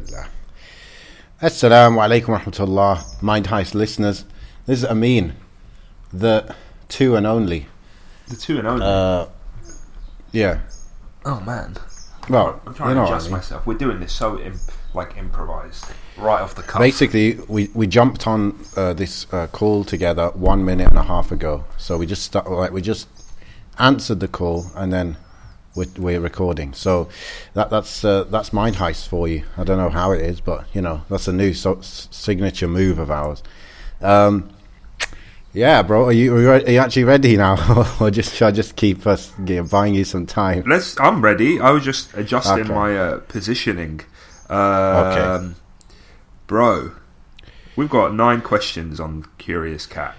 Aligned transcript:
Bismillah. 0.00 0.28
Assalamu 1.40 1.96
alaikum 2.06 2.38
rahmatullah, 2.38 3.22
Mind 3.22 3.46
Heist 3.46 3.74
listeners. 3.74 4.26
This 4.66 4.80
is 4.80 4.84
Amin, 4.84 5.34
the 6.12 6.54
two 6.88 7.16
and 7.16 7.26
only. 7.26 7.66
The 8.28 8.36
two 8.36 8.58
and 8.58 8.68
only. 8.68 8.84
Uh, 8.84 9.26
yeah. 10.32 10.60
oh 11.24 11.40
man, 11.40 11.76
Well, 12.28 12.60
I'm 12.66 12.74
trying 12.74 12.90
you 12.90 12.94
know 12.96 13.00
to 13.06 13.10
what 13.10 13.12
I 13.12 13.16
adjust 13.16 13.26
mean. 13.28 13.32
myself. 13.38 13.66
We're 13.66 13.78
doing 13.78 14.00
this 14.00 14.12
so 14.12 14.38
Im- 14.38 14.60
like 14.92 15.16
improvised, 15.16 15.86
right 16.18 16.42
off 16.42 16.54
the 16.54 16.62
cuff. 16.62 16.80
Basically, 16.80 17.38
we, 17.48 17.70
we 17.72 17.86
jumped 17.86 18.26
on 18.26 18.58
uh, 18.76 18.92
this 18.92 19.26
uh, 19.32 19.46
call 19.46 19.82
together 19.84 20.28
one 20.34 20.62
minute 20.62 20.88
and 20.90 20.98
a 20.98 21.04
half 21.04 21.32
ago. 21.32 21.64
So 21.78 21.96
we 21.96 22.04
just 22.04 22.22
start, 22.22 22.50
like 22.50 22.70
we 22.72 22.82
just 22.82 23.08
answered 23.78 24.20
the 24.20 24.28
call 24.28 24.66
and 24.74 24.92
then 24.92 25.16
we're, 25.76 25.86
we're 25.98 26.20
recording. 26.20 26.72
So 26.72 27.08
that 27.54 27.70
that's 27.70 28.04
uh, 28.04 28.24
that's 28.24 28.52
Mind 28.52 28.76
Heist 28.76 29.06
for 29.06 29.28
you. 29.28 29.44
I 29.56 29.62
don't 29.64 29.78
know 29.78 29.90
how 29.90 30.10
it 30.12 30.22
is, 30.22 30.40
but 30.40 30.64
you 30.72 30.80
know 30.80 31.02
that's 31.08 31.28
a 31.28 31.32
new 31.32 31.52
so- 31.54 31.80
signature 31.82 32.66
move 32.66 32.98
of 32.98 33.10
ours. 33.10 33.42
Um, 34.00 34.50
yeah, 35.52 35.82
bro, 35.82 36.04
are 36.06 36.12
you 36.12 36.34
are 36.34 36.40
you, 36.40 36.50
re- 36.50 36.64
are 36.64 36.70
you 36.70 36.78
actually 36.78 37.04
ready 37.04 37.36
now, 37.36 37.56
or 38.00 38.10
just 38.10 38.34
should 38.34 38.46
I 38.46 38.50
just 38.50 38.76
keep 38.76 39.06
us 39.06 39.32
you 39.46 39.56
know, 39.56 39.64
buying 39.64 39.94
you 39.94 40.04
some 40.04 40.26
time? 40.26 40.64
Let's. 40.66 40.98
I'm 40.98 41.22
ready. 41.22 41.60
I 41.60 41.70
was 41.70 41.84
just 41.84 42.12
adjusting 42.14 42.64
Okay. 42.64 42.74
my 42.74 42.96
uh, 42.96 43.20
positioning. 43.20 44.00
Um, 44.48 45.56
bro. 46.46 46.92
We've 47.74 47.90
got 47.90 48.14
nine 48.14 48.40
questions 48.40 48.98
on 49.00 49.26
Curious 49.36 49.84
Cat. 49.86 50.14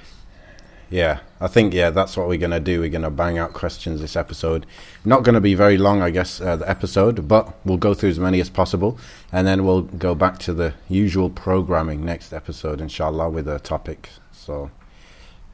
Yeah, 0.89 1.19
I 1.41 1.47
think 1.47 1.73
yeah, 1.73 1.89
that's 1.89 2.15
what 2.15 2.27
we're 2.29 2.37
gonna 2.37 2.61
do. 2.61 2.79
We're 2.79 2.89
gonna 2.89 3.11
bang 3.11 3.37
out 3.37 3.53
questions 3.53 3.99
this 3.99 4.15
episode. 4.15 4.65
Not 5.03 5.23
gonna 5.23 5.41
be 5.41 5.53
very 5.53 5.77
long, 5.77 6.01
I 6.01 6.11
guess, 6.11 6.39
uh, 6.39 6.55
the 6.55 6.69
episode, 6.69 7.27
but 7.27 7.53
we'll 7.65 7.77
go 7.77 7.93
through 7.93 8.11
as 8.11 8.19
many 8.19 8.39
as 8.39 8.49
possible, 8.49 8.97
and 9.31 9.45
then 9.45 9.65
we'll 9.65 9.81
go 9.81 10.15
back 10.15 10.39
to 10.39 10.53
the 10.53 10.73
usual 10.87 11.29
programming 11.29 12.05
next 12.05 12.31
episode, 12.31 12.79
inshallah, 12.79 13.29
with 13.29 13.47
a 13.49 13.59
topic. 13.59 14.09
So, 14.31 14.71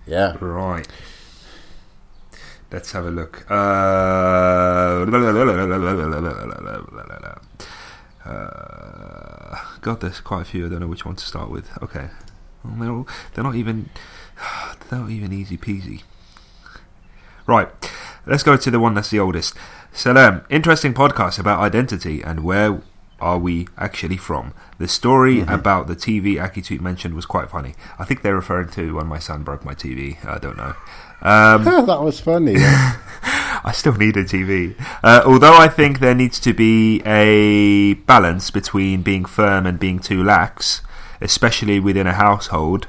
yeah, 0.05 0.37
Right. 0.39 0.87
Let's 2.71 2.91
have 2.93 3.05
a 3.05 3.11
look. 3.11 3.45
Uh, 3.51 5.05
uh, 8.25 9.57
God, 9.81 10.01
there's 10.01 10.19
quite 10.21 10.41
a 10.41 10.45
few. 10.45 10.65
I 10.65 10.69
don't 10.69 10.79
know 10.79 10.87
which 10.87 11.05
one 11.05 11.15
to 11.15 11.23
start 11.23 11.51
with. 11.51 11.69
Okay. 11.83 12.09
They're, 12.65 12.89
all, 12.89 13.07
they're 13.33 13.43
not 13.43 13.53
even. 13.55 13.91
Not 14.91 15.09
even 15.09 15.33
easy 15.33 15.57
peasy. 15.57 16.03
Right. 17.45 17.69
Let's 18.25 18.43
go 18.43 18.55
to 18.55 18.71
the 18.71 18.79
one 18.79 18.93
that's 18.93 19.09
the 19.09 19.19
oldest. 19.19 19.55
Salam. 19.91 20.45
Interesting 20.49 20.93
podcast 20.93 21.39
about 21.39 21.59
identity 21.59 22.21
and 22.21 22.43
where 22.43 22.81
are 23.19 23.37
we 23.37 23.67
actually 23.77 24.17
from. 24.17 24.53
The 24.79 24.87
story 24.87 25.41
about 25.41 25.87
the 25.87 25.95
TV 25.95 26.35
Akitut 26.35 26.81
mentioned 26.81 27.13
was 27.15 27.25
quite 27.25 27.49
funny. 27.49 27.73
I 27.97 28.05
think 28.05 28.21
they're 28.21 28.35
referring 28.35 28.69
to 28.71 28.95
when 28.95 29.07
my 29.07 29.19
son 29.19 29.43
broke 29.43 29.63
my 29.63 29.73
TV. 29.73 30.23
I 30.25 30.37
don't 30.39 30.57
know. 30.57 30.75
Um, 31.21 31.63
that 31.85 32.01
was 32.01 32.19
funny. 32.19 32.53
yeah. 32.53 32.97
I 33.65 33.71
still 33.71 33.93
need 33.93 34.17
a 34.17 34.25
TV. 34.25 34.75
Uh, 35.01 35.21
although 35.25 35.55
I 35.55 35.69
think 35.69 35.99
there 35.99 36.13
needs 36.13 36.37
to 36.41 36.53
be 36.53 37.01
a 37.05 37.93
balance 37.93 38.51
between 38.51 39.03
being 39.03 39.23
firm 39.23 39.65
and 39.65 39.79
being 39.79 39.99
too 39.99 40.21
lax, 40.21 40.81
especially 41.21 41.79
within 41.79 42.07
a 42.07 42.13
household. 42.13 42.87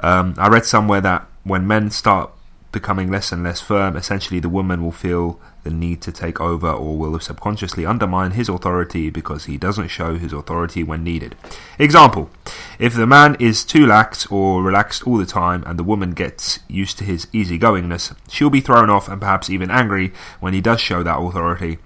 Um, 0.00 0.34
I 0.38 0.48
read 0.48 0.64
somewhere 0.64 1.00
that 1.00 1.26
when 1.44 1.66
men 1.66 1.90
start 1.90 2.30
becoming 2.72 3.10
less 3.10 3.30
and 3.32 3.44
less 3.44 3.60
firm, 3.60 3.96
essentially 3.96 4.40
the 4.40 4.48
woman 4.48 4.82
will 4.82 4.92
feel 4.92 5.38
the 5.62 5.70
need 5.70 6.00
to 6.02 6.10
take 6.10 6.40
over 6.40 6.68
or 6.68 6.96
will 6.96 7.20
subconsciously 7.20 7.86
undermine 7.86 8.32
his 8.32 8.48
authority 8.48 9.10
because 9.10 9.44
he 9.44 9.56
doesn't 9.56 9.88
show 9.88 10.16
his 10.16 10.32
authority 10.32 10.82
when 10.82 11.04
needed. 11.04 11.36
Example 11.78 12.30
If 12.78 12.94
the 12.94 13.06
man 13.06 13.36
is 13.38 13.64
too 13.64 13.86
lax 13.86 14.26
or 14.26 14.62
relaxed 14.62 15.06
all 15.06 15.18
the 15.18 15.26
time 15.26 15.62
and 15.66 15.78
the 15.78 15.84
woman 15.84 16.12
gets 16.12 16.58
used 16.66 16.98
to 16.98 17.04
his 17.04 17.26
easygoingness, 17.26 18.16
she'll 18.28 18.50
be 18.50 18.60
thrown 18.60 18.90
off 18.90 19.08
and 19.08 19.20
perhaps 19.20 19.50
even 19.50 19.70
angry 19.70 20.12
when 20.40 20.54
he 20.54 20.60
does 20.60 20.80
show 20.80 21.02
that 21.02 21.18
authority. 21.18 21.78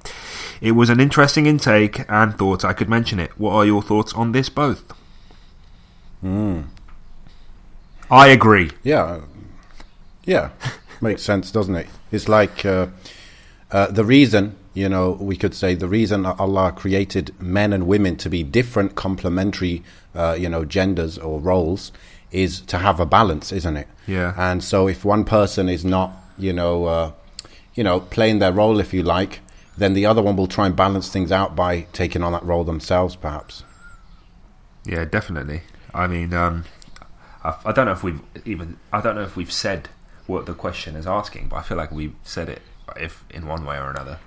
It 0.61 0.73
was 0.73 0.89
an 0.89 1.01
interesting 1.01 1.45
intake 1.47 2.09
and 2.09 2.39
thought 2.39 2.65
I 2.65 2.73
could 2.73 2.89
mention 2.89 3.19
it. 3.19 3.39
What 3.39 3.53
are 3.53 3.67
your 3.67 3.83
thoughts 3.83 4.15
on 4.15 4.33
this 4.33 4.49
both? 4.49 4.95
I 8.11 8.29
agree. 8.29 8.71
Yeah, 8.83 9.21
yeah, 10.25 10.51
makes 11.01 11.23
sense, 11.23 11.51
doesn't 11.51 11.75
it? 11.75 11.89
It's 12.13 12.29
like 12.29 12.65
uh, 12.65 12.89
uh, 13.71 13.87
the 13.89 14.05
reason, 14.05 14.57
you 14.75 14.89
know, 14.89 15.13
we 15.13 15.37
could 15.37 15.55
say 15.55 15.75
the 15.75 15.89
reason 15.89 16.27
Allah 16.27 16.73
created 16.73 17.35
men 17.41 17.73
and 17.73 17.87
women 17.87 18.17
to 18.17 18.29
be 18.29 18.43
different, 18.43 18.95
complementary, 18.95 19.83
uh, 20.15 20.37
you 20.39 20.49
know, 20.49 20.65
genders 20.65 21.19
or 21.19 21.41
roles, 21.41 21.93
is 22.31 22.61
to 22.63 22.79
have 22.79 23.01
a 23.01 23.07
balance, 23.07 23.53
isn't 23.53 23.77
it? 23.77 23.89
Yeah. 24.07 24.35
And 24.37 24.63
so, 24.63 24.89
if 24.89 25.05
one 25.05 25.25
person 25.25 25.69
is 25.69 25.85
not, 25.85 26.13
you 26.39 26.53
know, 26.53 26.85
uh, 26.85 27.13
you 27.75 27.85
know, 27.85 28.01
playing 28.01 28.39
their 28.39 28.53
role, 28.53 28.81
if 28.81 28.95
you 28.95 29.03
like, 29.03 29.41
then 29.77 29.93
the 29.95 30.07
other 30.07 30.23
one 30.23 30.37
will 30.37 30.47
try 30.47 30.67
and 30.67 30.75
balance 30.75 31.09
things 31.09 31.31
out 31.31 31.55
by 31.55 31.83
taking 31.93 32.23
on 32.23 32.33
that 32.33 32.45
role 32.45 32.65
themselves, 32.65 33.17
perhaps. 33.17 33.65
Yeah, 34.85 35.05
definitely. 35.05 35.63
I 35.93 36.07
mean, 36.07 36.33
um, 36.33 36.65
I, 37.49 37.55
I 37.67 37.73
don't 37.73 37.87
know 37.87 37.93
if 37.93 38.03
we've 38.03 38.21
even. 38.45 38.79
I 38.93 39.01
don't 39.01 39.15
know 39.15 39.23
if 39.23 39.37
we've 39.37 39.53
said 39.53 39.89
what 40.27 40.47
the 40.47 40.55
question 40.55 40.97
is 40.97 41.07
asking, 41.07 41.49
but 41.49 41.57
I 41.57 41.63
feel 41.63 41.77
like 41.77 41.91
we've 41.93 42.15
said 42.25 42.49
it, 42.49 42.63
if 42.97 43.25
in 43.31 43.47
one 43.47 43.65
way 43.65 43.77
or 43.79 43.91
another. 43.91 44.19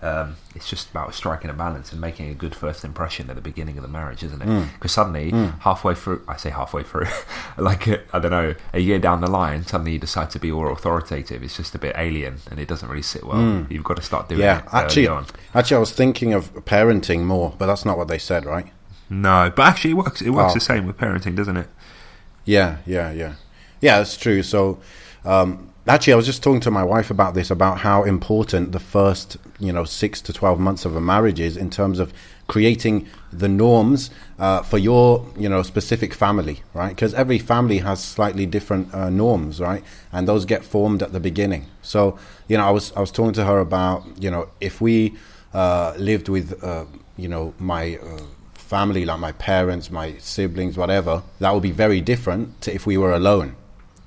Um, 0.00 0.34
it's 0.56 0.68
just 0.68 0.90
about 0.90 1.14
striking 1.14 1.48
a 1.48 1.52
balance 1.52 1.92
and 1.92 2.00
making 2.00 2.28
a 2.28 2.34
good 2.34 2.56
first 2.56 2.84
impression 2.84 3.30
at 3.30 3.36
the 3.36 3.40
beginning 3.42 3.76
of 3.78 3.82
the 3.82 3.88
marriage, 3.88 4.24
isn't 4.24 4.42
it? 4.42 4.68
Because 4.74 4.90
suddenly, 4.90 5.30
halfway 5.60 5.94
through, 5.94 6.24
I 6.26 6.36
say 6.38 6.50
halfway 6.50 6.82
through, 6.82 7.06
like 7.56 7.86
uh, 7.86 7.98
I 8.12 8.18
don't 8.18 8.32
know, 8.32 8.56
a 8.72 8.80
year 8.80 8.98
down 8.98 9.20
the 9.20 9.30
line, 9.30 9.64
suddenly 9.64 9.92
you 9.92 10.00
decide 10.00 10.30
to 10.30 10.40
be 10.40 10.50
all 10.50 10.72
authoritative. 10.72 11.40
It's 11.44 11.56
just 11.56 11.76
a 11.76 11.78
bit 11.78 11.94
alien, 11.96 12.38
and 12.50 12.58
it 12.58 12.66
doesn't 12.66 12.88
really 12.88 13.02
sit 13.02 13.22
well. 13.22 13.64
You've 13.70 13.84
got 13.84 13.94
to 13.94 14.02
start 14.02 14.28
doing 14.28 14.40
Yeah, 14.40 14.58
it. 14.58 14.64
Yeah, 14.72 14.78
actually, 14.80 15.06
on. 15.06 15.26
actually, 15.54 15.76
I 15.76 15.80
was 15.80 15.92
thinking 15.92 16.32
of 16.32 16.52
parenting 16.64 17.20
more, 17.22 17.54
but 17.56 17.66
that's 17.66 17.84
not 17.84 17.96
what 17.96 18.08
they 18.08 18.18
said, 18.18 18.44
right? 18.44 18.66
no, 19.08 19.52
but 19.54 19.62
actually, 19.68 19.92
it 19.92 19.98
works. 19.98 20.20
It 20.20 20.30
works 20.30 20.50
Oh. 20.50 20.54
the 20.54 20.60
same 20.60 20.84
with 20.88 20.96
parenting, 20.98 21.36
doesn't 21.36 21.56
it? 21.58 21.68
Yeah, 22.44 22.78
yeah, 22.86 23.12
yeah, 23.12 23.34
yeah. 23.80 23.98
That's 23.98 24.16
true. 24.16 24.42
So, 24.42 24.78
um, 25.24 25.70
actually, 25.86 26.14
I 26.14 26.16
was 26.16 26.26
just 26.26 26.42
talking 26.42 26.60
to 26.60 26.70
my 26.70 26.82
wife 26.84 27.10
about 27.10 27.34
this 27.34 27.50
about 27.50 27.78
how 27.78 28.02
important 28.04 28.72
the 28.72 28.80
first, 28.80 29.36
you 29.58 29.72
know, 29.72 29.84
six 29.84 30.20
to 30.22 30.32
twelve 30.32 30.58
months 30.58 30.84
of 30.84 30.96
a 30.96 31.00
marriage 31.00 31.40
is 31.40 31.56
in 31.56 31.70
terms 31.70 31.98
of 31.98 32.12
creating 32.48 33.08
the 33.32 33.48
norms 33.48 34.10
uh, 34.38 34.62
for 34.62 34.76
your, 34.76 35.26
you 35.38 35.48
know, 35.48 35.62
specific 35.62 36.12
family, 36.12 36.60
right? 36.74 36.90
Because 36.90 37.14
every 37.14 37.38
family 37.38 37.78
has 37.78 38.02
slightly 38.02 38.44
different 38.44 38.92
uh, 38.92 39.08
norms, 39.08 39.60
right? 39.60 39.82
And 40.12 40.26
those 40.26 40.44
get 40.44 40.64
formed 40.64 41.02
at 41.02 41.12
the 41.12 41.20
beginning. 41.20 41.66
So, 41.82 42.18
you 42.48 42.56
know, 42.58 42.66
I 42.66 42.70
was 42.70 42.92
I 42.96 43.00
was 43.00 43.12
talking 43.12 43.32
to 43.34 43.44
her 43.44 43.58
about, 43.60 44.04
you 44.20 44.30
know, 44.30 44.48
if 44.60 44.80
we 44.80 45.14
uh, 45.54 45.94
lived 45.96 46.28
with, 46.28 46.62
uh, 46.64 46.86
you 47.16 47.28
know, 47.28 47.54
my 47.58 47.96
uh, 47.98 48.22
family, 48.76 49.02
like 49.10 49.20
my 49.28 49.32
parents, 49.52 49.90
my 49.90 50.08
siblings, 50.18 50.74
whatever, 50.82 51.14
that 51.42 51.50
would 51.54 51.66
be 51.72 51.76
very 51.86 52.00
different 52.12 52.44
to 52.64 52.68
if 52.78 52.82
we 52.90 52.96
were 53.02 53.12
alone, 53.22 53.48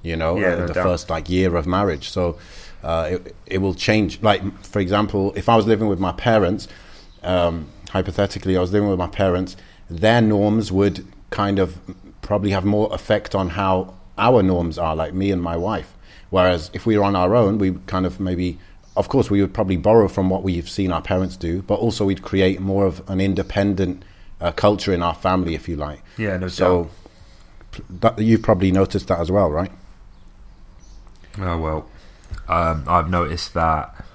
you 0.09 0.15
know, 0.21 0.33
Yeah, 0.37 0.55
no 0.55 0.67
the 0.67 0.73
doubt. 0.73 0.83
first 0.89 1.05
like 1.15 1.25
year 1.37 1.55
of 1.59 1.65
marriage. 1.77 2.05
So 2.17 2.23
uh, 2.89 3.05
it, 3.13 3.35
it 3.53 3.59
will 3.63 3.75
change. 3.87 4.09
Like, 4.29 4.41
for 4.73 4.79
example, 4.85 5.21
if 5.35 5.47
I 5.53 5.55
was 5.59 5.65
living 5.73 5.87
with 5.93 5.99
my 6.07 6.13
parents, 6.29 6.67
um, 7.33 7.55
hypothetically, 7.97 8.53
I 8.57 8.61
was 8.61 8.71
living 8.75 8.89
with 8.89 8.99
my 9.07 9.11
parents, 9.23 9.51
their 10.05 10.21
norms 10.21 10.71
would 10.71 10.97
kind 11.29 11.57
of 11.59 11.77
probably 12.21 12.51
have 12.57 12.65
more 12.65 12.87
effect 12.93 13.35
on 13.35 13.49
how 13.49 13.93
our 14.17 14.41
norms 14.41 14.75
are, 14.85 14.95
like 14.95 15.13
me 15.13 15.27
and 15.35 15.41
my 15.51 15.57
wife. 15.69 15.89
Whereas 16.31 16.71
if 16.73 16.85
we 16.87 16.97
were 16.97 17.03
on 17.11 17.15
our 17.15 17.35
own, 17.35 17.59
we 17.59 17.67
kind 17.93 18.05
of 18.09 18.19
maybe, 18.19 18.57
of 19.01 19.09
course, 19.09 19.29
we 19.29 19.41
would 19.41 19.53
probably 19.53 19.77
borrow 19.77 20.07
from 20.07 20.25
what 20.33 20.41
we've 20.47 20.69
seen 20.77 20.91
our 20.91 21.01
parents 21.01 21.35
do, 21.37 21.61
but 21.69 21.75
also 21.75 22.05
we'd 22.05 22.23
create 22.31 22.59
more 22.59 22.85
of 22.91 22.95
an 23.07 23.19
independent 23.21 24.03
uh, 24.41 24.51
culture 24.51 24.93
in 24.93 25.01
our 25.01 25.15
family, 25.15 25.55
if 25.55 25.67
you 25.67 25.75
like. 25.75 26.01
Yeah, 26.17 26.37
no 26.37 26.47
So 26.47 26.89
p- 27.71 27.83
that, 28.01 28.19
you've 28.19 28.41
probably 28.41 28.71
noticed 28.71 29.07
that 29.07 29.19
as 29.19 29.31
well, 29.31 29.49
right? 29.49 29.71
Oh 31.39 31.57
well, 31.57 31.89
um, 32.47 32.83
I've 32.87 33.09
noticed 33.09 33.53
that 33.53 34.05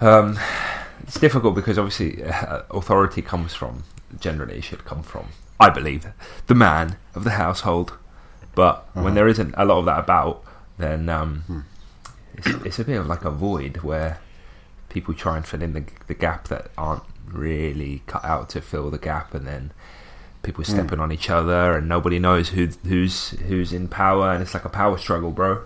um, 0.00 0.38
it's 1.02 1.18
difficult 1.20 1.54
because 1.54 1.78
obviously 1.78 2.24
uh, 2.24 2.62
authority 2.70 3.22
comes 3.22 3.54
from 3.54 3.84
generally 4.20 4.58
it 4.58 4.64
should 4.64 4.84
come 4.84 5.02
from 5.02 5.26
I 5.60 5.70
believe 5.70 6.06
the 6.48 6.54
man 6.54 6.96
of 7.14 7.22
the 7.24 7.30
household, 7.30 7.92
but 8.54 8.84
when 8.94 9.14
there 9.14 9.28
isn't 9.28 9.54
a 9.56 9.64
lot 9.64 9.78
of 9.78 9.84
that 9.86 10.00
about, 10.00 10.42
then 10.76 11.08
um, 11.08 11.64
it's, 12.34 12.48
it's 12.66 12.78
a 12.80 12.84
bit 12.84 12.98
of 12.98 13.06
like 13.06 13.24
a 13.24 13.30
void 13.30 13.76
where 13.78 14.18
people 14.88 15.14
try 15.14 15.36
and 15.36 15.46
fill 15.46 15.62
in 15.62 15.72
the, 15.72 15.84
the 16.08 16.14
gap 16.14 16.48
that 16.48 16.70
aren't 16.76 17.04
really 17.32 18.02
cut 18.06 18.24
out 18.24 18.48
to 18.50 18.60
fill 18.60 18.90
the 18.90 18.98
gap, 18.98 19.34
and 19.34 19.46
then 19.46 19.72
people 20.42 20.64
stepping 20.64 21.00
on 21.00 21.12
each 21.12 21.30
other, 21.30 21.76
and 21.76 21.88
nobody 21.88 22.18
knows 22.18 22.50
who 22.50 22.66
who's 22.84 23.30
who's 23.30 23.72
in 23.72 23.88
power, 23.88 24.32
and 24.32 24.42
it's 24.42 24.54
like 24.54 24.64
a 24.64 24.70
power 24.70 24.98
struggle, 24.98 25.30
bro. 25.30 25.62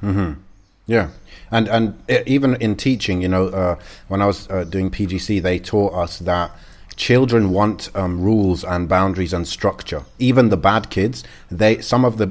Hmm. 0.00 0.32
Yeah, 0.86 1.10
and 1.50 1.68
and 1.68 2.02
even 2.26 2.56
in 2.56 2.76
teaching, 2.76 3.22
you 3.22 3.28
know, 3.28 3.48
uh, 3.48 3.78
when 4.08 4.22
I 4.22 4.26
was 4.26 4.48
uh, 4.50 4.64
doing 4.64 4.90
PGCE, 4.90 5.42
they 5.42 5.58
taught 5.58 5.92
us 5.94 6.18
that 6.20 6.50
children 6.98 7.50
want 7.50 7.94
um, 7.94 8.20
rules 8.20 8.64
and 8.64 8.88
boundaries 8.88 9.32
and 9.32 9.46
structure. 9.46 10.02
Even 10.18 10.48
the 10.48 10.56
bad 10.56 10.90
kids, 10.90 11.24
they 11.50 11.80
some 11.80 12.04
of 12.04 12.18
the 12.18 12.30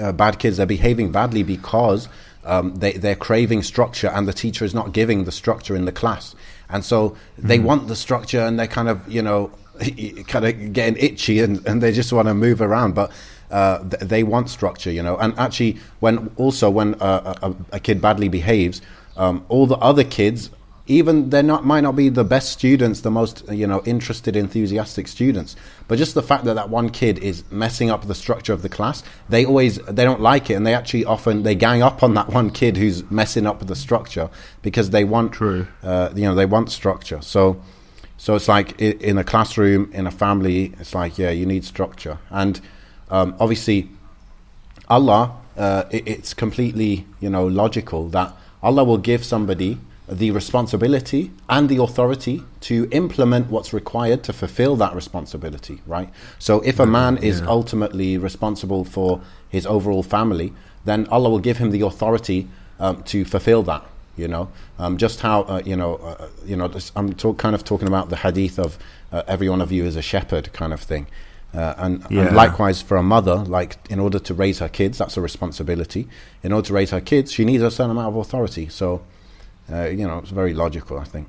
uh, 0.00 0.12
bad 0.12 0.38
kids 0.38 0.60
are 0.60 0.66
behaving 0.66 1.10
badly 1.10 1.42
because 1.42 2.08
um, 2.44 2.76
they 2.76 2.92
they're 2.92 3.16
craving 3.16 3.62
structure 3.62 4.08
and 4.08 4.28
the 4.28 4.32
teacher 4.32 4.64
is 4.64 4.74
not 4.74 4.92
giving 4.92 5.24
the 5.24 5.32
structure 5.32 5.74
in 5.74 5.86
the 5.86 5.92
class, 5.92 6.34
and 6.72 6.84
so 6.84 7.16
they 7.38 7.58
Mm. 7.58 7.64
want 7.64 7.88
the 7.88 7.96
structure 7.96 8.40
and 8.40 8.58
they're 8.58 8.66
kind 8.66 8.88
of 8.88 8.98
you 9.08 9.22
know 9.22 9.50
kind 10.28 10.44
of 10.46 10.72
getting 10.72 10.96
itchy 11.02 11.40
and, 11.40 11.64
and 11.66 11.82
they 11.82 11.92
just 11.92 12.12
want 12.12 12.28
to 12.28 12.34
move 12.34 12.60
around, 12.60 12.94
but. 12.94 13.10
Uh, 13.50 13.80
th- 13.90 14.00
they 14.08 14.22
want 14.22 14.48
structure, 14.48 14.90
you 14.90 15.02
know, 15.02 15.14
and 15.18 15.38
actually, 15.38 15.76
when 16.00 16.30
also 16.36 16.70
when 16.70 16.94
uh, 17.02 17.34
a, 17.42 17.54
a 17.76 17.80
kid 17.80 18.00
badly 18.00 18.26
behaves, 18.26 18.80
um, 19.18 19.44
all 19.50 19.66
the 19.66 19.76
other 19.76 20.04
kids 20.04 20.48
even 20.86 21.30
they're 21.30 21.42
not 21.42 21.64
might 21.64 21.82
not 21.82 21.94
be 21.94 22.08
the 22.08 22.24
best 22.24 22.52
students 22.52 23.00
the 23.02 23.10
most 23.10 23.44
you 23.50 23.66
know 23.66 23.82
interested 23.84 24.36
enthusiastic 24.36 25.06
students 25.06 25.54
but 25.86 25.96
just 25.96 26.14
the 26.14 26.22
fact 26.22 26.44
that 26.44 26.54
that 26.54 26.68
one 26.68 26.90
kid 26.90 27.18
is 27.18 27.44
messing 27.50 27.90
up 27.90 28.06
the 28.06 28.14
structure 28.14 28.52
of 28.52 28.62
the 28.62 28.68
class 28.68 29.02
they 29.28 29.44
always 29.44 29.76
they 29.78 30.04
don't 30.04 30.20
like 30.20 30.50
it 30.50 30.54
and 30.54 30.66
they 30.66 30.74
actually 30.74 31.04
often 31.04 31.44
they 31.44 31.54
gang 31.54 31.82
up 31.82 32.02
on 32.02 32.14
that 32.14 32.28
one 32.28 32.50
kid 32.50 32.76
who's 32.76 33.08
messing 33.10 33.46
up 33.46 33.64
the 33.66 33.76
structure 33.76 34.28
because 34.62 34.90
they 34.90 35.04
want 35.04 35.32
True. 35.32 35.66
uh, 35.82 36.10
you 36.14 36.24
know 36.24 36.34
they 36.34 36.46
want 36.46 36.70
structure 36.70 37.22
so 37.22 37.62
so 38.16 38.34
it's 38.34 38.48
like 38.48 38.80
in 38.80 39.18
a 39.18 39.24
classroom 39.24 39.90
in 39.92 40.06
a 40.06 40.10
family 40.10 40.72
it's 40.80 40.94
like 40.94 41.16
yeah 41.16 41.30
you 41.30 41.46
need 41.46 41.64
structure 41.64 42.18
and 42.30 42.60
um, 43.10 43.36
obviously 43.38 43.88
Allah, 44.88 45.36
uh, 45.56 45.84
it, 45.90 46.06
it's 46.06 46.34
completely 46.34 47.06
you 47.20 47.30
know 47.30 47.46
logical 47.46 48.08
that 48.10 48.34
Allah 48.62 48.84
will 48.84 48.98
give 48.98 49.24
somebody 49.24 49.78
the 50.18 50.30
responsibility 50.30 51.30
and 51.48 51.68
the 51.68 51.82
authority 51.82 52.42
to 52.60 52.88
implement 52.90 53.50
what's 53.50 53.72
required 53.72 54.22
to 54.24 54.32
fulfill 54.32 54.76
that 54.76 54.94
responsibility, 54.94 55.80
right? 55.86 56.10
So 56.38 56.60
if 56.60 56.78
a 56.78 56.86
man 56.86 57.18
is 57.18 57.40
yeah. 57.40 57.46
ultimately 57.46 58.18
responsible 58.18 58.84
for 58.84 59.20
his 59.48 59.66
overall 59.66 60.02
family, 60.02 60.52
then 60.84 61.06
Allah 61.08 61.30
will 61.30 61.38
give 61.38 61.58
him 61.58 61.70
the 61.70 61.82
authority 61.82 62.48
um, 62.78 63.02
to 63.04 63.24
fulfill 63.24 63.62
that. 63.64 63.84
You 64.14 64.28
know, 64.28 64.50
um, 64.78 64.98
just 64.98 65.20
how 65.20 65.42
uh, 65.44 65.62
you 65.64 65.74
know, 65.74 65.94
uh, 65.96 66.28
you 66.44 66.54
know, 66.54 66.70
I'm 66.94 67.14
talk, 67.14 67.38
kind 67.38 67.54
of 67.54 67.64
talking 67.64 67.88
about 67.88 68.10
the 68.10 68.16
hadith 68.16 68.58
of 68.58 68.78
uh, 69.10 69.22
every 69.26 69.48
one 69.48 69.62
of 69.62 69.72
you 69.72 69.84
is 69.86 69.96
a 69.96 70.02
shepherd 70.02 70.52
kind 70.52 70.74
of 70.74 70.80
thing. 70.80 71.06
Uh, 71.54 71.74
and, 71.78 72.04
Yeah. 72.10 72.26
and 72.26 72.36
likewise 72.36 72.82
for 72.82 72.96
a 72.96 73.02
mother, 73.02 73.36
like 73.36 73.78
in 73.88 73.98
order 73.98 74.18
to 74.18 74.34
raise 74.34 74.58
her 74.58 74.68
kids, 74.68 74.98
that's 74.98 75.16
a 75.16 75.20
responsibility. 75.20 76.08
In 76.42 76.52
order 76.52 76.66
to 76.68 76.74
raise 76.74 76.90
her 76.90 77.00
kids, 77.00 77.32
she 77.32 77.44
needs 77.44 77.62
a 77.62 77.70
certain 77.70 77.90
amount 77.90 78.08
of 78.08 78.16
authority. 78.16 78.68
So, 78.68 79.00
uh, 79.72 79.84
you 79.84 80.06
know, 80.06 80.18
it's 80.18 80.30
very 80.30 80.54
logical, 80.54 80.98
I 80.98 81.04
think. 81.04 81.28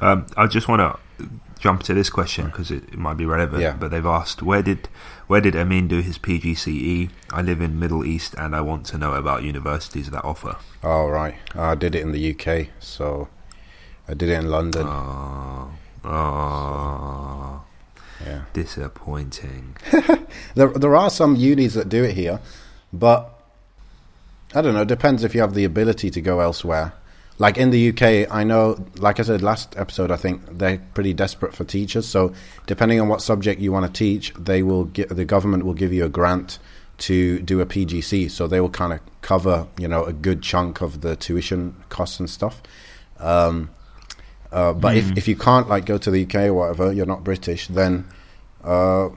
Um, 0.00 0.26
I 0.36 0.46
just 0.46 0.68
want 0.68 0.80
to 0.80 1.28
jump 1.62 1.84
to 1.84 1.94
this 1.94 2.10
question 2.10 2.46
because 2.46 2.72
it, 2.72 2.82
it 2.84 2.98
might 2.98 3.16
be 3.16 3.24
relevant. 3.24 3.62
Yeah. 3.62 3.76
But 3.76 3.90
they've 3.92 4.04
asked 4.04 4.42
where 4.42 4.62
did 4.62 4.88
where 5.28 5.40
did 5.40 5.54
Amin 5.54 5.86
do 5.86 6.00
his 6.00 6.18
PGCE? 6.18 7.10
I 7.30 7.42
live 7.42 7.60
in 7.60 7.78
Middle 7.78 8.04
East 8.04 8.34
and 8.36 8.56
I 8.56 8.60
want 8.60 8.84
to 8.86 8.98
know 8.98 9.14
about 9.14 9.44
universities 9.44 10.10
that 10.10 10.24
offer. 10.24 10.56
Oh, 10.82 11.06
right. 11.06 11.36
I 11.54 11.74
did 11.76 11.94
it 11.94 12.02
in 12.02 12.12
the 12.12 12.30
UK, 12.32 12.68
so 12.80 13.28
I 14.08 14.14
did 14.14 14.28
it 14.28 14.38
in 14.38 14.50
London. 14.50 14.86
Oh, 14.86 15.70
oh, 16.04 17.62
yeah. 18.26 18.42
disappointing. 18.52 19.76
There, 20.54 20.68
there 20.68 20.94
are 20.94 21.08
some 21.08 21.36
unis 21.36 21.72
that 21.74 21.88
do 21.88 22.04
it 22.04 22.14
here, 22.14 22.40
but 22.92 23.41
I 24.54 24.60
don't 24.60 24.74
know. 24.74 24.82
It 24.82 24.88
depends 24.88 25.24
if 25.24 25.34
you 25.34 25.40
have 25.40 25.54
the 25.54 25.64
ability 25.64 26.10
to 26.10 26.20
go 26.20 26.40
elsewhere. 26.40 26.92
Like 27.38 27.56
in 27.56 27.70
the 27.70 27.88
UK, 27.88 28.30
I 28.32 28.44
know, 28.44 28.84
like 28.96 29.18
I 29.18 29.22
said 29.22 29.42
last 29.42 29.74
episode, 29.76 30.10
I 30.10 30.16
think 30.16 30.58
they're 30.58 30.78
pretty 30.94 31.14
desperate 31.14 31.54
for 31.54 31.64
teachers. 31.64 32.06
So 32.06 32.34
depending 32.66 33.00
on 33.00 33.08
what 33.08 33.22
subject 33.22 33.60
you 33.60 33.72
want 33.72 33.86
to 33.86 33.92
teach, 33.92 34.32
they 34.34 34.62
will 34.62 34.84
get 34.84 35.08
the 35.08 35.24
government 35.24 35.64
will 35.64 35.74
give 35.74 35.92
you 35.92 36.04
a 36.04 36.08
grant 36.08 36.58
to 36.98 37.40
do 37.40 37.60
a 37.60 37.66
PGCE. 37.66 38.30
So 38.30 38.46
they 38.46 38.60
will 38.60 38.70
kind 38.70 38.92
of 38.92 39.00
cover, 39.22 39.66
you 39.78 39.88
know, 39.88 40.04
a 40.04 40.12
good 40.12 40.42
chunk 40.42 40.82
of 40.82 41.00
the 41.00 41.16
tuition 41.16 41.74
costs 41.88 42.20
and 42.20 42.28
stuff. 42.28 42.62
Um, 43.18 43.70
uh, 44.52 44.74
but 44.74 44.96
if, 44.96 45.16
if 45.16 45.26
you 45.26 45.34
can't 45.34 45.68
like 45.68 45.86
go 45.86 45.96
to 45.96 46.10
the 46.10 46.24
UK 46.24 46.34
or 46.46 46.54
whatever, 46.54 46.92
you're 46.92 47.06
not 47.06 47.24
British, 47.24 47.68
then 47.68 48.06
uh, 48.62 49.08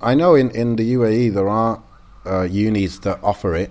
I 0.00 0.14
know 0.14 0.34
in, 0.34 0.50
in 0.50 0.76
the 0.76 0.94
UAE 0.94 1.32
there 1.32 1.48
are 1.48 1.80
uh, 2.26 2.42
unis 2.42 2.98
that 3.00 3.20
offer 3.22 3.54
it, 3.54 3.70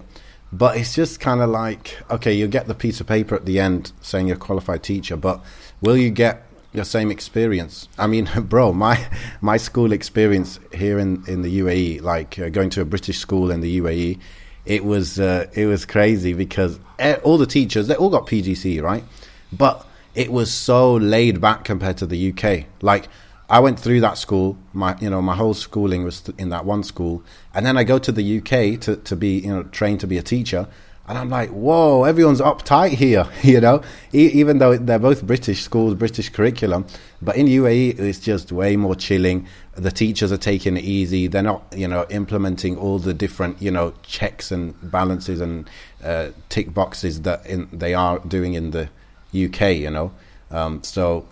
but 0.52 0.78
it's 0.78 0.96
just 0.96 1.20
kind 1.20 1.42
of 1.42 1.50
like 1.50 1.98
okay, 2.10 2.34
you'll 2.34 2.50
get 2.50 2.68
the 2.68 2.76
piece 2.76 3.00
of 3.00 3.08
paper 3.08 3.36
at 3.36 3.46
the 3.46 3.60
end 3.60 3.92
saying 4.02 4.28
you're 4.28 4.38
a 4.38 4.40
qualified 4.40 4.84
teacher, 4.84 5.16
but 5.16 5.44
will 5.82 5.98
you 5.98 6.10
get 6.10 6.46
the 6.74 6.86
same 6.86 7.12
experience? 7.12 7.88
I 7.98 8.08
mean, 8.08 8.30
bro, 8.44 8.74
my 8.74 9.08
my 9.42 9.58
school 9.58 9.92
experience 9.92 10.60
here 10.74 11.00
in, 11.00 11.24
in 11.28 11.42
the 11.42 11.60
UAE, 11.60 12.02
like 12.02 12.40
uh, 12.40 12.50
going 12.50 12.70
to 12.72 12.82
a 12.82 12.86
British 12.86 13.20
school 13.20 13.52
in 13.52 13.62
the 13.62 13.80
UAE, 13.80 14.20
it 14.66 14.86
was 14.86 15.20
uh, 15.20 15.48
it 15.54 15.66
was 15.66 15.86
crazy 15.86 16.34
because 16.34 16.80
all 17.24 17.38
the 17.38 17.48
teachers 17.48 17.88
they 17.88 17.96
all 17.96 18.10
got 18.10 18.28
PGCE, 18.28 18.82
right? 18.82 19.04
But 19.52 19.86
it 20.16 20.32
was 20.32 20.52
so 20.52 20.96
laid 20.96 21.40
back 21.40 21.64
compared 21.64 21.98
to 21.98 22.06
the 22.06 22.34
UK. 22.34 22.66
Like 22.82 23.08
I 23.50 23.60
went 23.60 23.80
through 23.80 24.02
that 24.02 24.18
school, 24.18 24.58
my 24.74 24.96
you 25.00 25.10
know 25.10 25.22
my 25.22 25.36
whole 25.36 25.56
schooling 25.56 26.04
was 26.04 26.30
in 26.38 26.50
that 26.50 26.66
one 26.66 26.84
school, 26.84 27.24
and 27.54 27.66
then 27.66 27.78
I 27.78 27.84
go 27.84 27.98
to 27.98 28.12
the 28.12 28.38
UK 28.38 28.80
to 28.82 28.98
to 28.98 29.16
be 29.16 29.40
you 29.40 29.54
know 29.54 29.64
trained 29.64 30.02
to 30.02 30.08
be 30.08 30.20
a 30.20 30.22
teacher, 30.22 30.68
and 31.08 31.18
I'm 31.18 31.32
like, 31.32 31.50
whoa, 31.50 32.04
everyone's 32.04 32.42
uptight 32.42 32.92
here, 32.92 33.26
you 33.42 33.60
know, 33.60 33.82
e- 34.14 34.30
even 34.34 34.60
though 34.60 34.78
they're 34.78 35.00
both 35.00 35.26
British 35.26 35.64
schools, 35.64 35.96
British 35.96 36.30
curriculum, 36.30 36.86
but 37.24 37.36
in 37.36 37.48
UAE 37.48 37.98
it's 37.98 38.20
just 38.20 38.52
way 38.52 38.76
more 38.76 38.94
chilling. 38.94 39.48
The 39.74 39.92
teachers 39.92 40.32
are 40.32 40.38
taking 40.38 40.78
it 40.78 40.84
easy. 40.84 41.26
They're 41.26 41.42
not 41.42 41.64
you 41.76 41.88
know 41.88 42.06
implementing 42.12 42.78
all 42.78 43.00
the 43.00 43.16
different 43.16 43.60
you 43.60 43.72
know 43.72 43.94
checks 44.04 44.52
and 44.52 44.76
balances 44.92 45.42
and 45.42 45.68
uh, 46.04 46.30
tick 46.50 46.72
boxes 46.72 47.24
that 47.24 47.48
in, 47.48 47.68
they 47.74 47.96
are 47.96 48.20
doing 48.20 48.54
in 48.54 48.70
the 48.70 48.90
UK, 49.34 49.76
you 49.78 49.90
know. 49.90 50.12
Um, 50.52 50.84
so 50.84 51.28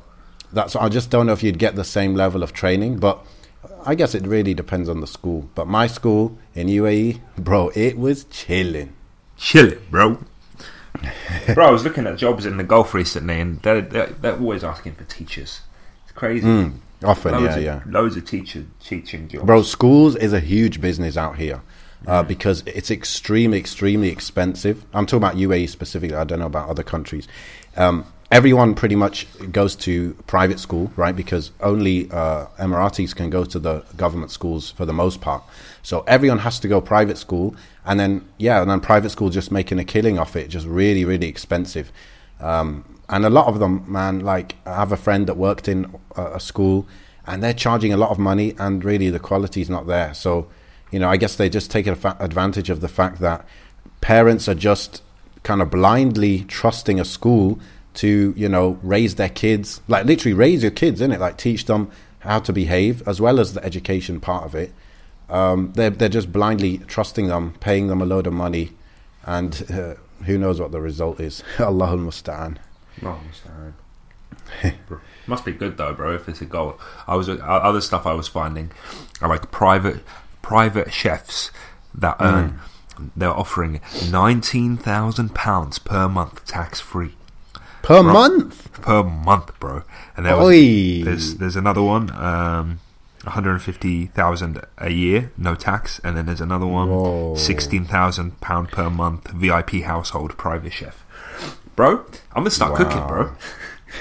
that's 0.54 0.76
I 0.76 0.90
just 0.90 1.10
don't 1.10 1.26
know 1.28 1.34
if 1.34 1.44
you'd 1.44 1.60
get 1.60 1.76
the 1.76 1.84
same 1.84 2.16
level 2.16 2.44
of 2.44 2.54
training, 2.54 3.00
but 3.00 3.26
I 3.86 3.96
guess 3.96 4.16
it 4.16 4.26
really 4.26 4.54
depends 4.54 4.90
on 4.90 5.02
the 5.02 5.08
school. 5.08 5.50
But 5.56 5.68
my 5.68 5.88
school 5.88 6.38
in 6.56 6.68
UAE, 6.68 7.22
bro, 7.38 7.70
it 7.76 7.98
was 7.98 8.26
chilling. 8.26 8.94
Chilling, 9.38 9.80
bro. 9.90 10.20
bro, 11.54 11.68
I 11.68 11.72
was 11.72 11.84
looking 11.84 12.08
at 12.08 12.18
jobs 12.18 12.46
in 12.46 12.58
the 12.58 12.64
Gulf 12.64 12.94
recently, 12.94 13.40
and 13.40 13.62
they're, 13.62 13.82
they're, 13.82 14.08
they're 14.08 14.38
always 14.38 14.64
asking 14.64 14.96
for 14.96 15.04
teachers. 15.04 15.62
It's 16.04 16.12
crazy. 16.14 16.46
Mm, 16.46 16.74
often, 17.04 17.34
loads 17.34 17.44
yeah, 17.44 17.56
of, 17.56 17.64
yeah. 17.64 17.82
Loads 17.86 18.18
of 18.18 18.26
teacher 18.26 18.66
teaching 18.84 19.28
jobs. 19.28 19.46
Bro, 19.46 19.62
schools 19.64 20.16
is 20.16 20.34
a 20.34 20.40
huge 20.40 20.82
business 20.82 21.16
out 21.16 21.38
here 21.38 21.62
uh, 22.06 22.24
because 22.24 22.64
it's 22.66 22.92
extremely, 22.92 23.58
extremely 23.58 24.10
expensive. 24.10 24.86
I'm 24.94 25.06
talking 25.06 25.24
about 25.24 25.36
UAE 25.36 25.70
specifically. 25.70 26.16
I 26.16 26.24
don't 26.24 26.40
know 26.40 26.46
about 26.46 26.70
other 26.70 26.84
countries. 26.84 27.28
Um, 27.76 28.06
everyone 28.32 28.76
pretty 28.76 28.96
much 28.96 29.28
goes 29.52 29.76
to 29.76 30.14
private 30.28 30.60
school, 30.60 30.92
right? 30.96 31.16
Because 31.16 31.52
only 31.62 32.12
uh, 32.12 32.48
Emiratis 32.60 33.16
can 33.16 33.30
go 33.30 33.46
to 33.46 33.60
the 33.60 33.84
government 33.96 34.32
schools 34.32 34.72
for 34.72 34.86
the 34.86 34.94
most 34.94 35.22
part. 35.22 35.44
So 35.82 36.04
everyone 36.08 36.40
has 36.40 36.60
to 36.60 36.68
go 36.68 36.82
private 36.82 37.18
school, 37.18 37.56
and 37.86 38.00
then 38.00 38.28
yeah, 38.38 38.62
and 38.62 38.70
then 38.70 38.82
private 38.82 39.12
school 39.12 39.30
just 39.30 39.52
making 39.52 39.80
a 39.80 39.86
killing 39.86 40.20
off 40.20 40.36
it, 40.36 40.50
just 40.50 40.68
really, 40.68 41.06
really 41.06 41.28
expensive. 41.28 41.92
Um, 42.40 43.00
and 43.10 43.26
a 43.26 43.30
lot 43.30 43.48
of 43.48 43.60
them, 43.60 43.86
man, 43.88 44.20
like 44.20 44.56
I 44.66 44.76
have 44.76 44.92
a 44.92 44.98
friend 44.98 45.28
that 45.28 45.38
worked 45.38 45.68
in 45.70 45.96
a, 46.16 46.40
school, 46.40 46.86
and 47.26 47.42
they're 47.42 47.54
charging 47.54 47.94
a 47.94 47.98
lot 47.98 48.12
of 48.12 48.20
money, 48.20 48.54
and 48.60 48.84
really 48.84 49.10
the 49.10 49.20
quality 49.20 49.62
is 49.62 49.70
not 49.70 49.88
there. 49.88 50.14
So, 50.14 50.48
you 50.92 51.00
know, 51.00 51.10
I 51.10 51.16
guess 51.16 51.38
they 51.38 51.50
just 51.50 51.72
take 51.72 51.88
advantage 51.88 52.70
of 52.70 52.82
the 52.82 52.90
fact 52.90 53.20
that 53.22 53.46
parents 54.02 54.50
are 54.50 54.56
just 54.56 55.02
kind 55.44 55.62
of 55.62 55.70
blindly 55.70 56.44
trusting 56.44 57.00
a 57.00 57.06
school 57.06 57.58
to, 57.98 58.34
you 58.38 58.48
know, 58.48 58.80
raise 58.84 59.16
their 59.16 59.30
kids, 59.30 59.82
like 59.88 60.06
literally 60.06 60.34
raise 60.34 60.62
your 60.62 60.72
kids, 60.72 61.02
in 61.02 61.12
it 61.12 61.20
Like 61.20 61.38
teach 61.38 61.66
them 61.66 61.92
how 62.20 62.40
to 62.40 62.54
behave 62.54 63.08
as 63.08 63.20
well 63.20 63.40
as 63.40 63.54
the 63.54 63.64
education 63.64 64.20
part 64.20 64.46
of 64.46 64.56
it. 64.56 64.72
Um, 65.30 65.74
they're 65.74 65.90
they're 65.90 66.10
just 66.10 66.32
blindly 66.32 66.78
trusting 66.80 67.28
them, 67.28 67.56
paying 67.60 67.88
them 67.88 68.02
a 68.02 68.06
load 68.06 68.28
of 68.28 68.34
money, 68.34 68.72
and 69.26 69.66
uh, 69.72 69.96
who 70.26 70.38
knows 70.38 70.62
what 70.62 70.72
the 70.72 70.80
result 70.80 71.20
is? 71.20 71.44
Allahul 71.58 72.06
musta'an. 72.06 72.58
Must 75.28 75.44
be 75.44 75.52
good 75.52 75.78
though, 75.78 75.94
bro. 75.94 76.16
If 76.16 76.30
it's 76.30 76.42
a 76.42 76.46
goal, 76.46 76.80
I 77.08 77.16
was 77.16 77.28
uh, 77.28 77.36
other 77.40 77.82
stuff 77.82 78.06
I 78.06 78.14
was 78.14 78.28
finding 78.28 78.72
are 79.22 79.28
like 79.28 79.52
private 79.52 80.04
private 80.42 80.94
chefs 80.94 81.52
that 81.96 82.16
earn. 82.20 82.60
They're 83.16 83.30
offering 83.30 83.82
nineteen 84.10 84.78
thousand 84.78 85.36
pounds 85.36 85.78
per 85.80 86.08
month, 86.08 86.46
tax 86.46 86.80
free 86.80 87.16
Per 87.88 88.04
Bro. 88.04 88.12
month? 88.14 88.82
per 88.82 89.02
month, 89.04 89.58
bro. 89.62 89.84
And 90.18 90.26
there 90.26 90.36
was, 90.36 91.06
there's 91.06 91.36
there's 91.36 91.56
another 91.56 91.82
one, 91.82 92.12
um, 92.12 92.80
one 93.24 93.34
hundred 93.34 93.60
fifty 93.62 94.08
thousand 94.08 94.62
a 94.78 94.90
year, 94.90 95.32
no 95.38 95.56
tax, 95.56 96.00
and 96.04 96.18
then 96.18 96.26
there's 96.26 96.42
another 96.42 96.66
one, 96.66 96.90
Whoa. 96.90 97.36
sixteen 97.36 97.86
thousand 97.86 98.42
pound 98.42 98.70
per 98.70 98.90
month, 98.90 99.30
VIP 99.32 99.84
household, 99.84 100.38
private 100.38 100.74
chef. 100.74 101.06
Bro, 101.78 102.06
I'm 102.34 102.42
gonna 102.44 102.50
start 102.52 102.76
cooking, 102.76 103.08
bro. 103.08 103.32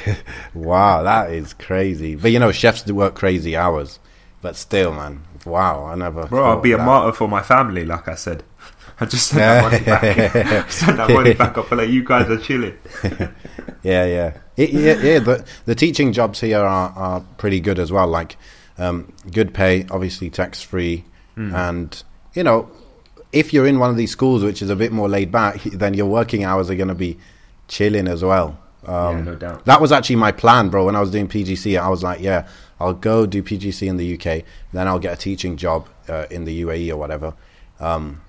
Wow. 0.03 0.17
wow, 0.55 1.03
that 1.05 1.31
is 1.31 1.55
crazy. 1.55 2.17
But 2.17 2.33
you 2.33 2.41
know, 2.41 2.51
chefs 2.51 2.83
do 2.83 2.93
work 2.95 3.15
crazy 3.15 3.57
hours. 3.57 4.01
But 4.43 4.57
still, 4.57 4.93
man, 4.93 5.23
wow, 5.45 5.85
I 5.85 5.95
never. 5.95 6.27
Bro, 6.27 6.45
I'll 6.45 6.61
be 6.61 6.73
a 6.73 6.77
that. 6.77 6.85
martyr 6.85 7.13
for 7.13 7.29
my 7.29 7.43
family, 7.43 7.85
like 7.85 8.09
I 8.09 8.17
said. 8.17 8.43
I 8.99 9.05
just 9.07 9.29
sent 9.29 9.41
that 9.41 9.63
money 9.63 9.85
back. 9.85 10.71
sent 10.71 10.97
that 10.97 11.11
money 11.11 11.35
back 11.35 11.59
up. 11.59 11.71
Like 11.71 11.91
you 11.91 12.03
guys 12.05 12.31
are 12.31 12.39
chilling. 12.39 12.77
yeah, 13.83 14.05
yeah, 14.05 14.37
it, 14.57 14.71
yeah, 14.71 14.95
yeah. 15.01 15.19
The 15.19 15.47
the 15.67 15.75
teaching 15.75 16.13
jobs 16.13 16.41
here 16.41 16.61
are, 16.61 16.91
are 16.91 17.21
pretty 17.37 17.61
good 17.61 17.79
as 17.79 17.93
well. 17.93 18.07
Like, 18.07 18.37
um, 18.79 19.13
good 19.31 19.53
pay, 19.53 19.87
obviously 19.91 20.31
tax 20.31 20.63
free, 20.63 21.05
mm. 21.37 21.53
and 21.53 22.03
you 22.35 22.43
know, 22.43 22.71
if 23.33 23.53
you're 23.53 23.67
in 23.67 23.79
one 23.79 23.91
of 23.91 23.97
these 23.97 24.11
schools 24.11 24.43
which 24.43 24.63
is 24.63 24.71
a 24.71 24.77
bit 24.77 24.93
more 24.93 25.09
laid 25.09 25.31
back, 25.31 25.63
then 25.65 25.95
your 25.95 26.07
working 26.07 26.45
hours 26.45 26.71
are 26.71 26.75
going 26.75 26.89
to 26.89 26.95
be 26.95 27.19
chilling 27.69 28.09
as 28.09 28.25
well. 28.25 28.59
Um, 28.87 29.19
yeah, 29.19 29.25
no 29.25 29.35
doubt. 29.35 29.65
That 29.67 29.81
was 29.81 29.93
actually 29.93 30.17
my 30.17 30.33
plan, 30.33 30.69
bro. 30.69 30.87
When 30.87 30.97
I 30.97 31.01
was 31.01 31.11
doing 31.11 31.29
PGCE, 31.29 31.79
I 31.79 31.89
was 31.89 32.03
like, 32.03 32.21
yeah, 32.21 32.49
I'll 32.81 32.95
go 32.95 33.27
do 33.27 33.43
PGCE 33.43 33.89
in 33.89 33.97
the 33.97 34.15
UK, 34.15 34.45
then 34.73 34.89
I'll 34.89 34.99
get 34.99 35.13
a 35.13 35.17
teaching 35.17 35.57
job 35.57 35.89
uh, 36.09 36.27
in 36.31 36.45
the 36.45 36.63
UAE 36.63 36.91
or 36.91 36.97
whatever. 36.97 37.35
Um, 37.81 38.23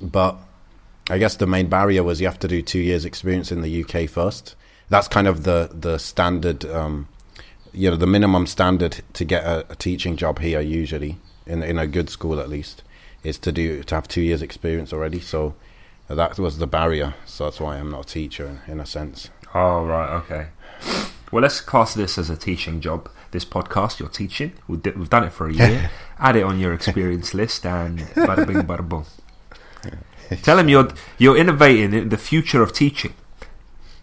but 0.00 0.36
I 1.08 1.18
guess 1.18 1.36
the 1.36 1.46
main 1.46 1.68
barrier 1.68 2.02
was 2.02 2.20
you 2.20 2.26
have 2.26 2.38
to 2.40 2.48
do 2.48 2.62
two 2.62 2.80
years 2.80 3.04
experience 3.04 3.52
in 3.52 3.62
the 3.62 3.84
UK 3.84 4.08
first. 4.08 4.56
That's 4.88 5.08
kind 5.08 5.26
of 5.26 5.44
the 5.44 5.70
the 5.72 5.98
standard, 5.98 6.64
um, 6.64 7.08
you 7.72 7.90
know, 7.90 7.96
the 7.96 8.06
minimum 8.06 8.46
standard 8.46 9.02
to 9.14 9.24
get 9.24 9.44
a, 9.44 9.66
a, 9.70 9.76
teaching 9.76 10.16
job 10.16 10.38
here. 10.38 10.60
Usually, 10.60 11.18
in 11.46 11.62
in 11.62 11.78
a 11.78 11.86
good 11.86 12.10
school 12.10 12.40
at 12.40 12.48
least, 12.48 12.82
is 13.22 13.38
to 13.38 13.52
do 13.52 13.82
to 13.82 13.94
have 13.94 14.08
two 14.08 14.20
years 14.22 14.42
experience 14.42 14.92
already. 14.92 15.20
So 15.20 15.54
that 16.08 16.38
was 16.38 16.58
the 16.58 16.66
barrier. 16.66 17.14
So 17.24 17.44
that's 17.44 17.60
why 17.60 17.76
I'm 17.76 17.90
not 17.90 18.10
a 18.10 18.12
teacher 18.12 18.46
in, 18.46 18.72
in 18.72 18.80
a 18.80 18.86
sense. 18.86 19.30
Oh 19.54 19.84
right, 19.84 20.12
okay. 20.16 20.46
Well, 21.32 21.42
let's 21.42 21.60
class 21.60 21.94
this 21.94 22.18
as 22.18 22.30
a 22.30 22.36
teaching 22.36 22.80
job. 22.80 23.10
This 23.32 23.44
podcast, 23.44 23.98
you're 23.98 24.08
teaching. 24.08 24.52
We've, 24.68 24.80
done 24.82 25.24
it 25.24 25.32
for 25.32 25.48
a 25.48 25.52
year. 25.52 25.90
Add 26.18 26.36
it 26.36 26.44
on 26.44 26.60
your 26.60 26.72
experience 26.72 27.34
list, 27.34 27.66
and 27.66 27.98
bada 27.98 28.46
bing, 28.46 28.62
bada 28.62 28.88
boom. 28.88 29.04
Tell 30.42 30.58
him 30.58 30.68
you're 30.68 30.88
you're 31.18 31.36
innovating 31.36 31.92
in 31.92 32.08
the 32.08 32.16
future 32.16 32.62
of 32.62 32.72
teaching. 32.72 33.14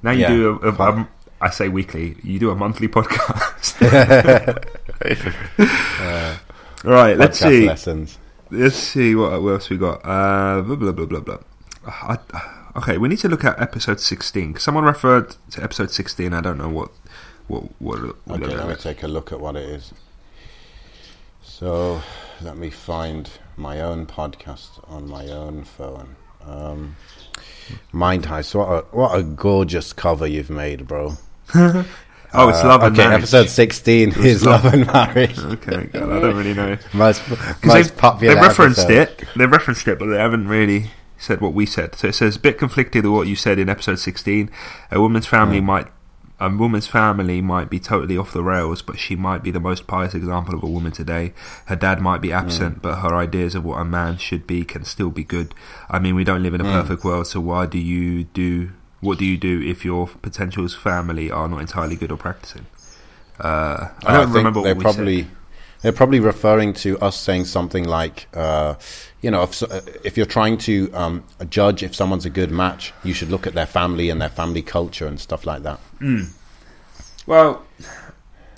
Now 0.02 0.12
you 0.12 0.22
yeah, 0.22 0.28
do 0.30 0.60
a, 0.62 0.70
a, 0.70 0.72
a, 0.72 1.10
I 1.42 1.50
say 1.50 1.70
weekly. 1.70 2.18
You 2.24 2.40
do 2.40 2.50
a 2.52 2.56
monthly 2.56 2.88
podcast. 2.88 3.82
uh, 6.00 6.38
right. 6.84 7.18
Let's 7.18 7.40
see. 7.40 7.68
Lessons. 7.68 8.18
Let's 8.52 8.76
see 8.76 9.16
what, 9.16 9.42
what 9.42 9.54
else 9.54 9.70
we 9.70 9.78
got. 9.78 10.06
Uh, 10.06 10.62
blah 10.62 10.76
blah 10.76 10.92
blah 10.92 11.06
blah 11.06 11.20
blah. 11.20 11.38
I, 11.86 12.18
okay, 12.78 12.98
we 12.98 13.10
need 13.10 13.20
to 13.20 13.30
look 13.30 13.44
at 13.44 13.60
episode 13.60 14.00
sixteen. 14.00 14.58
Someone 14.58 14.86
referred 14.86 15.36
to 15.52 15.64
episode 15.64 15.92
sixteen. 15.92 16.34
I 16.34 16.42
don't 16.42 16.58
know 16.58 16.70
what 16.70 16.92
what 17.48 17.64
what. 17.82 18.02
what 18.26 18.44
okay, 18.44 18.56
let 18.56 18.68
me 18.68 18.76
take 18.76 19.04
a 19.04 19.08
look 19.08 19.32
at 19.32 19.40
what 19.40 19.56
it 19.56 19.68
is. 19.68 19.94
So 21.42 22.02
let 22.42 22.58
me 22.58 22.70
find 22.70 23.30
my 23.56 23.80
own 23.80 24.06
podcast 24.06 24.80
on 24.90 25.08
my 25.08 25.28
own 25.28 25.64
phone. 25.64 26.16
Um, 26.46 26.96
Mind 27.92 28.26
Heist. 28.26 28.56
What 28.56 28.68
a 28.68 28.82
what 28.96 29.18
a 29.18 29.24
gorgeous 29.24 29.94
cover 29.94 30.28
you've 30.28 30.50
made, 30.50 30.88
bro. 30.88 31.18
Oh, 32.36 32.50
it's 32.50 32.64
love 32.64 32.82
and 32.82 32.98
okay, 32.98 33.08
marriage. 33.08 33.20
episode 33.22 33.48
sixteen 33.48 34.10
it's 34.10 34.18
is 34.18 34.46
love. 34.46 34.64
love. 34.64 34.74
and 34.74 34.88
marriage. 34.88 35.38
okay, 35.40 35.86
God, 35.86 36.12
I 36.12 36.20
don't 36.20 36.36
really 36.36 36.56
know. 36.56 36.78
most 36.94 37.22
most 37.64 37.96
popular. 37.96 38.34
They 38.34 38.42
referenced 38.42 38.90
episode. 38.90 39.22
it. 39.22 39.28
They 39.38 39.46
referenced 39.46 39.88
it, 39.88 40.00
but 40.00 40.08
they 40.08 40.18
haven't 40.18 40.48
really 40.48 40.90
said 41.20 41.42
what 41.42 41.54
we 41.54 41.68
said. 41.68 41.94
So 41.94 42.08
it 42.08 42.14
says, 42.14 42.36
a 42.38 42.40
bit 42.40 42.58
conflicted 42.58 43.06
with 43.06 43.14
what 43.14 43.28
you 43.28 43.36
said 43.36 43.60
in 43.60 43.70
episode 43.70 44.00
16. 44.00 44.50
A 44.92 45.00
woman's 45.00 45.28
family 45.28 45.62
mm. 45.62 45.66
might 45.66 45.88
a 46.40 46.50
woman's 46.50 46.88
family 46.88 47.42
might 47.42 47.70
be 47.70 47.80
totally 47.80 48.18
off 48.18 48.34
the 48.34 48.44
rails, 48.44 48.82
but 48.82 49.00
she 49.00 49.16
might 49.16 49.44
be 49.44 49.52
the 49.52 49.60
most 49.60 49.88
pious 49.88 50.14
example 50.14 50.56
of 50.56 50.64
a 50.64 50.68
woman 50.68 50.92
today. 50.92 51.34
Her 51.68 51.76
dad 51.76 52.02
might 52.02 52.22
be 52.22 52.34
absent, 52.34 52.80
mm. 52.80 52.82
but 52.82 52.96
her 53.00 53.16
ideas 53.16 53.56
of 53.56 53.64
what 53.64 53.80
a 53.80 53.86
man 53.86 54.18
should 54.18 54.46
be 54.48 54.66
can 54.66 54.84
still 54.84 55.10
be 55.10 55.24
good. 55.24 55.54
I 55.90 56.00
mean, 56.00 56.16
we 56.16 56.24
don't 56.24 56.44
live 56.44 56.54
in 56.54 56.62
a 56.62 56.66
mm. 56.66 56.72
perfect 56.72 57.04
world, 57.04 57.28
so 57.28 57.40
why 57.40 57.66
do 57.66 57.78
you 57.78 58.26
do 58.26 58.72
what 59.04 59.18
do 59.18 59.26
you 59.26 59.38
do 59.38 59.62
if 59.62 59.84
your 59.84 60.08
potential's 60.08 60.74
family 60.74 61.30
are 61.30 61.50
not 61.50 61.60
entirely 61.60 61.98
good 61.98 62.12
or 62.12 62.18
practicing? 62.18 62.66
Uh, 63.38 63.90
I 64.06 64.14
don't 64.14 64.30
I 64.30 64.34
remember 64.34 64.62
what 64.62 64.78
we 64.78 64.82
probably, 64.82 65.22
said. 65.24 65.32
They're 65.84 65.92
probably 65.92 66.22
referring 66.22 66.74
to 66.76 66.98
us 67.00 67.20
saying 67.20 67.46
something 67.46 67.84
like, 67.84 68.28
uh, 68.34 68.76
you 69.22 69.30
know, 69.30 69.44
if, 69.44 69.62
if 70.06 70.18
you're 70.18 70.26
trying 70.26 70.58
to 70.60 70.90
um, 70.94 71.24
judge 71.50 71.84
if 71.84 71.94
someone's 71.94 72.26
a 72.26 72.30
good 72.30 72.52
match, 72.52 72.94
you 73.04 73.14
should 73.14 73.30
look 73.30 73.46
at 73.46 73.54
their 73.54 73.66
family 73.66 74.10
and 74.10 74.22
their 74.22 74.30
family 74.30 74.62
culture 74.62 75.06
and 75.06 75.20
stuff 75.20 75.46
like 75.46 75.64
that. 75.64 75.80
Mm. 76.00 76.34
Well, 77.28 77.66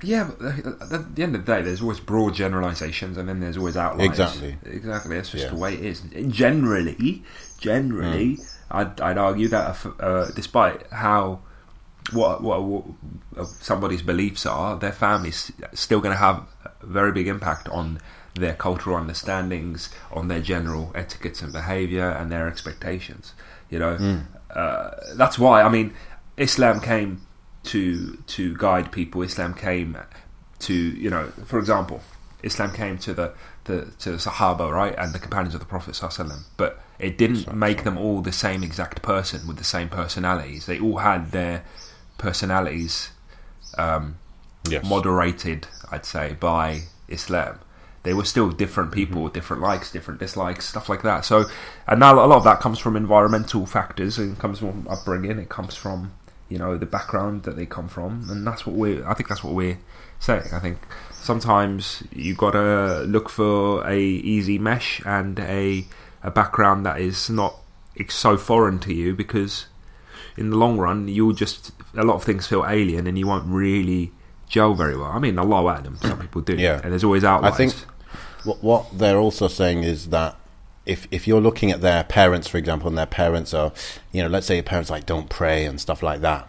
yeah, 0.03 0.29
but 0.39 0.94
at 0.94 1.15
the 1.15 1.24
end 1.24 1.36
of 1.36 1.46
the 1.46 1.55
day, 1.55 1.62
there's 1.63 1.82
always 1.82 2.00
broad 2.00 2.36
generalizations, 2.36 3.17
and 3.17 3.27
then 3.27 3.39
there's 3.39 3.58
always 3.58 3.75
outliers. 3.75 4.08
Exactly, 4.08 4.58
exactly. 4.65 5.15
That's 5.15 5.32
just 5.32 5.46
yeah. 5.46 5.50
the 5.50 5.55
way 5.55 5.74
it 5.74 5.84
is. 5.84 6.01
Generally, 6.27 7.24
generally, 7.58 8.38
mm. 8.38 8.55
I'd, 8.70 9.01
I'd, 9.01 9.17
argue 9.17 9.48
that 9.48 9.86
uh, 10.00 10.29
despite 10.36 10.86
how 10.91 11.39
what, 12.13 12.44
what, 12.44 12.63
what 12.63 13.48
somebody's 13.48 14.01
beliefs 14.01 14.46
are, 14.46 14.77
their 14.77 14.91
family's 14.91 15.51
still 15.74 16.00
going 16.01 16.13
to 16.13 16.20
have 16.20 16.46
very 16.86 17.12
big 17.12 17.27
impact 17.27 17.68
on 17.70 18.00
their 18.36 18.54
cultural 18.54 18.98
understandings, 18.98 19.89
on 20.12 20.27
their 20.27 20.42
general 20.42 20.92
etiquettes 20.96 21.42
and 21.42 21.54
behaviour, 21.54 22.10
and 22.10 22.32
their 22.32 22.48
expectations. 22.48 23.34
You 23.70 23.80
know, 23.80 23.98
mm. 23.98 24.25
uh, 24.54 24.92
that's 25.15 25.39
why. 25.39 25.62
I 25.62 25.70
mean, 25.70 25.94
Islam 26.38 26.82
came 26.82 27.25
to 27.63 28.18
to 28.27 28.56
guide 28.58 28.92
people. 28.92 29.22
Islam 29.22 29.54
came 29.54 29.98
to 30.60 30.74
you 30.74 31.10
know, 31.10 31.27
for 31.46 31.60
example, 31.60 32.01
Islam 32.44 32.72
came 32.74 32.98
to 33.00 33.13
the 33.13 33.34
the 33.65 33.92
to 34.00 34.12
the 34.12 34.18
Sahaba, 34.18 34.72
right, 34.72 34.96
and 34.98 35.13
the 35.13 35.20
companions 35.20 35.54
of 35.54 35.60
the 35.60 35.65
Prophet 35.65 35.96
sallam, 35.96 36.44
but 36.58 36.82
it 37.00 37.18
didn't 37.18 37.54
make 37.54 37.84
them 37.84 37.98
all 37.98 38.22
the 38.22 38.32
same 38.32 38.63
exact 38.63 39.01
person 39.01 39.48
with 39.48 39.58
the 39.58 39.63
same 39.63 39.89
personalities. 39.89 40.65
They 40.65 40.80
all 40.80 40.98
had 40.98 41.32
their 41.32 41.65
personalities 42.18 43.12
um, 43.77 44.18
yes. 44.69 44.86
moderated, 44.86 45.67
I'd 45.91 46.05
say, 46.05 46.34
by 46.39 46.84
Islam. 47.07 47.60
They 48.03 48.13
were 48.13 48.25
still 48.25 48.51
different 48.51 48.91
people 48.91 49.15
mm-hmm. 49.15 49.24
with 49.25 49.34
different 49.34 49.63
likes, 49.63 49.91
different 49.91 50.19
dislikes, 50.19 50.65
stuff 50.65 50.89
like 50.89 51.01
that. 51.01 51.25
So, 51.25 51.45
and 51.88 52.00
now 52.00 52.13
a 52.13 52.27
lot 52.27 52.38
of 52.38 52.43
that 52.43 52.60
comes 52.60 52.77
from 52.77 52.95
environmental 52.95 53.65
factors. 53.65 54.19
It 54.19 54.38
comes 54.38 54.60
from 54.60 54.88
upbringing. 54.88 55.39
It 55.39 55.50
comes 55.50 55.75
from 55.75 56.13
you 56.50 56.60
know 56.60 56.77
the 56.77 56.86
background 56.86 57.43
that 57.43 57.55
they 57.55 57.65
come 57.65 57.88
from, 57.88 58.29
and 58.29 58.45
that's 58.45 58.65
what 58.65 58.75
we. 58.75 59.03
I 59.03 59.15
think 59.15 59.29
that's 59.29 59.43
what 59.43 59.53
we're 59.53 59.79
saying. 60.19 60.43
I 60.53 60.60
think 60.60 60.77
sometimes 61.12 62.03
you 62.12 62.36
got 62.36 62.51
to 62.51 63.01
look 63.07 63.29
for 63.29 63.88
a 63.88 64.00
easy 64.00 64.60
mesh 64.60 65.01
and 65.05 65.39
a 65.39 65.86
a 66.22 66.31
background 66.31 66.86
that 66.86 67.00
is 67.00 67.29
not 67.29 67.55
so 68.10 68.38
foreign 68.38 68.79
to 68.79 68.93
you 68.93 69.15
because 69.15 69.67
in 70.38 70.50
the 70.50 70.57
long 70.57 70.77
run 70.77 71.07
you'll 71.07 71.34
just 71.34 71.72
a 71.95 72.03
lot 72.03 72.15
of 72.15 72.24
things 72.24 72.48
feel 72.48 72.65
alien 72.67 73.07
and 73.07 73.17
you 73.17 73.25
won't 73.25 73.45
really 73.48 74.12
gel 74.47 74.73
very 74.73 74.97
well. 74.97 75.11
I 75.11 75.19
mean, 75.19 75.37
Allah 75.37 75.81
them. 75.81 75.97
some 75.97 76.19
people 76.19 76.41
do, 76.41 76.55
yeah. 76.55 76.81
and 76.83 76.91
there's 76.91 77.03
always 77.03 77.23
outliers. 77.23 77.53
I 77.53 77.57
think 77.57 77.73
what, 78.43 78.63
what 78.63 78.97
they're 78.97 79.17
also 79.17 79.47
saying 79.47 79.83
is 79.83 80.09
that 80.09 80.35
if 80.85 81.07
if 81.11 81.27
you're 81.27 81.41
looking 81.41 81.71
at 81.71 81.81
their 81.81 82.03
parents, 82.03 82.47
for 82.47 82.57
example, 82.57 82.87
and 82.87 82.97
their 82.97 83.05
parents 83.05 83.53
are, 83.53 83.71
you 84.11 84.21
know, 84.21 84.29
let's 84.29 84.47
say 84.47 84.55
your 84.55 84.63
parents 84.63 84.89
like 84.89 85.05
don't 85.05 85.29
pray 85.29 85.65
and 85.65 85.81
stuff 85.81 86.03
like 86.03 86.21
that, 86.21 86.47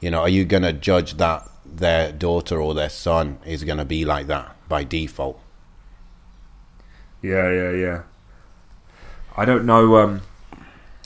you 0.00 0.10
know, 0.10 0.20
are 0.20 0.28
you 0.28 0.44
going 0.44 0.62
to 0.62 0.72
judge 0.72 1.14
that 1.14 1.48
their 1.64 2.12
daughter 2.12 2.60
or 2.60 2.74
their 2.74 2.90
son 2.90 3.38
is 3.44 3.64
going 3.64 3.78
to 3.78 3.84
be 3.84 4.04
like 4.04 4.26
that 4.28 4.56
by 4.68 4.84
default? 4.84 5.40
Yeah, 7.22 7.50
yeah, 7.50 7.70
yeah. 7.70 8.02
I 9.36 9.44
don't 9.44 9.64
know. 9.64 9.96
Um, 9.96 10.22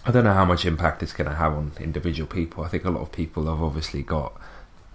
I 0.04 0.12
don't 0.12 0.24
know 0.24 0.32
how 0.32 0.44
much 0.44 0.64
impact 0.64 1.02
it's 1.02 1.12
going 1.12 1.28
to 1.28 1.36
have 1.36 1.52
on 1.52 1.72
individual 1.80 2.28
people. 2.28 2.62
I 2.62 2.68
think 2.68 2.84
a 2.84 2.90
lot 2.90 3.02
of 3.02 3.12
people 3.12 3.46
have 3.46 3.62
obviously 3.62 4.02
got 4.02 4.32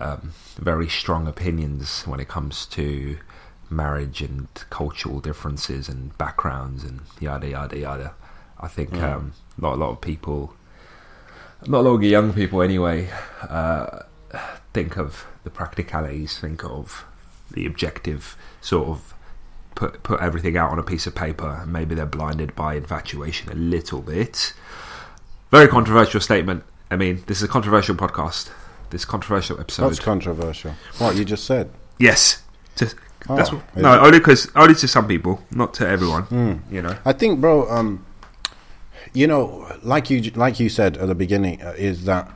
um, 0.01 0.34
very 0.58 0.89
strong 0.89 1.27
opinions 1.27 2.03
when 2.03 2.20
it 2.20 2.27
comes 2.27 2.65
to 2.67 3.17
marriage 3.70 4.22
and 4.22 4.48
cultural 4.70 5.20
differences 5.20 5.88
and 5.88 6.17
backgrounds 6.17 6.84
and 6.84 7.01
yada 7.20 7.50
yada 7.50 7.77
yada. 7.77 8.13
I 8.60 8.67
think 8.67 8.91
mm. 8.91 9.03
um, 9.03 9.34
not 9.58 9.74
a 9.74 9.75
lot 9.75 9.91
of 9.91 10.01
people, 10.01 10.55
not 11.67 11.79
a 11.79 11.81
lot 11.81 11.96
of 11.96 12.03
young 12.03 12.34
people 12.34 12.62
anyway, 12.62 13.10
uh, 13.48 14.03
think 14.74 14.98
of 14.98 15.25
the 15.43 15.50
practicalities, 15.50 16.39
think 16.39 16.63
of 16.63 17.05
the 17.51 17.65
objective 17.65 18.36
sort 18.60 18.88
of 18.88 19.13
put 19.75 20.03
put 20.03 20.20
everything 20.20 20.58
out 20.58 20.72
on 20.72 20.79
a 20.79 20.84
piece 20.84 21.05
of 21.08 21.15
paper, 21.15 21.60
and 21.62 21.72
maybe 21.72 21.96
they're 21.96 22.05
blinded 22.05 22.55
by 22.55 22.75
infatuation 22.75 23.51
a 23.51 23.55
little 23.55 24.01
bit. 24.01 24.53
Very 25.51 25.67
controversial 25.67 26.22
statement. 26.22 26.63
I 26.89 26.96
mean, 26.96 27.24
this 27.27 27.38
is 27.38 27.43
a 27.43 27.48
controversial 27.48 27.96
podcast. 27.96 28.51
This 28.91 29.05
controversial 29.05 29.60
episode. 29.60 29.86
What's 29.86 30.00
controversial? 30.00 30.74
What 30.98 31.15
you 31.15 31.25
just 31.25 31.45
said? 31.45 31.71
Yes. 31.98 32.43
Just, 32.75 32.95
oh, 33.29 33.38
that's 33.38 33.51
what, 33.51 33.75
no, 33.75 34.00
only 34.00 34.19
because 34.19 34.51
only 34.55 34.75
to 34.75 34.88
some 34.88 35.07
people, 35.07 35.41
not 35.50 35.74
to 35.75 35.88
everyone. 35.88 36.25
Mm. 36.27 36.60
You 36.69 36.81
know. 36.81 36.98
I 37.05 37.13
think, 37.13 37.41
bro. 37.41 37.69
Um, 37.69 38.05
you 39.13 39.27
know, 39.27 39.67
like 39.81 40.10
you 40.10 40.21
like 40.36 40.60
you 40.60 40.69
said 40.69 40.98
at 40.98 41.07
the 41.07 41.15
beginning, 41.15 41.62
uh, 41.62 41.74
is 41.77 42.05
that 42.05 42.31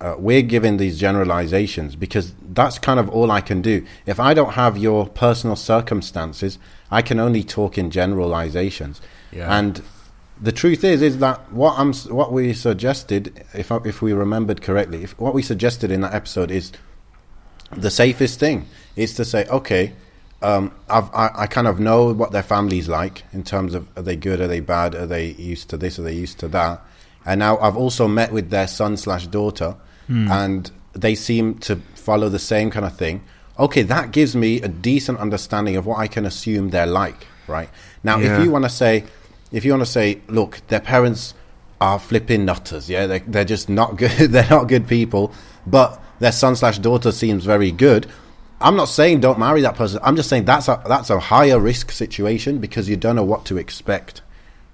uh, 0.00 0.14
we're 0.18 0.42
giving 0.42 0.76
these 0.76 0.98
generalizations 0.98 1.96
because 1.96 2.34
that's 2.40 2.78
kind 2.78 2.98
of 2.98 3.08
all 3.10 3.30
I 3.30 3.40
can 3.40 3.60
do. 3.60 3.84
If 4.06 4.18
I 4.18 4.32
don't 4.32 4.52
have 4.52 4.78
your 4.78 5.06
personal 5.08 5.56
circumstances, 5.56 6.58
I 6.90 7.02
can 7.02 7.18
only 7.18 7.42
talk 7.44 7.76
in 7.76 7.90
generalizations. 7.90 9.00
Yeah. 9.32 9.56
And 9.56 9.82
the 10.40 10.52
truth 10.52 10.84
is, 10.84 11.02
is 11.02 11.18
that 11.18 11.52
what 11.52 11.78
I'm, 11.78 11.92
what 12.14 12.32
we 12.32 12.52
suggested, 12.54 13.44
if 13.54 13.70
I, 13.70 13.78
if 13.84 14.00
we 14.02 14.12
remembered 14.12 14.62
correctly, 14.62 15.02
if 15.02 15.18
what 15.18 15.34
we 15.34 15.42
suggested 15.42 15.90
in 15.90 16.00
that 16.00 16.14
episode 16.14 16.50
is 16.50 16.72
the 17.72 17.90
safest 17.90 18.40
thing 18.40 18.66
is 18.96 19.14
to 19.14 19.24
say, 19.24 19.46
okay, 19.48 19.92
um, 20.42 20.72
I've, 20.88 21.12
I, 21.14 21.30
I 21.34 21.46
kind 21.46 21.66
of 21.66 21.78
know 21.78 22.12
what 22.14 22.32
their 22.32 22.42
family's 22.42 22.88
like 22.88 23.22
in 23.32 23.44
terms 23.44 23.74
of 23.74 23.86
are 23.96 24.02
they 24.02 24.16
good, 24.16 24.40
are 24.40 24.48
they 24.48 24.60
bad, 24.60 24.94
are 24.94 25.06
they 25.06 25.32
used 25.32 25.68
to 25.70 25.76
this, 25.76 25.98
are 25.98 26.02
they 26.02 26.14
used 26.14 26.38
to 26.40 26.48
that, 26.48 26.82
and 27.26 27.38
now 27.38 27.58
I've 27.58 27.76
also 27.76 28.08
met 28.08 28.32
with 28.32 28.48
their 28.50 28.66
son 28.66 28.96
slash 28.96 29.26
daughter, 29.26 29.76
and 30.08 30.68
they 30.92 31.14
seem 31.14 31.58
to 31.60 31.76
follow 31.94 32.28
the 32.28 32.38
same 32.40 32.68
kind 32.70 32.84
of 32.84 32.96
thing. 32.96 33.22
Okay, 33.60 33.82
that 33.82 34.10
gives 34.10 34.34
me 34.34 34.60
a 34.60 34.66
decent 34.66 35.18
understanding 35.20 35.76
of 35.76 35.86
what 35.86 35.98
I 36.00 36.08
can 36.08 36.26
assume 36.26 36.70
they're 36.70 36.86
like, 36.86 37.26
right? 37.46 37.68
Now, 38.02 38.18
Yeah. 38.18 38.38
if 38.38 38.44
you 38.44 38.50
want 38.50 38.64
to 38.64 38.70
say, 38.70 39.04
if 39.52 39.64
you 39.64 39.72
want 39.72 39.82
to 39.82 39.90
say, 39.90 40.20
look, 40.28 40.60
their 40.68 40.80
parents 40.80 41.34
are 41.80 41.98
flipping 41.98 42.44
nutters, 42.44 42.90
yeah, 42.90 43.06
they're, 43.06 43.20
they're 43.20 43.44
just 43.44 43.68
not 43.68 43.96
good, 43.96 44.10
they're 44.30 44.50
not 44.50 44.68
good 44.68 44.86
people, 44.86 45.32
but 45.66 46.00
their 46.18 46.32
son 46.32 46.56
slash 46.56 46.78
daughter 46.78 47.12
seems 47.12 47.44
very 47.44 47.70
good. 47.70 48.06
I'm 48.60 48.76
not 48.76 48.86
saying 48.86 49.20
don't 49.20 49.38
marry 49.38 49.62
that 49.62 49.74
person. 49.74 50.00
I'm 50.02 50.16
just 50.16 50.28
saying 50.28 50.44
that's 50.44 50.68
a 50.68 50.82
that's 50.86 51.08
a 51.08 51.18
higher 51.18 51.58
risk 51.58 51.90
situation 51.90 52.58
because 52.58 52.90
you 52.90 52.96
don't 52.96 53.16
know 53.16 53.24
what 53.24 53.46
to 53.46 53.56
expect. 53.56 54.20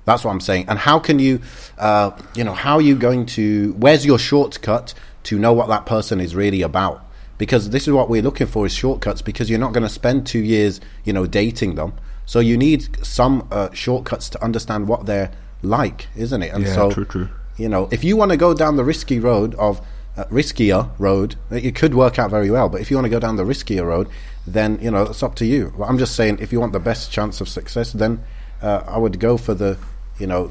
That's 0.06 0.24
what 0.24 0.30
I'm 0.30 0.40
saying. 0.40 0.66
And 0.68 0.78
how 0.78 0.98
can 0.98 1.18
you, 1.18 1.40
uh, 1.78 2.12
you 2.34 2.44
know, 2.44 2.54
how 2.54 2.76
are 2.76 2.82
you 2.82 2.96
going 2.96 3.26
to? 3.26 3.74
Where's 3.74 4.04
your 4.04 4.18
shortcut 4.18 4.94
to 5.24 5.38
know 5.38 5.52
what 5.52 5.68
that 5.68 5.86
person 5.86 6.20
is 6.20 6.34
really 6.34 6.62
about? 6.62 7.04
Because 7.38 7.70
this 7.70 7.86
is 7.86 7.92
what 7.92 8.08
we're 8.08 8.22
looking 8.22 8.46
for 8.46 8.66
is 8.66 8.72
shortcuts. 8.72 9.22
Because 9.22 9.50
you're 9.50 9.58
not 9.58 9.72
going 9.72 9.82
to 9.82 9.88
spend 9.88 10.26
two 10.26 10.38
years, 10.38 10.80
you 11.04 11.12
know, 11.12 11.26
dating 11.26 11.74
them. 11.76 11.92
So 12.26 12.40
you 12.40 12.56
need 12.56 13.04
some 13.06 13.46
uh, 13.50 13.70
shortcuts 13.72 14.28
to 14.30 14.44
understand 14.44 14.88
what 14.88 15.06
they're 15.06 15.30
like, 15.62 16.08
isn't 16.16 16.42
it? 16.42 16.52
And 16.52 16.64
Yeah, 16.64 16.74
so, 16.74 16.90
true, 16.90 17.04
true. 17.04 17.28
you 17.56 17.68
know, 17.68 17.88
if 17.90 18.02
you 18.04 18.16
want 18.16 18.32
to 18.32 18.36
go 18.36 18.52
down 18.52 18.76
the 18.76 18.84
risky 18.84 19.18
road 19.20 19.54
of 19.54 19.80
uh, 20.16 20.24
riskier 20.24 20.90
road, 20.98 21.36
it 21.50 21.74
could 21.74 21.94
work 21.94 22.18
out 22.18 22.30
very 22.30 22.50
well. 22.50 22.68
But 22.68 22.80
if 22.80 22.90
you 22.90 22.96
want 22.96 23.04
to 23.06 23.10
go 23.10 23.20
down 23.20 23.36
the 23.36 23.44
riskier 23.44 23.86
road, 23.86 24.08
then 24.46 24.78
you 24.82 24.90
know 24.90 25.02
it's 25.02 25.22
up 25.22 25.34
to 25.36 25.46
you. 25.46 25.72
Well, 25.76 25.88
I'm 25.88 25.98
just 25.98 26.14
saying, 26.16 26.38
if 26.40 26.52
you 26.52 26.60
want 26.60 26.72
the 26.72 26.80
best 26.80 27.10
chance 27.12 27.40
of 27.40 27.48
success, 27.48 27.92
then 27.92 28.22
uh, 28.62 28.82
I 28.86 28.98
would 28.98 29.20
go 29.20 29.36
for 29.36 29.54
the, 29.54 29.76
you 30.18 30.26
know, 30.26 30.50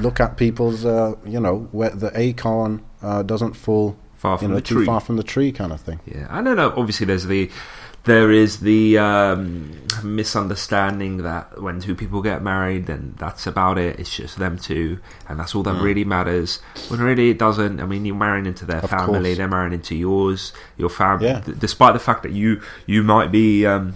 look 0.00 0.18
at 0.20 0.36
people's, 0.36 0.84
uh, 0.84 1.14
you 1.26 1.38
know, 1.38 1.68
where 1.72 1.90
the 1.90 2.10
acorn 2.18 2.82
uh, 3.02 3.22
doesn't 3.22 3.54
fall 3.54 3.96
Far 4.16 4.38
you 4.42 4.48
know, 4.48 4.54
the 4.56 4.62
too 4.62 4.74
tree. 4.76 4.86
far 4.86 5.00
from 5.00 5.16
the 5.16 5.22
tree, 5.22 5.52
kind 5.52 5.70
of 5.72 5.80
thing. 5.80 6.00
Yeah, 6.06 6.26
I 6.30 6.42
don't 6.42 6.56
know. 6.56 6.72
Obviously, 6.76 7.06
there's 7.06 7.26
the 7.26 7.50
there 8.08 8.32
is 8.32 8.60
the 8.60 8.98
um, 8.98 9.80
misunderstanding 10.02 11.18
that 11.18 11.60
when 11.62 11.80
two 11.80 11.94
people 11.94 12.22
get 12.22 12.42
married, 12.42 12.86
then 12.86 13.14
that's 13.18 13.46
about 13.46 13.78
it. 13.78 13.98
It's 14.00 14.14
just 14.14 14.38
them 14.38 14.58
two, 14.58 14.98
and 15.28 15.38
that's 15.38 15.54
all 15.54 15.62
Mm. 15.62 15.74
that 15.76 15.82
really 15.82 16.04
matters. 16.04 16.60
When 16.88 17.00
really 17.00 17.30
it 17.30 17.38
doesn't. 17.38 17.80
I 17.80 17.86
mean, 17.86 18.04
you're 18.04 18.16
marrying 18.16 18.46
into 18.46 18.64
their 18.64 18.78
Of 18.82 18.90
family, 18.90 19.22
course. 19.30 19.36
they're 19.38 19.48
marrying 19.48 19.72
into 19.74 19.94
yours, 19.94 20.52
your 20.76 20.90
family. 20.90 21.26
Yeah. 21.28 21.42
despite 21.58 21.92
the 21.94 22.00
fact 22.00 22.22
that 22.24 22.32
you 22.32 22.60
you 22.86 23.02
might 23.02 23.30
be 23.30 23.66
um, 23.66 23.94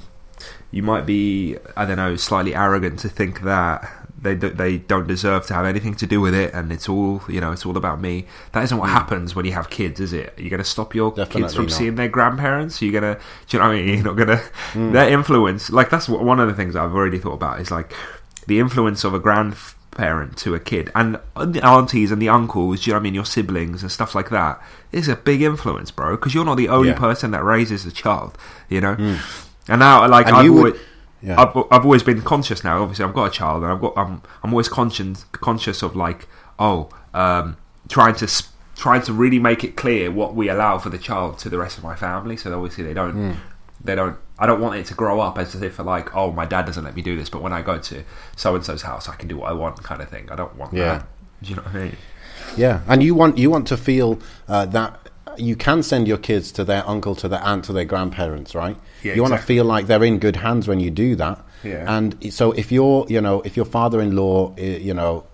you 0.71 0.83
might 0.83 1.07
be 1.07 1.57
I 1.77 1.85
don't 1.85 1.97
know 1.97 2.17
slightly 2.17 2.55
arrogant 2.55 2.99
to 3.01 3.09
think 3.09 3.43
that. 3.43 3.91
They, 4.23 4.37
do- 4.37 4.51
they 4.51 4.79
don't 4.79 5.09
deserve 5.09 5.47
to 5.49 5.55
have 5.55 5.65
anything 5.67 5.97
to 5.97 6.07
do 6.07 6.21
with 6.21 6.33
it, 6.33 6.55
and 6.55 6.73
it's 6.73 6.89
all 6.89 7.23
you 7.29 7.41
know. 7.41 7.51
It's 7.51 7.67
all 7.67 7.77
about 7.77 8.01
me. 8.01 8.27
That 8.53 8.63
isn't 8.63 8.79
what 8.79 8.89
happens 8.89 9.35
when 9.35 9.45
you 9.45 9.53
have 9.53 9.69
kids, 9.69 9.99
is 9.99 10.13
it? 10.13 10.33
You're 10.39 10.49
going 10.51 10.59
to 10.63 10.65
stop 10.65 10.95
your 10.95 11.11
kids 11.13 11.53
Mm. 11.53 11.57
From 11.57 11.65
not. 11.67 11.73
seeing 11.73 11.95
their 11.97 12.09
grandparents. 12.09 12.81
You're 12.81 12.93
gonna, 13.01 13.19
you 13.49 13.59
know 13.59 13.67
what 13.67 13.73
I 13.75 13.83
mean? 13.83 13.89
You're 13.97 14.05
not 14.05 14.17
gonna 14.17 14.41
Mm. 14.75 14.93
their 14.93 15.09
influence. 15.11 15.71
Like 15.71 15.91
that's 15.91 16.09
what, 16.09 16.23
one 16.23 16.39
of 16.39 16.47
the 16.47 16.55
things 16.55 16.77
I've 16.77 16.95
already 16.95 17.19
thought 17.19 17.33
about 17.35 17.61
is 17.61 17.71
like 17.73 17.93
the 18.47 18.61
influence 18.61 19.03
of 19.03 19.13
a 19.13 19.19
grandparent 19.19 20.37
to 20.39 20.55
a 20.55 20.61
kid, 20.61 20.91
and 20.95 21.19
the 21.37 21.61
aunties 21.67 22.11
and 22.13 22.23
the 22.23 22.29
uncles. 22.29 22.87
You 22.87 22.93
know 22.93 22.99
what 22.99 23.01
I 23.01 23.05
mean? 23.05 23.15
Your 23.15 23.25
siblings 23.27 23.83
and 23.83 23.91
stuff 23.91 24.15
like 24.15 24.31
that 24.31 24.63
is 24.93 25.09
a 25.09 25.17
big 25.17 25.43
influence, 25.43 25.91
bro. 25.91 26.13
Because 26.17 26.33
you're 26.35 26.45
not 26.45 26.57
the 26.57 26.69
only 26.69 26.91
Yeah. 26.91 26.95
Mm. 26.95 26.99
person 26.99 27.31
that 27.33 27.45
raises 27.45 27.85
a 27.87 27.91
child. 27.93 28.39
You 28.69 28.81
know. 28.83 28.95
And 29.69 29.79
now, 29.79 30.07
like 30.09 30.27
And 30.27 30.37
I've 30.37 30.45
you 30.45 30.53
would- 30.55 30.67
always, 30.75 30.81
Yeah. 31.23 31.41
I've, 31.41 31.57
I've 31.71 31.85
always 31.85 32.03
been 32.03 32.21
conscious 32.23 32.65
now. 32.65 32.83
Obviously, 32.83 33.05
I've 33.05 33.15
got 33.15 33.25
a 33.27 33.31
child, 33.31 33.63
and 33.63 33.73
I've 33.73 33.81
got 33.81 33.93
I'm 33.97 34.23
I'm 34.43 34.53
always 34.53 34.69
conscious 34.69 35.25
conscious 35.33 35.83
of 35.83 35.95
like 35.95 36.27
oh 36.59 36.89
um, 37.15 37.57
trying 37.89 38.15
to 38.17 38.25
s- 38.25 38.51
trying 38.77 39.03
to 39.03 39.13
really 39.13 39.39
make 39.39 39.63
it 39.63 39.77
clear 39.77 40.11
what 40.11 40.35
we 40.35 40.49
allow 40.49 40.79
for 40.79 40.89
the 40.91 40.99
child 40.99 41.39
to 41.39 41.49
the 41.49 41.59
rest 41.59 41.79
of 41.79 41.85
my 41.85 41.95
family. 41.95 42.37
So 42.37 42.53
obviously 42.55 42.85
they 42.85 42.95
don't 42.95 43.13
Hmm. 43.13 43.33
they 43.85 43.95
don't. 43.95 44.17
I 44.39 44.47
don't 44.47 44.61
want 44.61 44.75
it 44.81 44.87
to 44.87 44.95
grow 44.95 45.21
up 45.21 45.39
as 45.39 45.55
if 45.55 45.79
like 45.79 46.15
oh 46.17 46.33
my 46.33 46.45
dad 46.47 46.67
doesn't 46.67 46.83
let 46.85 46.97
me 46.97 47.03
do 47.03 47.17
this, 47.17 47.31
but 47.31 47.41
when 47.43 47.53
I 47.53 47.63
go 47.63 47.79
to 47.79 48.03
so 48.37 48.55
and 48.57 48.65
so's 48.65 48.83
house, 48.83 49.09
I 49.09 49.15
can 49.15 49.29
do 49.29 49.37
what 49.37 49.49
I 49.51 49.53
want, 49.53 49.81
kind 49.85 50.03
of 50.03 50.09
thing. 50.09 50.29
I 50.31 50.35
don't 50.37 50.57
want 50.57 50.73
Yeah. 50.75 50.99
that. 50.99 51.07
Do 51.43 51.51
you 51.51 51.57
know 51.57 51.63
what 51.63 51.75
I 51.75 51.79
mean? 51.85 51.97
Yeah, 52.57 52.81
and 52.89 53.03
you 53.03 53.15
want 53.15 53.39
you 53.39 53.49
want 53.51 53.69
to 53.69 53.77
feel 53.77 54.19
uh, 54.49 54.67
that 54.67 55.02
you 55.39 55.57
can 55.57 55.83
send 55.83 56.09
your 56.09 56.19
kids 56.19 56.53
to 56.53 56.65
their 56.65 56.87
uncle, 56.89 57.15
to 57.17 57.29
their 57.29 57.41
aunt, 57.41 57.65
to 57.65 57.73
their 57.73 57.85
grandparents, 57.85 58.55
right? 58.55 58.77
Yeah, 59.03 59.15
you 59.15 59.23
want 59.23 59.35
to 59.35 59.41
feel 59.41 59.65
like 59.65 59.87
they're 59.87 60.05
in 60.05 60.19
good 60.19 60.37
hands 60.37 60.69
when 60.69 60.81
you 60.81 60.91
do 60.91 61.17
that. 61.17 61.41
Yeah. 61.63 61.85
And 61.87 62.33
so 62.33 62.53
if 62.53 62.73
you're, 62.73 63.07
you 63.09 63.21
know, 63.21 63.41
if 63.43 63.57
your 63.57 63.67
father-in-law, 63.67 64.57
you 64.57 64.95
know, 64.95 65.25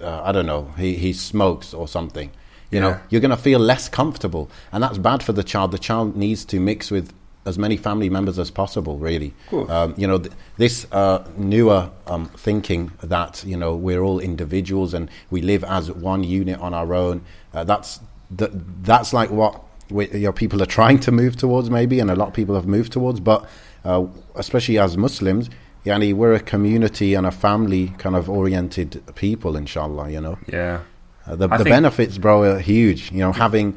uh, 0.00 0.22
I 0.22 0.32
don't 0.32 0.46
know, 0.46 0.72
he 0.78 0.94
he 0.96 1.12
smokes 1.12 1.74
or 1.74 1.86
something, 1.88 2.30
you 2.70 2.80
know, 2.80 2.98
you're 3.10 3.20
going 3.20 3.30
to 3.30 3.36
feel 3.36 3.60
less 3.60 3.88
comfortable, 3.88 4.50
and 4.72 4.82
that's 4.82 4.98
bad 4.98 5.22
for 5.22 5.32
the 5.32 5.44
child. 5.44 5.70
The 5.70 5.78
child 5.78 6.16
needs 6.16 6.44
to 6.46 6.60
mix 6.60 6.90
with 6.90 7.12
as 7.46 7.58
many 7.58 7.76
family 7.76 8.10
members 8.10 8.38
as 8.38 8.50
possible, 8.50 8.98
really. 8.98 9.32
Cool. 9.48 9.70
Um, 9.70 9.94
you 9.96 10.06
know, 10.06 10.18
th- 10.18 10.34
this 10.56 10.86
uh, 10.90 11.24
newer 11.36 11.90
um, 12.08 12.26
thinking 12.26 12.90
that 13.02 13.44
you 13.46 13.56
know 13.56 13.74
we're 13.76 14.02
all 14.02 14.18
individuals 14.18 14.92
and 14.92 15.08
we 15.30 15.40
live 15.40 15.62
as 15.64 15.90
one 15.90 16.24
unit 16.24 16.58
on 16.60 16.74
our 16.74 16.92
own. 16.92 17.24
Uh, 17.54 17.64
that's 17.64 18.00
th- 18.36 18.50
that's 18.82 19.12
like 19.12 19.30
what 19.30 19.62
we, 19.90 20.08
you 20.10 20.18
know, 20.26 20.32
people 20.32 20.62
are 20.62 20.66
trying 20.66 20.98
to 21.00 21.12
move 21.12 21.36
towards, 21.36 21.70
maybe, 21.70 22.00
and 22.00 22.10
a 22.10 22.14
lot 22.16 22.28
of 22.28 22.34
people 22.34 22.54
have 22.54 22.66
moved 22.66 22.92
towards. 22.92 23.20
But 23.20 23.46
uh, 23.84 24.06
especially 24.34 24.78
as 24.78 24.96
Muslims, 24.96 25.48
yani, 25.84 26.12
we're 26.14 26.34
a 26.34 26.40
community 26.40 27.14
and 27.14 27.26
a 27.26 27.30
family 27.30 27.88
kind 27.98 28.16
of 28.16 28.28
oriented 28.28 29.02
people, 29.14 29.56
inshallah. 29.56 30.10
You 30.10 30.20
know. 30.20 30.38
Yeah. 30.48 30.80
Uh, 31.26 31.36
the 31.36 31.48
the 31.48 31.64
benefits, 31.64 32.18
bro, 32.18 32.42
are 32.44 32.58
huge. 32.60 33.10
You 33.12 33.18
know, 33.18 33.32
having 33.32 33.76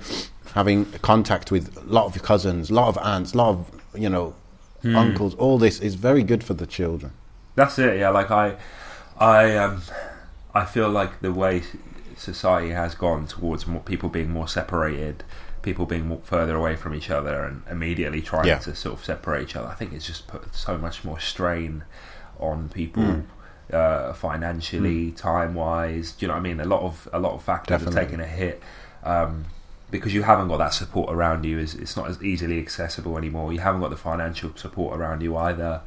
having 0.53 0.85
contact 1.01 1.51
with 1.51 1.77
a 1.77 1.81
lot 1.81 2.05
of 2.15 2.21
cousins, 2.23 2.69
a 2.69 2.73
lot 2.73 2.87
of 2.87 2.97
aunts, 2.99 3.33
a 3.33 3.37
lot 3.37 3.49
of 3.49 3.71
you 3.95 4.09
know 4.09 4.33
Hmm. 4.81 4.95
uncles. 4.95 5.35
All 5.35 5.57
this 5.57 5.81
is 5.81 5.95
very 5.95 6.23
good 6.23 6.41
for 6.41 6.53
the 6.53 6.65
children. 6.65 7.11
That's 7.55 7.77
it. 7.79 7.99
Yeah, 7.99 8.11
like 8.11 8.31
I, 8.31 8.55
I, 9.19 9.57
um, 9.57 9.81
I 10.55 10.63
feel 10.63 10.87
like 10.89 11.19
the 11.19 11.33
way 11.33 11.63
society 12.19 12.69
has 12.71 12.95
gone 12.95 13.25
towards 13.27 13.65
more 13.65 13.81
people 13.81 14.09
being 14.09 14.29
more 14.29 14.47
separated, 14.47 15.23
people 15.61 15.85
being 15.85 16.07
more 16.07 16.21
further 16.23 16.55
away 16.55 16.75
from 16.75 16.93
each 16.93 17.09
other, 17.09 17.43
and 17.43 17.63
immediately 17.69 18.21
trying 18.21 18.47
Yeah. 18.47 18.59
to 18.59 18.75
sort 18.75 18.99
of 18.99 19.05
separate 19.05 19.43
each 19.43 19.55
other. 19.55 19.67
I 19.67 19.73
think 19.75 19.93
it's 19.93 20.05
just 20.05 20.27
put 20.27 20.53
so 20.55 20.77
much 20.77 21.03
more 21.03 21.19
strain 21.19 21.83
on 22.39 22.69
people. 22.69 23.03
Mm. 23.03 23.23
Uh, 23.71 24.13
financially, 24.13 25.11
time 25.11 25.53
wise, 25.53 26.13
do 26.13 26.25
you 26.25 26.27
know 26.27 26.33
what 26.33 26.39
I 26.39 26.43
mean? 26.43 26.59
A 26.59 26.65
lot 26.65 26.81
of 26.81 27.07
a 27.13 27.19
lot 27.19 27.33
of 27.33 27.43
factors 27.43 27.77
Definitely. 27.81 27.99
are 28.01 28.03
taking 28.05 28.19
a 28.19 28.25
hit 28.25 28.63
um, 29.03 29.45
because 29.91 30.11
you 30.11 30.23
haven't 30.23 30.47
got 30.47 30.57
that 30.57 30.73
support 30.73 31.13
around 31.13 31.45
you. 31.45 31.59
Is 31.59 31.75
it's 31.75 31.95
not 31.95 32.07
as 32.09 32.17
easily 32.23 32.57
accessible 32.59 33.15
anymore. 33.15 33.53
You 33.53 33.59
haven't 33.59 33.81
got 33.81 33.91
the 33.91 33.95
financial 34.11 34.51
support 34.55 34.97
around 34.99 35.21
you 35.21 35.37
either. 35.37 35.81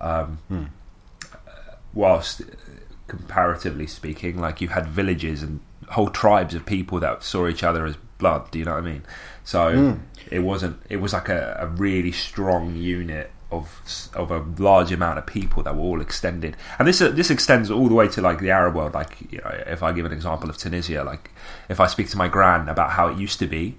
Um, 0.00 0.38
Hmm. 0.46 0.64
whilst 1.92 2.40
uh, 2.42 2.44
comparatively 3.08 3.86
speaking, 3.86 4.38
like 4.40 4.60
you 4.60 4.68
had 4.68 4.86
villages 4.86 5.42
and 5.42 5.60
whole 5.90 6.08
tribes 6.08 6.54
of 6.54 6.64
people 6.66 7.00
that 7.00 7.22
saw 7.22 7.46
each 7.48 7.62
other 7.62 7.86
as 7.86 7.96
blood. 8.18 8.50
Do 8.50 8.58
you 8.58 8.64
know 8.64 8.72
what 8.72 8.84
I 8.84 8.86
mean? 8.86 9.02
So 9.44 9.72
Mm. 9.74 10.00
it 10.30 10.40
wasn't. 10.40 10.80
It 10.88 10.96
was 10.98 11.12
like 11.12 11.28
a, 11.28 11.56
a 11.60 11.66
really 11.66 12.12
strong 12.12 12.74
unit 12.76 13.30
of 13.52 13.80
of 14.14 14.30
a 14.32 14.44
large 14.60 14.90
amount 14.90 15.18
of 15.18 15.26
people 15.26 15.62
that 15.62 15.76
were 15.76 15.82
all 15.82 16.00
extended. 16.00 16.56
And 16.78 16.88
this 16.88 17.00
uh, 17.00 17.10
this 17.10 17.30
extends 17.30 17.70
all 17.70 17.88
the 17.88 17.94
way 17.94 18.08
to 18.08 18.20
like 18.22 18.40
the 18.40 18.50
Arab 18.50 18.74
world. 18.74 18.94
Like 18.94 19.16
you 19.30 19.38
know, 19.38 19.50
if 19.66 19.82
I 19.82 19.92
give 19.92 20.06
an 20.06 20.12
example 20.12 20.48
of 20.50 20.56
Tunisia, 20.56 21.04
like 21.04 21.30
if 21.68 21.78
I 21.80 21.86
speak 21.86 22.08
to 22.10 22.16
my 22.16 22.28
gran 22.28 22.68
about 22.68 22.90
how 22.92 23.08
it 23.08 23.18
used 23.18 23.38
to 23.40 23.46
be. 23.46 23.76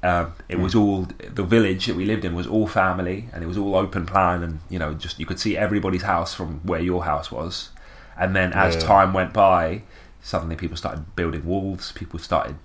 Um, 0.00 0.32
it 0.48 0.60
was 0.60 0.76
all 0.76 1.08
the 1.34 1.42
village 1.42 1.86
that 1.86 1.96
we 1.96 2.04
lived 2.04 2.24
in 2.24 2.32
was 2.36 2.46
all 2.46 2.68
family, 2.68 3.28
and 3.32 3.42
it 3.42 3.48
was 3.48 3.58
all 3.58 3.74
open 3.74 4.06
plan, 4.06 4.44
and 4.44 4.60
you 4.70 4.78
know, 4.78 4.94
just 4.94 5.18
you 5.18 5.26
could 5.26 5.40
see 5.40 5.56
everybody's 5.56 6.02
house 6.02 6.32
from 6.32 6.60
where 6.62 6.78
your 6.80 7.02
house 7.04 7.32
was. 7.32 7.70
And 8.16 8.34
then 8.36 8.52
as 8.52 8.76
Yeah. 8.76 8.82
time 8.82 9.12
went 9.12 9.32
by, 9.32 9.82
suddenly 10.22 10.56
people 10.56 10.76
started 10.76 11.14
building 11.16 11.44
walls. 11.44 11.92
People 11.92 12.18
started 12.18 12.56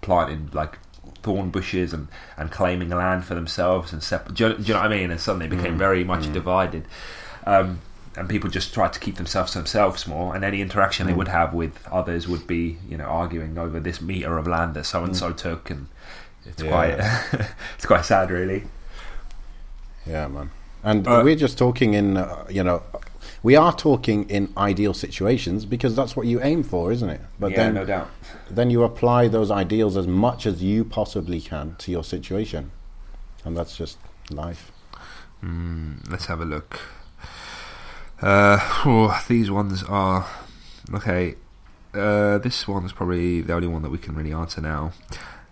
planting 0.00 0.50
like 0.52 0.78
thorn 1.22 1.50
bushes 1.50 1.92
and, 1.92 2.08
and 2.36 2.50
claiming 2.50 2.90
land 2.90 3.24
for 3.24 3.34
themselves 3.34 3.92
and 3.92 4.02
sep- 4.02 4.32
do, 4.34 4.48
you, 4.48 4.54
do 4.54 4.62
you 4.62 4.74
know 4.74 4.80
what 4.80 4.92
I 4.92 4.96
mean? 4.96 5.10
And 5.10 5.20
suddenly 5.20 5.46
it 5.46 5.50
became 5.50 5.76
very 5.78 6.04
much 6.04 6.32
divided. 6.32 6.84
Um, 7.46 7.80
and 8.16 8.28
people 8.28 8.50
just 8.50 8.74
tried 8.74 8.92
to 8.94 9.00
keep 9.00 9.16
themselves 9.16 9.52
to 9.52 9.58
themselves 9.58 10.06
more, 10.08 10.34
and 10.34 10.44
any 10.44 10.60
interaction 10.60 11.06
they 11.06 11.12
would 11.12 11.28
have 11.28 11.54
with 11.54 11.86
others 11.90 12.26
would 12.26 12.46
be, 12.48 12.78
you 12.88 12.96
know, 12.96 13.04
arguing 13.04 13.56
over 13.58 13.78
this 13.78 14.00
meter 14.00 14.38
of 14.38 14.46
land 14.48 14.74
that 14.74 14.84
so 14.84 15.04
and 15.04 15.16
so 15.16 15.32
took, 15.32 15.70
and 15.70 15.86
it's 16.44 16.60
Yeah. 16.60 16.68
quite 16.68 17.46
it's 17.76 17.86
quite 17.86 18.04
sad, 18.04 18.30
really. 18.32 18.64
Yeah, 20.04 20.26
man. 20.28 20.50
And 20.82 21.06
Uh, 21.06 21.20
we're 21.24 21.36
just 21.36 21.58
talking 21.58 21.94
in, 21.94 22.16
uh, 22.16 22.44
you 22.48 22.64
know, 22.64 22.82
we 23.42 23.56
are 23.56 23.72
talking 23.72 24.28
in 24.28 24.52
ideal 24.56 24.94
situations 24.94 25.64
because 25.64 25.94
that's 25.94 26.16
what 26.16 26.26
you 26.26 26.42
aim 26.42 26.62
for, 26.62 26.92
isn't 26.92 27.08
it? 27.08 27.20
But 27.38 27.52
yeah, 27.52 27.56
then, 27.56 27.74
no 27.74 27.84
doubt. 27.84 28.10
then 28.50 28.70
you 28.70 28.82
apply 28.82 29.28
those 29.28 29.50
ideals 29.50 29.96
as 29.96 30.06
much 30.06 30.46
as 30.46 30.62
you 30.62 30.84
possibly 30.84 31.40
can 31.40 31.76
to 31.78 31.90
your 31.90 32.04
situation, 32.04 32.70
and 33.44 33.56
that's 33.56 33.76
just 33.76 33.98
life. 34.30 34.72
Mm, 35.42 36.10
let's 36.10 36.26
have 36.26 36.40
a 36.40 36.44
look. 36.44 36.80
Uh, 38.20 38.58
oh, 38.84 39.24
these 39.28 39.50
ones 39.50 39.84
are 39.84 40.26
okay. 40.92 41.36
Uh, 41.94 42.38
this 42.38 42.66
one's 42.66 42.92
probably 42.92 43.40
the 43.40 43.52
only 43.52 43.68
one 43.68 43.82
that 43.82 43.90
we 43.90 43.98
can 43.98 44.14
really 44.14 44.32
answer 44.32 44.60
now. 44.60 44.92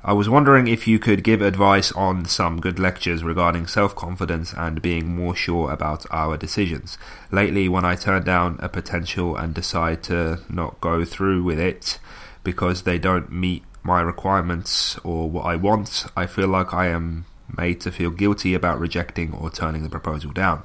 I 0.04 0.12
was 0.12 0.28
wondering 0.28 0.68
if 0.68 0.86
you 0.86 0.98
could 0.98 1.24
give 1.24 1.42
advice 1.42 1.90
on 1.92 2.26
some 2.26 2.60
good 2.60 2.78
lectures 2.78 3.24
regarding 3.24 3.66
self 3.66 3.94
confidence 3.96 4.52
and 4.52 4.80
being 4.80 5.16
more 5.16 5.34
sure 5.34 5.70
about 5.72 6.06
our 6.10 6.36
decisions. 6.36 6.96
Lately, 7.32 7.68
when 7.68 7.84
I 7.84 7.96
turn 7.96 8.22
down 8.24 8.58
a 8.60 8.68
potential 8.68 9.36
and 9.36 9.52
decide 9.52 10.02
to 10.04 10.40
not 10.48 10.80
go 10.80 11.04
through 11.04 11.42
with 11.42 11.58
it 11.58 11.98
because 12.44 12.82
they 12.82 12.98
don't 12.98 13.32
meet 13.32 13.64
my 13.82 14.00
requirements 14.00 14.98
or 15.02 15.28
what 15.28 15.46
I 15.46 15.56
want, 15.56 16.06
I 16.16 16.26
feel 16.26 16.48
like 16.48 16.72
I 16.72 16.86
am 16.86 17.24
made 17.56 17.80
to 17.80 17.92
feel 17.92 18.10
guilty 18.10 18.54
about 18.54 18.78
rejecting 18.78 19.32
or 19.32 19.50
turning 19.50 19.82
the 19.82 19.88
proposal 19.88 20.32
down. 20.32 20.62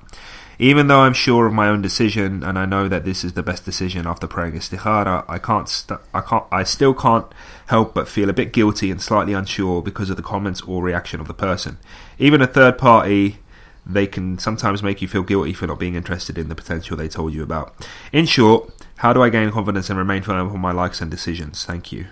Even 0.59 0.87
though 0.87 0.99
I'm 0.99 1.13
sure 1.13 1.47
of 1.47 1.53
my 1.53 1.67
own 1.67 1.81
decision 1.81 2.43
and 2.43 2.59
I 2.59 2.65
know 2.65 2.87
that 2.87 3.03
this 3.03 3.23
is 3.23 3.33
the 3.33 3.41
best 3.41 3.65
decision 3.65 4.05
after 4.05 4.27
praying 4.27 4.53
istikhara, 4.53 5.25
I 5.27 5.39
can't, 5.39 5.67
st- 5.67 5.99
I 6.13 6.21
can't, 6.21 6.43
I 6.51 6.63
still 6.63 6.93
can't 6.93 7.25
help 7.71 7.93
but 7.93 8.07
feel 8.07 8.29
a 8.29 8.33
bit 8.33 8.51
guilty 8.51 8.91
and 8.91 9.01
slightly 9.01 9.31
unsure 9.33 9.81
because 9.81 10.09
of 10.09 10.17
the 10.17 10.21
comments 10.21 10.61
or 10.61 10.83
reaction 10.83 11.21
of 11.21 11.27
the 11.27 11.33
person. 11.33 11.77
Even 12.19 12.41
a 12.41 12.47
third 12.47 12.77
party, 12.77 13.37
they 13.85 14.05
can 14.05 14.37
sometimes 14.37 14.83
make 14.83 15.01
you 15.01 15.07
feel 15.07 15.23
guilty 15.23 15.53
for 15.53 15.67
not 15.67 15.79
being 15.79 15.95
interested 15.95 16.37
in 16.37 16.49
the 16.49 16.55
potential 16.55 16.97
they 16.97 17.07
told 17.07 17.33
you 17.33 17.41
about. 17.41 17.73
In 18.11 18.25
short, 18.25 18.69
how 18.97 19.13
do 19.13 19.23
I 19.23 19.29
gain 19.29 19.49
confidence 19.51 19.89
and 19.89 19.97
remain 19.97 20.21
firm 20.21 20.51
on 20.51 20.59
my 20.59 20.73
likes 20.73 20.99
and 20.99 21.09
decisions? 21.09 21.63
Thank 21.63 21.93
you. 21.93 22.07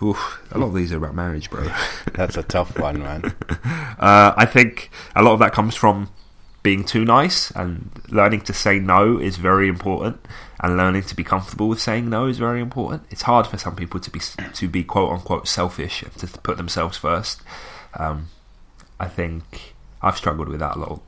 Oof, 0.00 0.40
a 0.52 0.58
lot 0.58 0.68
of 0.68 0.74
these 0.74 0.92
are 0.92 0.98
about 0.98 1.16
marriage, 1.16 1.50
bro. 1.50 1.66
That's 2.14 2.36
a 2.36 2.44
tough 2.44 2.78
one, 2.78 3.00
man. 3.00 3.34
Uh, 3.98 4.32
I 4.36 4.46
think 4.46 4.90
a 5.16 5.24
lot 5.24 5.32
of 5.32 5.40
that 5.40 5.52
comes 5.52 5.74
from 5.74 6.10
being 6.62 6.84
too 6.84 7.04
nice 7.04 7.50
and 7.52 7.90
learning 8.08 8.40
to 8.42 8.52
say 8.52 8.78
no 8.78 9.18
is 9.18 9.36
very 9.36 9.68
important 9.68 10.20
and 10.60 10.76
learning 10.76 11.02
to 11.02 11.14
be 11.14 11.22
comfortable 11.22 11.68
with 11.68 11.80
saying 11.80 12.10
no 12.10 12.26
is 12.26 12.38
very 12.38 12.60
important. 12.60 13.04
It's 13.10 13.22
hard 13.22 13.46
for 13.46 13.58
some 13.58 13.76
people 13.76 14.00
to 14.00 14.10
be 14.10 14.20
to 14.54 14.68
be 14.68 14.82
quote 14.84 15.12
unquote 15.12 15.46
selfish 15.46 16.02
and 16.02 16.12
to 16.14 16.26
put 16.40 16.56
themselves 16.56 16.98
first. 16.98 17.42
Um, 17.94 18.28
I 18.98 19.06
think 19.06 19.74
I've 20.02 20.16
struggled 20.16 20.48
with 20.48 20.60
that 20.60 20.76
a 20.76 20.78
lot, 20.78 21.02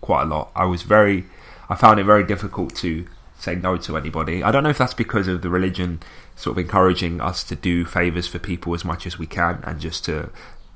quite 0.00 0.22
a 0.22 0.26
lot. 0.26 0.50
I 0.54 0.64
was 0.66 0.82
very, 0.82 1.24
I 1.68 1.74
found 1.74 1.98
it 2.00 2.04
very 2.04 2.24
difficult 2.24 2.74
to 2.76 3.06
say 3.38 3.54
no 3.54 3.76
to 3.78 3.96
anybody. 3.96 4.42
I 4.42 4.50
don't 4.50 4.62
know 4.62 4.70
if 4.70 4.78
that's 4.78 4.94
because 4.94 5.28
of 5.28 5.42
the 5.42 5.50
religion 5.50 6.00
sort 6.34 6.56
of 6.56 6.64
encouraging 6.64 7.20
us 7.20 7.42
to 7.44 7.56
do 7.56 7.84
favors 7.84 8.26
for 8.26 8.38
people 8.38 8.74
as 8.74 8.84
much 8.84 9.06
as 9.06 9.18
we 9.18 9.26
can 9.26 9.62
and 9.64 9.80
just 9.80 10.04
to 10.04 10.30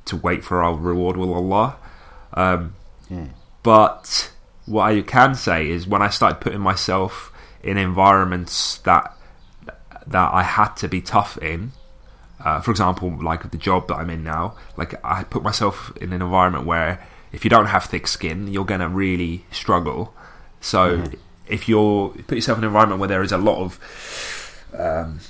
to 0.07 0.17
wait 0.17 0.43
for 0.43 0.63
our 0.63 0.75
reward 0.75 1.17
with 1.17 1.29
Allah. 1.29 1.77
Um, 2.35 2.75
But 3.63 4.33
what 4.67 4.85
I 4.85 5.03
can 5.03 5.35
say 5.35 5.69
is 5.69 5.87
when 5.87 6.03
I 6.03 6.09
started 6.09 6.41
putting 6.41 6.61
myself 6.61 7.33
in 7.63 7.77
environments 7.77 8.79
that 8.79 9.17
that 10.07 10.33
I 10.33 10.43
had 10.43 10.75
to 10.77 10.89
be 10.89 11.01
tough 11.01 11.37
in, 11.39 11.73
uh, 12.43 12.61
for 12.61 12.71
example, 12.71 13.17
like 13.23 13.51
the 13.51 13.59
job 13.59 13.89
that 13.89 13.97
I'm 13.97 14.11
in 14.11 14.25
now, 14.25 14.55
like 14.77 14.95
I 15.05 15.25
put 15.25 15.43
myself 15.43 15.93
in 15.97 16.13
an 16.13 16.23
environment 16.23 16.65
where 16.65 17.07
if 17.33 17.45
you 17.45 17.51
don't 17.51 17.67
have 17.67 17.85
thick 17.85 18.07
skin, 18.07 18.49
you're 18.49 18.65
gonna 18.65 18.89
really 18.89 19.45
struggle. 19.51 20.15
So 20.61 21.05
if 21.47 21.69
you're 21.69 22.11
put 22.11 22.37
yourself 22.37 22.59
in 22.59 22.65
an 22.65 22.69
environment 22.69 23.01
where 23.01 23.09
there 23.09 23.23
is 23.23 23.33
a 23.33 23.39
lot 23.39 23.59
of 23.59 24.65
um, 24.77 25.21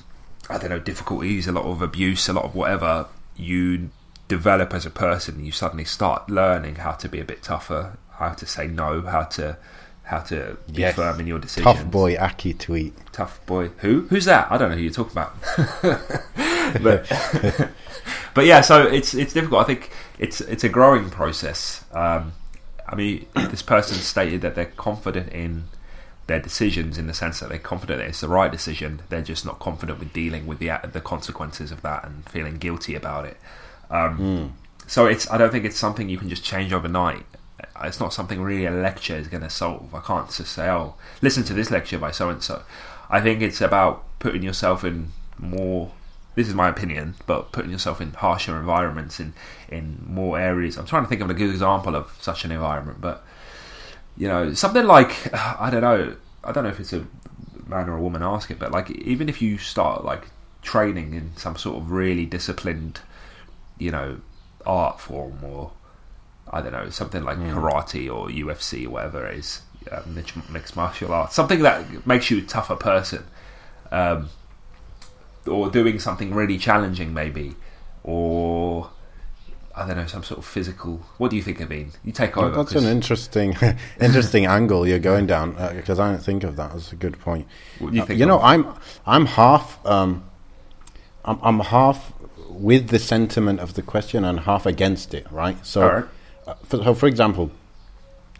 I 0.48 0.58
don't 0.58 0.70
know 0.70 0.78
difficulties, 0.78 1.46
a 1.46 1.52
lot 1.52 1.64
of 1.64 1.82
abuse, 1.82 2.28
a 2.28 2.32
lot 2.32 2.44
of 2.44 2.54
whatever, 2.54 3.06
you 3.36 3.90
develop 4.28 4.74
as 4.74 4.86
a 4.86 4.90
person. 4.90 5.44
You 5.44 5.52
suddenly 5.52 5.84
start 5.84 6.28
learning 6.28 6.76
how 6.76 6.92
to 6.92 7.08
be 7.08 7.20
a 7.20 7.24
bit 7.24 7.42
tougher, 7.42 7.98
how 8.20 8.34
to 8.34 8.46
say 8.46 8.66
no, 8.68 9.02
how 9.02 9.22
to 9.24 9.56
how 10.04 10.18
to 10.18 10.56
be 10.72 10.80
Yes. 10.82 10.96
firm 10.96 11.20
in 11.20 11.26
your 11.26 11.38
decisions. 11.38 11.76
Tough 11.76 11.90
boy 11.90 12.16
Aki 12.16 12.54
tweet. 12.54 12.94
Tough 13.12 13.44
boy. 13.46 13.68
Who? 13.78 14.02
Who's 14.10 14.24
that? 14.26 14.50
I 14.50 14.58
don't 14.58 14.70
know 14.70 14.76
who 14.76 14.82
you're 14.82 14.92
talking 14.92 15.12
about. 15.12 15.34
but 16.82 17.08
but 18.34 18.46
yeah, 18.46 18.60
so 18.60 18.82
it's 18.86 19.14
it's 19.14 19.32
difficult. 19.32 19.62
I 19.62 19.64
think 19.64 19.90
it's 20.18 20.40
it's 20.40 20.64
a 20.64 20.68
growing 20.68 21.10
process. 21.10 21.84
Um, 21.92 22.32
I 22.88 22.94
mean, 22.96 23.26
this 23.34 23.62
person 23.62 23.96
stated 23.98 24.40
that 24.42 24.54
they're 24.54 24.66
confident 24.76 25.32
in 25.32 25.64
their 26.26 26.40
decisions 26.40 26.96
in 26.98 27.06
the 27.06 27.14
sense 27.14 27.40
that 27.40 27.48
they're 27.48 27.58
confident 27.58 27.98
that 28.00 28.08
it's 28.08 28.20
the 28.20 28.28
right 28.28 28.50
decision. 28.52 29.02
They're 29.08 29.22
just 29.22 29.44
not 29.44 29.58
confident 29.58 29.98
with 29.98 30.12
dealing 30.12 30.46
with 30.46 30.58
the 30.58 30.70
the 30.92 31.00
consequences 31.00 31.70
of 31.72 31.82
that 31.82 32.04
and 32.04 32.28
feeling 32.28 32.56
guilty 32.58 32.94
about 32.94 33.24
it. 33.26 33.36
Um, 33.90 34.54
So 34.86 35.06
it's 35.06 35.30
I 35.30 35.38
don't 35.38 35.50
think 35.52 35.64
it's 35.64 35.78
something 35.78 36.08
you 36.08 36.18
can 36.18 36.28
just 36.28 36.42
change 36.44 36.72
overnight. 36.72 37.24
It's 37.82 38.00
not 38.00 38.12
something 38.12 38.40
really 38.40 38.66
a 38.66 38.70
lecture 38.70 39.16
is 39.16 39.28
going 39.28 39.42
to 39.42 39.50
solve. 39.50 39.94
I 39.94 40.00
can't 40.00 40.30
just 40.30 40.52
say, 40.52 40.68
"Oh, 40.68 40.94
listen 41.22 41.44
to 41.44 41.54
this 41.54 41.70
lecture 41.70 41.98
by 41.98 42.10
so 42.10 42.28
and 42.30 42.42
so." 42.42 42.62
I 43.08 43.20
think 43.20 43.42
it's 43.42 43.60
about 43.60 44.04
putting 44.18 44.42
yourself 44.42 44.84
in 44.84 45.12
more. 45.38 45.92
This 46.36 46.48
is 46.48 46.54
my 46.54 46.68
opinion, 46.68 47.14
but 47.26 47.52
putting 47.52 47.70
yourself 47.70 48.00
in 48.00 48.12
harsher 48.12 48.56
environments 48.56 49.20
in 49.20 49.34
in 49.68 50.04
more 50.06 50.38
areas. 50.38 50.76
I'm 50.76 50.86
trying 50.86 51.02
to 51.04 51.08
think 51.08 51.20
of 51.20 51.30
a 51.30 51.34
good 51.34 51.50
example 51.50 51.96
of 51.96 52.16
such 52.20 52.44
an 52.44 52.52
environment, 52.52 53.00
but 53.00 53.24
you 54.16 54.28
know, 54.28 54.54
something 54.54 54.84
like 54.84 55.32
I 55.60 55.70
don't 55.70 55.82
know. 55.82 56.16
I 56.44 56.52
don't 56.52 56.64
know 56.64 56.70
if 56.70 56.80
it's 56.80 56.92
a 56.92 57.06
man 57.66 57.88
or 57.88 57.96
a 57.96 58.02
woman 58.02 58.22
ask 58.22 58.50
it, 58.50 58.58
but 58.58 58.72
like 58.72 58.90
even 58.90 59.28
if 59.28 59.42
you 59.42 59.58
start 59.58 60.04
like 60.04 60.28
training 60.62 61.14
in 61.14 61.36
some 61.36 61.56
sort 61.56 61.78
of 61.78 61.90
really 61.90 62.26
disciplined, 62.26 63.00
you 63.78 63.90
know, 63.90 64.20
art 64.66 65.00
form 65.00 65.38
or 65.42 65.72
I 66.52 66.60
don't 66.60 66.72
know 66.72 66.90
something 66.90 67.22
like 67.22 67.38
karate 67.38 68.12
or 68.12 68.28
UFC 68.28 68.86
or 68.86 68.90
whatever 68.90 69.26
it 69.26 69.38
is, 69.38 69.60
uh, 69.90 70.02
mixed, 70.06 70.34
mixed 70.50 70.74
martial 70.76 71.12
arts, 71.12 71.34
something 71.34 71.62
that 71.62 72.06
makes 72.06 72.30
you 72.30 72.38
a 72.38 72.42
tougher 72.42 72.74
person, 72.76 73.24
um, 73.92 74.28
or 75.46 75.70
doing 75.70 75.98
something 75.98 76.34
really 76.34 76.58
challenging 76.58 77.14
maybe, 77.14 77.54
or 78.02 78.90
I 79.76 79.86
don't 79.86 79.96
know 79.96 80.06
some 80.06 80.24
sort 80.24 80.38
of 80.38 80.44
physical. 80.44 81.00
What 81.18 81.30
do 81.30 81.36
you 81.36 81.42
think, 81.42 81.60
Amin? 81.62 81.92
You 82.04 82.12
take 82.12 82.36
over. 82.36 82.50
That's 82.54 82.72
'cause- 82.72 82.84
an 82.84 82.90
interesting, 82.90 83.56
interesting 84.00 84.46
angle 84.46 84.86
you're 84.86 84.98
going 84.98 85.26
down 85.26 85.52
because 85.76 85.98
I 86.00 86.10
didn't 86.10 86.24
think 86.24 86.42
of 86.44 86.56
that. 86.56 86.72
That's 86.72 86.92
a 86.92 86.96
good 86.96 87.18
point. 87.20 87.46
What 87.78 87.90
do 87.90 87.96
you 87.96 88.02
Uh, 88.02 88.06
think 88.06 88.18
you 88.18 88.26
know? 88.26 88.40
I'm 88.40 88.66
I'm 89.06 89.26
half 89.26 89.78
um, 89.86 90.24
I'm, 91.24 91.38
I'm 91.42 91.60
half 91.60 92.12
with 92.48 92.88
the 92.88 92.98
sentiment 92.98 93.60
of 93.60 93.74
the 93.74 93.82
question 93.82 94.24
and 94.24 94.40
half 94.40 94.66
against 94.66 95.14
it. 95.14 95.26
Right. 95.30 95.64
So, 95.64 95.82
Alright. 95.82 96.04
For, 96.64 96.82
so 96.82 96.94
for 96.94 97.06
example, 97.06 97.50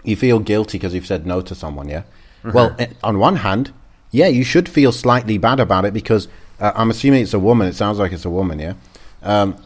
you 0.05 0.16
feel 0.16 0.38
guilty 0.38 0.79
because 0.79 0.94
you've 0.94 1.07
said 1.07 1.27
no 1.27 1.40
to 1.42 1.55
someone. 1.55 1.88
Yeah. 1.88 2.03
Mm-hmm. 2.42 2.53
Well, 2.53 2.75
eh, 2.79 2.88
on 3.03 3.18
one 3.18 3.37
hand, 3.37 3.73
yeah, 4.11 4.29
you 4.29 4.44
should 4.44 4.68
feel 4.68 4.92
slightly 4.92 5.38
bad 5.38 5.61
about 5.61 5.85
it 5.85 5.92
because 5.92 6.29
uh, 6.59 6.73
I'm 6.75 6.90
assuming 6.90 7.23
it's 7.23 7.35
a 7.35 7.38
woman. 7.38 7.68
It 7.68 7.75
sounds 7.75 7.99
like 7.99 8.12
it's 8.12 8.25
a 8.25 8.31
woman. 8.31 8.59
Yeah. 8.59 8.75
Um, 9.23 9.62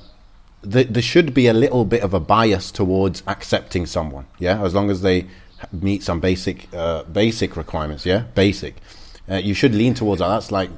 th- 0.71 0.89
there 0.89 1.03
should 1.03 1.35
be 1.35 1.47
a 1.47 1.53
little 1.55 1.85
bit 1.85 2.03
of 2.03 2.15
a 2.15 2.21
bias 2.21 2.71
towards 2.71 3.23
accepting 3.27 3.87
someone. 3.87 4.27
Yeah, 4.39 4.63
as 4.63 4.75
long 4.75 4.91
as 4.91 5.03
they 5.03 5.27
meet 5.73 6.03
some 6.03 6.21
basic 6.21 6.69
uh, 6.75 7.05
basic 7.05 7.57
requirements. 7.57 8.05
Yeah, 8.05 8.25
basic. 8.35 8.77
Uh, 9.31 9.37
you 9.37 9.55
should 9.55 9.75
lean 9.75 9.95
towards 9.95 10.21
that. 10.21 10.29
That's 10.29 10.53
like 10.53 10.71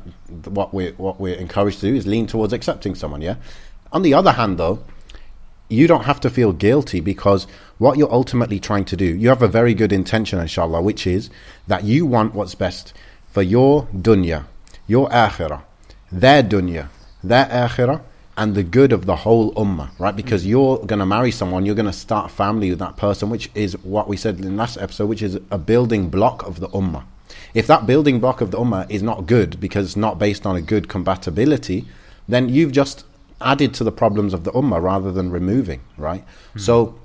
what 0.44 0.72
we're 0.72 0.92
what 0.92 1.18
we're 1.18 1.35
encouraged 1.35 1.81
to 1.81 1.87
do 1.87 1.94
is 1.94 2.07
lean 2.07 2.26
towards 2.26 2.52
accepting 2.52 2.94
someone. 2.94 3.22
Yeah. 3.22 3.37
On 3.92 4.02
the 4.02 4.14
other 4.14 4.33
hand, 4.33 4.59
though, 4.59 4.81
you 5.68 5.87
don't 5.87 6.05
have 6.05 6.20
to 6.20 6.31
feel 6.31 6.52
guilty 6.52 7.00
because 7.00 7.46
what 7.79 7.98
you're 7.98 8.12
ultimately 8.12 8.61
trying 8.61 8.85
to 8.87 8.96
do, 8.96 9.05
you 9.05 9.29
have 9.29 9.42
a 9.42 9.48
very 9.48 9.74
good 9.74 9.92
intention, 9.92 10.38
inshallah, 10.38 10.81
which 10.83 11.07
is 11.07 11.31
that 11.66 11.85
you 11.85 12.07
want 12.07 12.35
what's 12.35 12.55
best 12.55 12.92
for 13.31 13.42
your 13.42 13.87
dunya, 13.87 14.44
your 14.87 15.09
akhirah, 15.11 15.62
their 16.11 16.42
dunya, 16.42 16.88
their 17.22 17.46
akhirah, 17.46 18.02
and 18.37 18.55
the 18.55 18.62
good 18.62 18.92
of 18.92 19.07
the 19.07 19.16
whole 19.16 19.52
ummah, 19.55 19.90
right? 19.98 20.14
Because 20.14 20.46
you're 20.46 20.79
going 20.79 20.98
to 20.98 21.07
marry 21.07 21.31
someone, 21.31 21.64
you're 21.64 21.74
going 21.74 21.87
to 21.87 21.92
start 21.92 22.31
family 22.31 22.70
with 22.70 22.79
that 22.79 22.96
person, 22.96 23.31
which 23.31 23.50
is 23.55 23.76
what 23.83 24.09
we 24.09 24.16
said 24.16 24.38
in 24.38 24.57
last 24.57 24.76
episode, 24.76 25.07
which 25.07 25.22
is 25.22 25.38
a 25.50 25.59
building 25.59 26.11
block 26.11 26.46
of 26.46 26.61
the 26.61 26.68
ummah. 26.68 27.05
If 27.55 27.66
that 27.66 27.87
building 27.87 28.20
block 28.20 28.40
of 28.40 28.50
the 28.50 28.59
ummah 28.59 28.90
is 28.90 29.02
not 29.02 29.26
good 29.26 29.59
because 29.59 29.87
it's 29.87 29.96
not 29.96 30.18
based 30.18 30.46
on 30.46 30.55
a 30.55 30.61
good 30.61 30.88
compatibility, 30.88 31.87
then 32.29 32.48
you've 32.48 32.72
just 32.72 33.05
added 33.40 33.75
to 33.75 33.85
the 33.85 33.92
problems 33.92 34.33
of 34.33 34.44
the 34.44 34.53
ummah 34.53 34.83
rather 34.83 35.12
than 35.12 35.31
removing, 35.31 35.81
right? 35.96 36.25
So, 36.57 36.99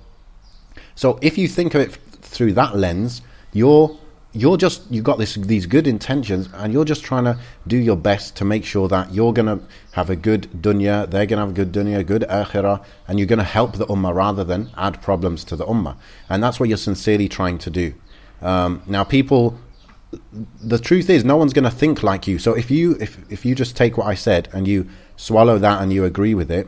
so 0.95 1.19
if 1.21 1.37
you 1.37 1.47
think 1.47 1.75
of 1.75 1.81
it 1.81 1.91
through 2.21 2.53
that 2.53 2.77
lens, 2.77 3.21
you're 3.53 3.97
you're 4.33 4.57
just 4.57 4.89
you've 4.89 5.03
got 5.03 5.17
this 5.17 5.35
these 5.35 5.65
good 5.65 5.87
intentions 5.87 6.47
and 6.53 6.71
you're 6.71 6.85
just 6.85 7.03
trying 7.03 7.25
to 7.25 7.37
do 7.67 7.75
your 7.75 7.97
best 7.97 8.35
to 8.37 8.45
make 8.45 8.63
sure 8.63 8.87
that 8.87 9.13
you're 9.13 9.33
going 9.33 9.45
to 9.45 9.63
have 9.91 10.09
a 10.09 10.15
good 10.15 10.43
dunya 10.61 11.09
they're 11.09 11.25
going 11.25 11.37
to 11.37 11.45
have 11.45 11.49
a 11.49 11.53
good 11.53 11.73
dunya 11.73 12.05
good 12.05 12.21
akhirah 12.29 12.83
and 13.07 13.19
you're 13.19 13.27
going 13.27 13.39
to 13.39 13.43
help 13.43 13.73
the 13.73 13.85
ummah 13.87 14.13
rather 14.13 14.43
than 14.43 14.69
add 14.77 15.01
problems 15.01 15.43
to 15.43 15.55
the 15.55 15.65
ummah. 15.65 15.97
And 16.29 16.41
that's 16.41 16.59
what 16.59 16.69
you're 16.69 16.77
sincerely 16.77 17.27
trying 17.27 17.57
to 17.59 17.69
do. 17.69 17.93
Um, 18.41 18.81
now 18.87 19.03
people 19.03 19.59
the 20.61 20.79
truth 20.79 21.09
is 21.09 21.23
no 21.23 21.37
one's 21.37 21.53
going 21.53 21.63
to 21.63 21.71
think 21.71 22.03
like 22.03 22.27
you. 22.27 22.37
So 22.37 22.53
if 22.53 22.71
you 22.71 22.97
if, 23.01 23.19
if 23.29 23.45
you 23.45 23.53
just 23.53 23.75
take 23.75 23.97
what 23.97 24.07
i 24.07 24.15
said 24.15 24.47
and 24.53 24.67
you 24.67 24.87
swallow 25.21 25.57
that 25.57 25.81
and 25.81 25.93
you 25.93 26.03
agree 26.03 26.33
with 26.33 26.49
it 26.49 26.67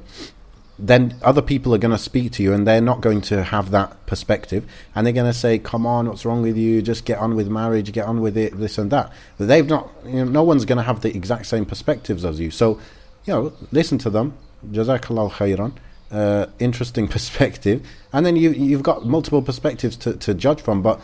then 0.80 1.16
other 1.22 1.42
people 1.42 1.74
are 1.74 1.78
going 1.78 1.92
to 1.92 1.98
speak 1.98 2.32
to 2.34 2.44
you 2.44 2.52
and 2.52 2.68
they're 2.68 2.82
not 2.82 3.00
going 3.00 3.22
to 3.22 3.44
have 3.44 3.72
that 3.72 4.06
perspective. 4.08 4.66
And 4.96 5.06
they're 5.06 5.14
going 5.14 5.32
to 5.32 5.38
say 5.38 5.60
come 5.60 5.86
on 5.86 6.08
what's 6.08 6.26
wrong 6.26 6.42
with 6.42 6.58
you? 6.58 6.82
Just 6.82 7.06
get 7.06 7.20
on 7.20 7.36
with 7.36 7.48
marriage 7.48 7.92
get 7.94 8.06
on 8.06 8.22
with 8.22 8.38
it 8.38 8.58
this 8.58 8.78
and 8.78 8.92
that. 8.92 9.12
But 9.38 9.48
they've 9.48 9.68
not 9.68 9.90
you 10.06 10.14
know, 10.14 10.26
no 10.26 10.44
one's 10.44 10.66
going 10.66 10.78
to 10.78 10.84
have 10.84 11.02
the 11.02 11.16
exact 11.16 11.46
same 11.46 11.66
perspectives 11.66 12.26
as 12.26 12.40
you. 12.40 12.50
So 12.52 12.80
you 13.26 13.34
know 13.34 13.54
listen 13.72 13.98
to 14.00 14.10
them. 14.10 14.34
Jazakallah 14.72 15.32
khairan. 15.32 15.74
Uh, 16.12 16.48
interesting 16.60 17.08
perspective. 17.18 17.86
And 18.12 18.26
then 18.26 18.36
you 18.36 18.52
you've 18.52 18.84
got 18.84 19.06
multiple 19.06 19.42
perspectives 19.42 19.96
to, 19.98 20.14
to 20.18 20.34
judge 20.34 20.62
from. 20.62 20.82
But 20.82 21.00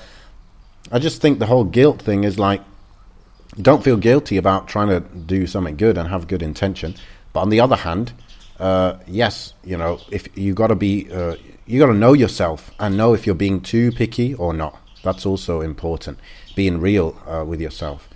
i 0.91 0.97
just 0.97 1.21
think 1.21 1.37
the 1.37 1.45
whole 1.45 1.65
guilt 1.65 2.01
thing 2.01 2.23
is 2.23 2.39
like 2.39 2.61
don't 3.61 3.83
feel 3.83 3.97
guilty 3.97 4.37
about 4.37 4.67
trying 4.67 4.87
to 4.87 5.01
do 5.01 5.45
something 5.45 5.75
good 5.75 5.97
and 5.97 6.07
have 6.09 6.27
good 6.27 6.41
intention 6.41 6.95
but 7.39 7.43
on 7.43 7.49
the 7.49 7.61
other 7.61 7.77
hand 7.77 8.11
uh, 8.59 8.97
yes, 9.07 9.53
you 9.63 9.77
know, 9.77 9.99
if 10.11 10.27
you 10.37 10.53
got 10.53 10.67
to 10.67 10.75
be, 10.75 11.09
uh, 11.11 11.35
you 11.65 11.79
got 11.79 11.87
to 11.87 11.93
know 11.93 12.13
yourself 12.13 12.71
and 12.79 12.97
know 12.97 13.13
if 13.13 13.25
you're 13.25 13.35
being 13.35 13.61
too 13.61 13.91
picky 13.91 14.33
or 14.33 14.53
not. 14.53 14.77
That's 15.01 15.25
also 15.25 15.61
important. 15.61 16.19
Being 16.55 16.81
real 16.81 17.17
uh, 17.25 17.45
with 17.45 17.61
yourself. 17.61 18.09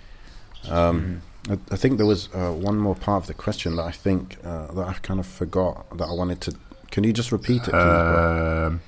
Um, 0.68 1.22
mm. 1.46 1.52
I, 1.52 1.74
I, 1.74 1.76
think 1.76 1.96
there 1.96 2.06
was 2.06 2.28
uh, 2.34 2.52
one 2.52 2.76
more 2.76 2.94
part 2.94 3.22
of 3.22 3.26
the 3.26 3.34
question 3.34 3.76
that 3.76 3.84
I 3.84 3.90
think 3.90 4.36
uh, 4.44 4.66
that 4.66 4.86
I 4.86 4.92
kind 4.94 5.18
of 5.18 5.26
forgot 5.26 5.96
that 5.96 6.04
I 6.04 6.12
wanted 6.12 6.42
to. 6.42 6.54
Can 6.90 7.04
you 7.04 7.12
just 7.14 7.32
repeat 7.32 7.62
it? 7.62 7.70
Please, 7.70 7.74
um, 7.74 8.82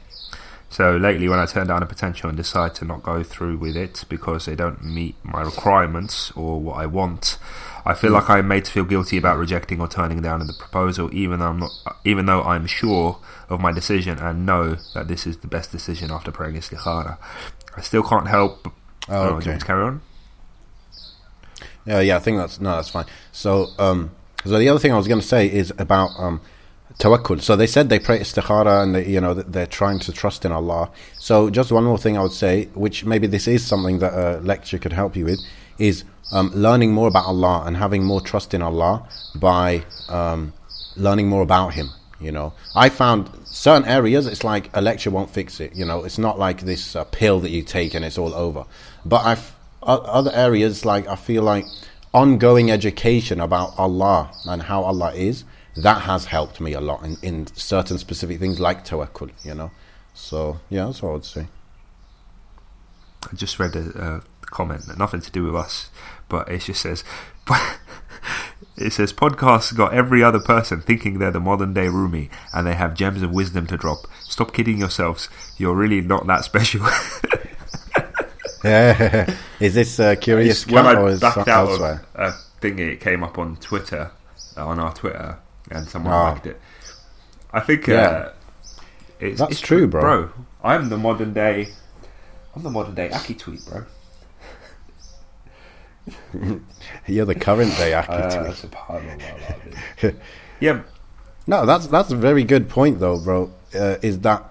so 0.69 0.97
lately, 0.97 1.29
when 1.29 1.39
I 1.39 1.47
turn 1.47 1.69
down 1.69 1.83
a 1.83 1.87
potential 1.87 2.29
and 2.29 2.37
decide 2.37 2.75
to 2.77 2.85
not 2.85 3.03
go 3.03 3.23
through 3.23 3.57
with 3.57 3.77
it 3.77 4.05
because 4.11 4.45
they 4.45 4.55
don't 4.55 4.85
meet 4.85 5.15
my 5.23 5.43
requirements 5.43 6.33
or 6.33 6.61
what 6.61 6.77
I 6.77 6.87
want, 6.87 7.39
I 7.87 7.95
feel 7.95 8.11
like 8.11 8.29
I'm 8.29 8.49
made 8.49 8.65
to 8.65 8.73
feel 8.73 8.85
guilty 8.85 9.17
about 9.17 9.39
rejecting 9.39 9.81
or 9.81 9.87
turning 9.87 10.21
down 10.21 10.45
the 10.45 10.53
proposal, 10.53 11.09
even 11.15 11.39
though 11.39 11.47
I'm 11.47 11.61
not, 11.61 11.71
even 12.05 12.27
though 12.27 12.43
I'm 12.43 12.67
sure 12.67 13.19
of 13.49 13.61
my 13.61 13.71
decision 13.71 14.19
and 14.19 14.45
know 14.45 14.77
that 14.95 15.07
this 15.07 15.25
is 15.25 15.39
the 15.39 15.47
best 15.47 15.71
decision 15.71 16.11
after 16.11 16.33
praying 16.33 16.57
istikhara. 16.57 17.17
I 17.77 17.81
still 17.83 18.03
can't 18.03 18.27
help. 18.27 18.73
Oh, 19.09 19.37
okay. 19.37 19.55
Oh, 19.55 19.59
carry 19.59 19.83
on. 19.85 20.01
Yeah, 21.85 22.01
yeah. 22.01 22.17
I 22.17 22.19
think 22.19 22.39
that's 22.39 22.61
no, 22.61 22.75
that's 22.75 22.89
fine. 22.89 23.07
So, 23.31 23.69
um, 23.79 24.11
so 24.45 24.59
the 24.59 24.69
other 24.69 24.81
thing 24.81 24.93
I 24.93 24.97
was 24.97 25.07
going 25.07 25.21
to 25.21 25.27
say 25.27 25.47
is 25.47 25.73
about 25.79 26.11
um, 26.19 26.41
tawakkul. 26.99 27.41
So 27.41 27.55
they 27.55 27.69
said 27.69 27.89
they 27.89 28.01
pray 28.01 28.19
istikhara 28.19 28.83
and 28.83 28.97
they, 28.97 29.07
you 29.07 29.21
know 29.21 29.35
they're 29.35 29.67
trying 29.67 30.01
to 30.01 30.13
trust 30.13 30.45
in 30.45 30.51
Allah. 30.51 30.91
So 31.15 31.51
just 31.51 31.71
one 31.71 31.85
more 31.85 31.99
thing 31.99 32.19
I 32.19 32.23
would 32.23 32.33
say, 32.33 32.65
which 32.75 33.05
maybe 33.05 33.29
this 33.29 33.47
is 33.47 33.65
something 33.65 34.01
that 34.01 34.13
a 34.13 34.41
lecture 34.41 34.79
could 34.79 34.93
help 34.93 35.15
you 35.15 35.27
with, 35.27 35.41
is 35.79 36.05
um, 36.33 36.51
learning 36.55 36.93
more 36.93 37.09
about 37.09 37.27
Allah 37.27 37.65
and 37.67 37.77
having 37.77 38.05
more 38.05 38.21
trust 38.21 38.55
in 38.55 38.63
Allah 38.63 39.09
by 39.35 39.85
um, 40.09 40.53
learning 40.97 41.29
more 41.29 41.43
about 41.43 41.75
Him. 41.75 41.91
You 42.21 42.33
know, 42.33 42.55
I 42.75 42.89
found 42.89 43.31
certain 43.45 43.87
areas 43.87 44.27
it's 44.27 44.43
like 44.43 44.71
a 44.75 44.81
lecture 44.81 45.11
won't 45.11 45.31
fix 45.31 45.61
it. 45.61 45.75
You 45.77 45.85
know, 45.85 46.05
it's 46.05 46.19
not 46.19 46.39
like 46.39 46.63
this 46.63 46.97
uh, 46.97 47.05
pill 47.05 47.41
that 47.41 47.51
you 47.51 47.63
take 47.63 47.95
and 47.95 48.05
it's 48.05 48.17
all 48.19 48.35
over. 48.35 48.65
But 49.05 49.25
I've 49.25 49.53
other 49.83 50.33
areas 50.35 50.85
like 50.85 51.07
I 51.07 51.15
feel 51.15 51.43
like 51.43 51.65
ongoing 52.13 52.71
education 52.71 53.41
about 53.41 53.79
Allah 53.79 54.33
and 54.47 54.63
how 54.63 54.83
Allah 54.83 55.13
is 55.13 55.45
that 55.77 56.03
has 56.03 56.25
helped 56.27 56.61
me 56.61 56.73
a 56.73 56.81
lot 56.81 57.05
in, 57.05 57.17
in 57.23 57.47
certain 57.55 57.99
specific 57.99 58.39
things 58.41 58.59
like 58.59 58.85
tawakkul. 58.85 59.31
You 59.45 59.55
know, 59.55 59.71
so 60.15 60.59
yeah, 60.71 60.87
that's 60.87 61.03
what 61.03 61.11
I 61.11 61.13
would 61.13 61.25
say. 61.25 61.47
I 63.31 63.35
just 63.37 63.59
read 63.59 63.77
a, 63.77 63.81
a 63.81 64.23
comment, 64.51 64.97
nothing 64.99 65.21
to 65.21 65.31
do 65.31 65.45
with 65.45 65.57
us, 65.57 65.91
but 66.29 66.49
it 66.49 66.63
just 66.63 66.83
says. 66.83 67.05
it 68.77 68.93
says 68.93 69.13
podcasts 69.13 69.75
got 69.75 69.95
every 69.95 70.23
other 70.23 70.41
person 70.41 70.81
thinking 70.81 71.19
they're 71.19 71.31
the 71.31 71.41
modern 71.41 71.73
day 71.73 71.89
Rumi 71.89 72.29
and 72.53 72.67
they 72.67 72.75
have 72.75 72.95
gems 72.95 73.23
of 73.23 73.31
wisdom 73.31 73.67
to 73.69 73.77
drop. 73.77 74.07
Stop 74.25 74.53
kidding 74.53 74.79
yourselves. 74.79 75.29
You're 75.57 75.75
really 75.75 76.01
not 76.01 76.27
that 76.27 76.45
special. 76.45 76.87
yeah. 78.65 79.35
Is 79.61 79.75
this 79.75 79.99
uh, 79.99 80.17
curious 80.17 80.67
when 80.67 80.87
I 80.87 81.17
backed 81.17 81.49
out 81.49 81.69
elsewhere? 81.69 82.05
of 82.15 82.35
a 82.35 82.61
thingy, 82.61 82.93
it 82.93 83.01
came 83.01 83.23
up 83.23 83.39
on 83.39 83.57
Twitter, 83.57 84.11
uh, 84.57 84.67
on 84.67 84.79
our 84.79 84.93
Twitter, 84.93 85.39
and 85.71 85.87
someone 85.89 86.13
oh. 86.13 86.33
liked 86.33 86.47
it. 86.47 86.61
I 87.53 87.61
think 87.61 87.89
uh, 87.89 87.93
yeah. 87.93 88.29
It's, 89.19 89.39
that's 89.39 89.53
it's 89.53 89.61
true, 89.61 89.87
bro. 89.87 90.01
Bro, 90.01 90.31
I'm 90.63 90.89
the 90.91 90.99
modern 90.99 91.33
day. 91.33 91.69
I'm 92.55 92.63
the 92.63 92.71
modern 92.71 92.95
day 92.95 93.11
Aki 93.11 93.35
tweet, 93.35 93.65
bro. 93.65 93.85
You're 97.07 97.27
the 97.27 97.35
current 97.35 97.77
day 97.77 97.95
uh, 97.95 98.55
yeah. 100.61 100.83
No, 101.47 101.67
that's 101.67 101.87
that's 101.89 102.11
a 102.11 102.17
very 102.17 102.45
good 102.45 102.69
point, 102.69 103.01
though, 103.01 103.19
bro. 103.21 103.53
Uh, 103.75 103.97
is 104.03 104.21
that 104.21 104.45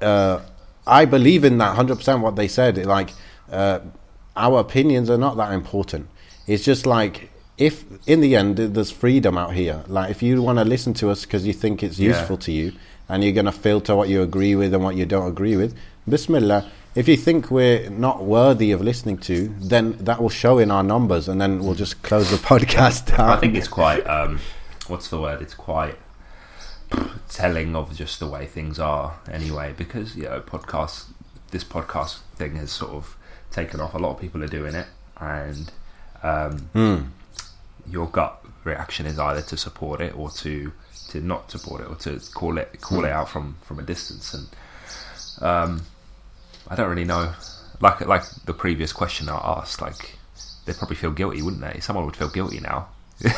uh, 0.00 0.40
I 0.86 1.04
believe 1.04 1.44
in 1.44 1.58
that 1.58 1.76
hundred 1.76 1.96
percent. 1.96 2.22
What 2.22 2.36
they 2.36 2.48
said, 2.48 2.84
like 2.86 3.10
uh, 3.50 3.80
our 4.36 4.60
opinions 4.60 5.10
are 5.10 5.18
not 5.18 5.36
that 5.36 5.52
important. 5.52 6.08
It's 6.46 6.64
just 6.64 6.86
like 6.86 7.30
if 7.58 7.84
in 8.08 8.20
the 8.20 8.36
end 8.36 8.56
there's 8.56 8.90
freedom 8.90 9.36
out 9.36 9.54
here, 9.54 9.84
like 9.86 10.10
if 10.10 10.22
you 10.22 10.42
want 10.42 10.58
to 10.58 10.64
listen 10.64 10.94
to 10.94 11.10
us 11.10 11.24
because 11.24 11.46
you 11.46 11.52
think 11.52 11.82
it's 11.82 11.98
useful 11.98 12.36
yeah. 12.36 12.40
to 12.40 12.52
you, 12.52 12.72
and 13.08 13.22
you're 13.22 13.32
going 13.32 13.46
to 13.46 13.52
filter 13.52 13.94
what 13.94 14.08
you 14.08 14.22
agree 14.22 14.54
with 14.54 14.72
and 14.72 14.82
what 14.82 14.96
you 14.96 15.04
don't 15.06 15.28
agree 15.28 15.56
with, 15.56 15.76
Bismillah. 16.08 16.70
If 16.94 17.06
you 17.06 17.16
think 17.16 17.50
we're 17.50 17.88
not 17.88 18.24
worthy 18.24 18.72
of 18.72 18.80
listening 18.80 19.18
to, 19.18 19.54
then 19.60 19.92
that 19.98 20.20
will 20.20 20.28
show 20.28 20.58
in 20.58 20.70
our 20.70 20.82
numbers, 20.82 21.28
and 21.28 21.40
then 21.40 21.60
we'll 21.60 21.74
just 21.74 22.02
close 22.02 22.30
the 22.30 22.36
podcast 22.48 23.16
down. 23.16 23.30
I 23.30 23.36
think 23.36 23.54
it's 23.54 23.68
quite, 23.68 24.06
um, 24.06 24.40
what's 24.88 25.08
the 25.08 25.20
word? 25.20 25.40
It's 25.40 25.54
quite 25.54 25.96
telling 27.28 27.76
of 27.76 27.94
just 27.94 28.18
the 28.18 28.26
way 28.26 28.46
things 28.46 28.80
are, 28.80 29.20
anyway. 29.30 29.72
Because 29.76 30.16
you 30.16 30.24
know, 30.24 30.40
podcasts, 30.40 31.06
this 31.52 31.62
podcast 31.62 32.18
thing 32.34 32.56
has 32.56 32.72
sort 32.72 32.92
of 32.92 33.16
taken 33.52 33.80
off. 33.80 33.94
A 33.94 33.98
lot 33.98 34.14
of 34.14 34.20
people 34.20 34.42
are 34.42 34.48
doing 34.48 34.74
it, 34.74 34.86
and 35.20 35.70
um, 36.22 36.68
mm 36.74 37.06
your 37.88 38.06
gut 38.06 38.44
reaction 38.64 39.06
is 39.06 39.18
either 39.18 39.42
to 39.42 39.56
support 39.56 40.00
it 40.00 40.16
or 40.16 40.30
to 40.30 40.72
to 41.08 41.20
not 41.20 41.50
support 41.50 41.80
it 41.80 41.88
or 41.88 41.94
to 41.96 42.20
call 42.34 42.58
it 42.58 42.80
call 42.80 43.00
mm. 43.00 43.06
it 43.06 43.12
out 43.12 43.28
from 43.28 43.56
from 43.62 43.78
a 43.78 43.82
distance 43.82 44.34
and 44.34 44.48
um, 45.42 45.82
I 46.70 46.76
don't 46.76 46.88
really 46.88 47.04
know. 47.04 47.32
Like 47.80 48.00
like 48.06 48.24
the 48.44 48.54
previous 48.54 48.92
question 48.92 49.28
I 49.28 49.36
asked 49.36 49.82
like 49.82 50.16
they'd 50.64 50.76
probably 50.76 50.96
feel 50.96 51.10
guilty 51.10 51.42
wouldn't 51.42 51.62
they? 51.62 51.80
Someone 51.80 52.06
would 52.06 52.16
feel 52.16 52.30
guilty 52.30 52.60
now. 52.60 52.88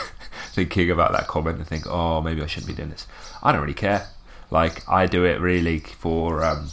Thinking 0.53 0.91
about 0.91 1.13
that 1.13 1.27
comment 1.27 1.59
and 1.59 1.67
think 1.67 1.87
oh 1.87 2.21
maybe 2.21 2.43
I 2.43 2.47
shouldn't 2.47 2.69
be 2.69 2.75
doing 2.75 2.91
this. 2.91 3.07
I 3.43 3.53
don't 3.53 3.63
really 3.63 3.75
care. 3.75 4.09
Like 4.51 4.87
I 4.89 5.07
do 5.07 5.25
it 5.25 5.41
really 5.41 5.79
for 5.79 6.45
um, 6.45 6.69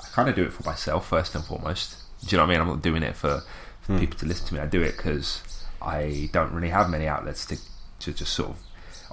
I 0.00 0.06
kind 0.12 0.28
of 0.28 0.34
do 0.34 0.44
it 0.44 0.52
for 0.52 0.64
myself 0.64 1.06
first 1.06 1.34
and 1.34 1.44
foremost. 1.44 1.98
Do 2.22 2.34
you 2.34 2.38
know 2.38 2.44
what 2.44 2.50
I 2.50 2.52
mean? 2.54 2.60
I'm 2.62 2.68
not 2.68 2.82
doing 2.82 3.02
it 3.02 3.14
for, 3.14 3.42
for 3.82 3.92
mm. 3.92 4.00
people 4.00 4.18
to 4.20 4.26
listen 4.26 4.46
to 4.46 4.54
me. 4.54 4.60
I 4.60 4.66
do 4.66 4.80
it 4.80 4.96
because 4.96 5.42
I 5.82 6.30
don't 6.32 6.52
really 6.52 6.70
have 6.70 6.88
many 6.88 7.06
outlets 7.06 7.44
to 7.46 7.58
to 8.00 8.12
just 8.12 8.32
sort 8.32 8.50
of 8.50 8.56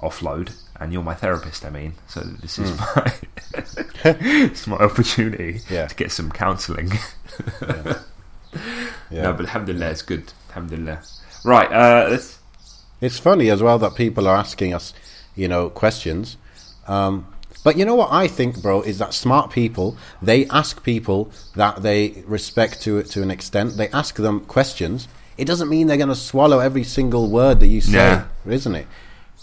offload. 0.02 0.56
And 0.80 0.92
you're 0.92 1.02
my 1.02 1.14
therapist, 1.14 1.64
I 1.64 1.70
mean, 1.70 1.94
so 2.08 2.20
this 2.20 2.58
is 2.58 2.70
mm. 2.70 2.96
my 2.96 3.14
it's 4.04 4.66
my 4.66 4.76
opportunity 4.76 5.60
yeah. 5.70 5.86
to 5.86 5.94
get 5.94 6.10
some 6.10 6.32
counselling. 6.32 6.90
yeah. 7.60 7.98
yeah. 9.10 9.22
No, 9.22 9.32
but 9.32 9.46
alhamdulillah, 9.46 9.90
it's 9.90 10.02
good. 10.02 10.32
Alhamdulillah. 10.48 11.02
Right, 11.44 11.70
uh. 11.72 12.18
It's 13.00 13.18
funny 13.18 13.50
as 13.50 13.62
well 13.62 13.78
that 13.78 13.94
people 13.94 14.28
are 14.28 14.36
asking 14.36 14.74
us, 14.74 14.94
you 15.34 15.48
know, 15.48 15.70
questions. 15.70 16.36
Um, 16.86 17.26
but 17.64 17.76
you 17.76 17.84
know 17.84 17.94
what 17.94 18.12
I 18.12 18.26
think, 18.26 18.60
bro, 18.60 18.82
is 18.82 18.98
that 18.98 19.14
smart 19.14 19.50
people 19.50 19.96
they 20.20 20.46
ask 20.46 20.82
people 20.82 21.30
that 21.54 21.82
they 21.82 22.24
respect 22.26 22.82
to 22.82 23.02
to 23.02 23.22
an 23.22 23.30
extent. 23.30 23.76
They 23.76 23.88
ask 23.88 24.16
them 24.16 24.40
questions 24.46 25.06
it 25.38 25.46
doesn't 25.46 25.68
mean 25.68 25.86
they're 25.86 25.96
going 25.96 26.08
to 26.08 26.14
swallow 26.14 26.58
every 26.58 26.84
single 26.84 27.28
word 27.28 27.60
that 27.60 27.66
you 27.66 27.80
say, 27.80 27.92
yeah. 27.92 28.26
isn't 28.46 28.74
it? 28.74 28.86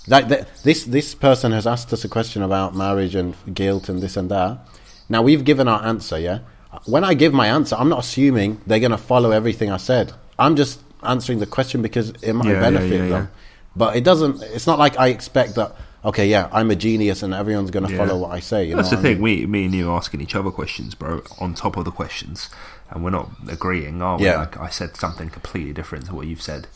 Like 0.09 0.27
this 0.63 0.85
this 0.85 1.15
person 1.15 1.51
has 1.51 1.67
asked 1.67 1.93
us 1.93 2.03
a 2.03 2.09
question 2.09 2.41
about 2.41 2.75
marriage 2.75 3.15
and 3.15 3.35
guilt 3.53 3.89
and 3.89 4.01
this 4.01 4.17
and 4.17 4.29
that. 4.31 4.59
Now 5.07 5.21
we've 5.21 5.45
given 5.45 5.67
our 5.67 5.83
answer, 5.85 6.19
yeah. 6.19 6.39
When 6.85 7.03
I 7.03 7.13
give 7.13 7.33
my 7.33 7.47
answer, 7.47 7.75
I'm 7.75 7.89
not 7.89 7.99
assuming 7.99 8.61
they're 8.67 8.79
going 8.79 8.91
to 8.91 8.97
follow 8.97 9.31
everything 9.31 9.71
I 9.71 9.77
said. 9.77 10.13
I'm 10.37 10.55
just 10.55 10.81
answering 11.01 11.39
the 11.39 11.47
question 11.47 11.81
because 11.81 12.11
it 12.21 12.33
might 12.33 12.49
yeah, 12.49 12.59
benefit 12.59 13.01
yeah, 13.01 13.07
them. 13.07 13.31
But 13.75 13.95
it 13.95 14.03
doesn't. 14.03 14.41
It's 14.43 14.67
not 14.67 14.77
like 14.77 14.97
I 14.99 15.07
expect 15.07 15.55
that. 15.55 15.75
Okay, 16.05 16.27
yeah, 16.27 16.47
I'm 16.53 16.71
a 16.71 16.75
genius 16.75 17.23
and 17.23 17.33
everyone's 17.33 17.71
going 17.71 17.85
to 17.85 17.97
follow 17.97 18.17
what 18.19 18.31
I 18.31 18.39
say. 18.39 18.71
That's 18.71 18.89
the 18.89 18.97
thing. 18.97 19.05
I 19.05 19.13
mean? 19.15 19.21
We, 19.21 19.45
me 19.45 19.65
and 19.65 19.75
you 19.75 19.91
are 19.91 19.97
asking 19.97 20.21
each 20.21 20.33
other 20.33 20.49
questions, 20.49 20.95
bro, 20.95 21.23
on 21.39 21.53
top 21.53 21.75
of 21.75 21.83
the 21.83 21.91
questions 21.91 22.49
and 22.89 23.03
we're 23.03 23.11
not 23.11 23.29
agreeing, 23.47 24.01
are 24.01 24.17
we? 24.17 24.25
Yeah. 24.25 24.37
Like 24.37 24.57
I 24.57 24.69
said 24.69 24.95
something 24.95 25.29
completely 25.29 25.73
different 25.73 26.07
to 26.07 26.15
what 26.15 26.27
you've 26.27 26.41
said, 26.41 26.67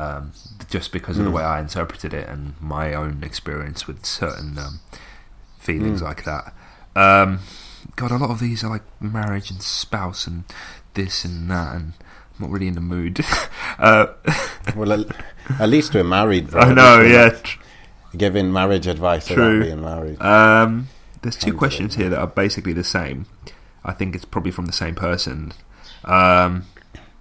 um, 0.00 0.32
just 0.68 0.92
because 0.92 1.18
of 1.18 1.24
the 1.24 1.30
way 1.30 1.42
I 1.42 1.60
interpreted 1.60 2.14
it 2.14 2.28
and 2.28 2.54
my 2.60 2.94
own 2.94 3.22
experience 3.22 3.86
with 3.86 4.06
certain 4.06 4.56
um, 4.58 4.80
feelings 5.58 6.00
like 6.00 6.24
that. 6.24 6.54
Um, 6.96 7.40
God, 7.96 8.10
a 8.10 8.16
lot 8.16 8.30
of 8.30 8.40
these 8.40 8.64
are 8.64 8.70
like 8.70 8.82
marriage 9.00 9.50
and 9.50 9.60
spouse 9.62 10.26
and 10.26 10.44
this 10.94 11.24
and 11.24 11.50
that, 11.50 11.74
and 11.74 11.92
I'm 12.34 12.40
not 12.40 12.50
really 12.50 12.68
in 12.68 12.74
the 12.74 12.80
mood. 12.80 13.20
uh, 13.78 14.06
Well, 14.74 15.04
at, 15.58 15.68
least 15.68 15.94
we're 15.94 16.04
married. 16.04 16.50
Bro. 16.50 16.60
I 16.62 16.72
know, 16.72 17.00
yeah. 17.02 17.38
Giving 18.16 18.52
marriage 18.52 18.86
advice 18.86 19.26
True. 19.26 19.62
being 19.62 19.82
married. 19.82 20.20
Um, 20.20 20.88
there's 21.22 21.36
two 21.36 21.50
of 21.50 21.58
questions 21.58 21.96
here 21.96 22.08
that 22.08 22.18
are 22.18 22.26
basically 22.26 22.72
the 22.72 22.84
same. 22.84 23.26
I 23.84 23.92
think 23.92 24.14
it's 24.14 24.24
probably 24.24 24.50
from 24.50 24.66
the 24.66 24.72
same 24.72 24.94
person, 24.94 25.52
um, 26.04 26.66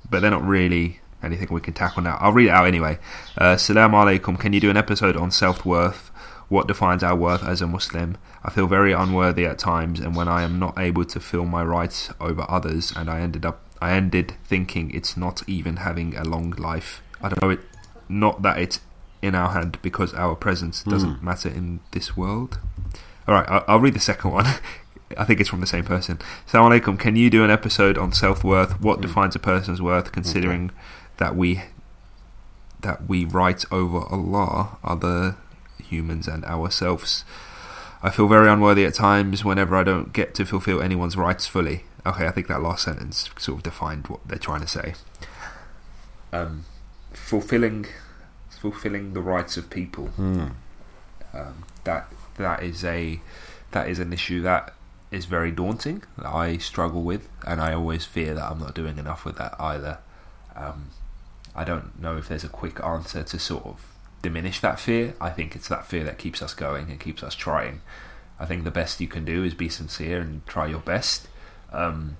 but 0.09 0.21
they're 0.21 0.31
not 0.31 0.45
really 0.45 0.99
anything 1.21 1.47
we 1.51 1.61
can 1.61 1.73
tackle 1.73 2.03
now. 2.03 2.17
I'll 2.19 2.31
read 2.31 2.47
it 2.47 2.51
out 2.51 2.67
anyway. 2.67 2.99
Uh, 3.37 3.57
Salam 3.57 3.91
alaikum. 3.91 4.39
Can 4.39 4.53
you 4.53 4.59
do 4.59 4.69
an 4.69 4.77
episode 4.77 5.15
on 5.15 5.31
self 5.31 5.65
worth? 5.65 6.11
What 6.49 6.67
defines 6.67 7.03
our 7.03 7.15
worth 7.15 7.43
as 7.43 7.61
a 7.61 7.67
Muslim? 7.67 8.17
I 8.43 8.49
feel 8.49 8.65
very 8.67 8.91
unworthy 8.91 9.45
at 9.45 9.59
times, 9.59 9.99
and 9.99 10.15
when 10.15 10.27
I 10.27 10.41
am 10.41 10.57
not 10.57 10.79
able 10.79 11.05
to 11.05 11.19
feel 11.19 11.45
my 11.45 11.63
rights 11.63 12.09
over 12.19 12.45
others, 12.49 12.91
and 12.95 13.09
I 13.09 13.19
ended 13.19 13.45
up, 13.45 13.61
I 13.81 13.91
ended 13.91 14.33
thinking 14.45 14.89
it's 14.91 15.15
not 15.15 15.43
even 15.47 15.77
having 15.77 16.15
a 16.15 16.23
long 16.23 16.51
life. 16.51 17.03
I 17.21 17.29
don't 17.29 17.41
know 17.41 17.49
it. 17.51 17.59
Not 18.07 18.41
that 18.41 18.57
it's 18.57 18.79
in 19.21 19.35
our 19.35 19.49
hand 19.49 19.77
because 19.81 20.13
our 20.13 20.35
presence 20.35 20.83
doesn't 20.83 21.21
matter 21.21 21.49
in 21.49 21.81
this 21.91 22.15
world. 22.17 22.57
All 23.27 23.35
right, 23.35 23.47
I'll, 23.47 23.63
I'll 23.67 23.79
read 23.79 23.93
the 23.93 23.99
second 23.99 24.31
one. 24.31 24.45
I 25.17 25.25
think 25.25 25.39
it's 25.39 25.49
from 25.49 25.59
the 25.59 25.67
same 25.67 25.85
person. 25.85 26.19
Assalamu 26.47 26.79
alaikum. 26.79 26.99
Can 26.99 27.15
you 27.15 27.29
do 27.29 27.43
an 27.43 27.49
episode 27.51 27.97
on 27.97 28.11
self 28.13 28.43
worth? 28.43 28.79
What 28.81 29.01
defines 29.01 29.35
a 29.35 29.39
person's 29.39 29.81
worth, 29.81 30.11
considering 30.11 30.71
that 31.19 31.35
we 31.35 31.61
that 32.81 33.07
we 33.07 33.25
write 33.25 33.65
over 33.71 33.99
Allah, 34.09 34.77
other 34.83 35.35
humans, 35.83 36.27
and 36.27 36.43
ourselves? 36.45 37.23
I 38.01 38.09
feel 38.09 38.27
very 38.27 38.49
unworthy 38.49 38.85
at 38.85 38.93
times 38.93 39.43
whenever 39.43 39.75
I 39.75 39.83
don't 39.83 40.13
get 40.13 40.33
to 40.35 40.45
fulfill 40.45 40.81
anyone's 40.81 41.17
rights 41.17 41.47
fully. 41.47 41.83
Okay, 42.05 42.25
I 42.25 42.31
think 42.31 42.47
that 42.47 42.61
last 42.61 42.85
sentence 42.85 43.29
sort 43.37 43.57
of 43.57 43.63
defined 43.63 44.07
what 44.07 44.21
they're 44.25 44.37
trying 44.39 44.61
to 44.61 44.67
say. 44.67 44.93
um, 46.31 46.65
fulfilling 47.13 47.85
fulfilling 48.49 49.13
the 49.13 49.21
rights 49.21 49.57
of 49.57 49.69
people. 49.69 50.07
Hmm. 50.07 50.47
Um, 51.33 51.63
that 51.83 52.11
that 52.37 52.63
is 52.63 52.83
a 52.83 53.21
that 53.71 53.87
is 53.89 53.99
an 53.99 54.13
issue 54.13 54.41
that 54.41 54.73
is 55.11 55.25
very 55.25 55.51
daunting. 55.51 56.03
That 56.17 56.27
I 56.27 56.57
struggle 56.57 57.03
with, 57.03 57.27
and 57.45 57.61
I 57.61 57.73
always 57.73 58.05
fear 58.05 58.33
that 58.33 58.51
I'm 58.51 58.59
not 58.59 58.73
doing 58.75 58.97
enough 58.97 59.25
with 59.25 59.37
that 59.37 59.55
either. 59.59 59.99
Um, 60.55 60.89
I 61.59 61.65
don't 61.65 62.01
know 62.01 62.15
if 62.15 62.29
there's 62.29 62.45
a 62.45 62.49
quick 62.49 62.81
answer 62.81 63.21
to 63.21 63.37
sort 63.37 63.65
of 63.65 63.85
diminish 64.21 64.61
that 64.61 64.79
fear. 64.79 65.13
I 65.19 65.29
think 65.29 65.57
it's 65.57 65.67
that 65.67 65.85
fear 65.85 66.05
that 66.05 66.17
keeps 66.17 66.41
us 66.41 66.53
going 66.53 66.89
and 66.89 67.01
keeps 67.01 67.21
us 67.21 67.35
trying. 67.35 67.81
I 68.39 68.45
think 68.45 68.63
the 68.63 68.71
best 68.71 69.01
you 69.01 69.09
can 69.09 69.25
do 69.25 69.43
is 69.43 69.53
be 69.53 69.67
sincere 69.67 70.21
and 70.21 70.47
try 70.47 70.67
your 70.67 70.79
best. 70.79 71.27
Um, 71.73 72.15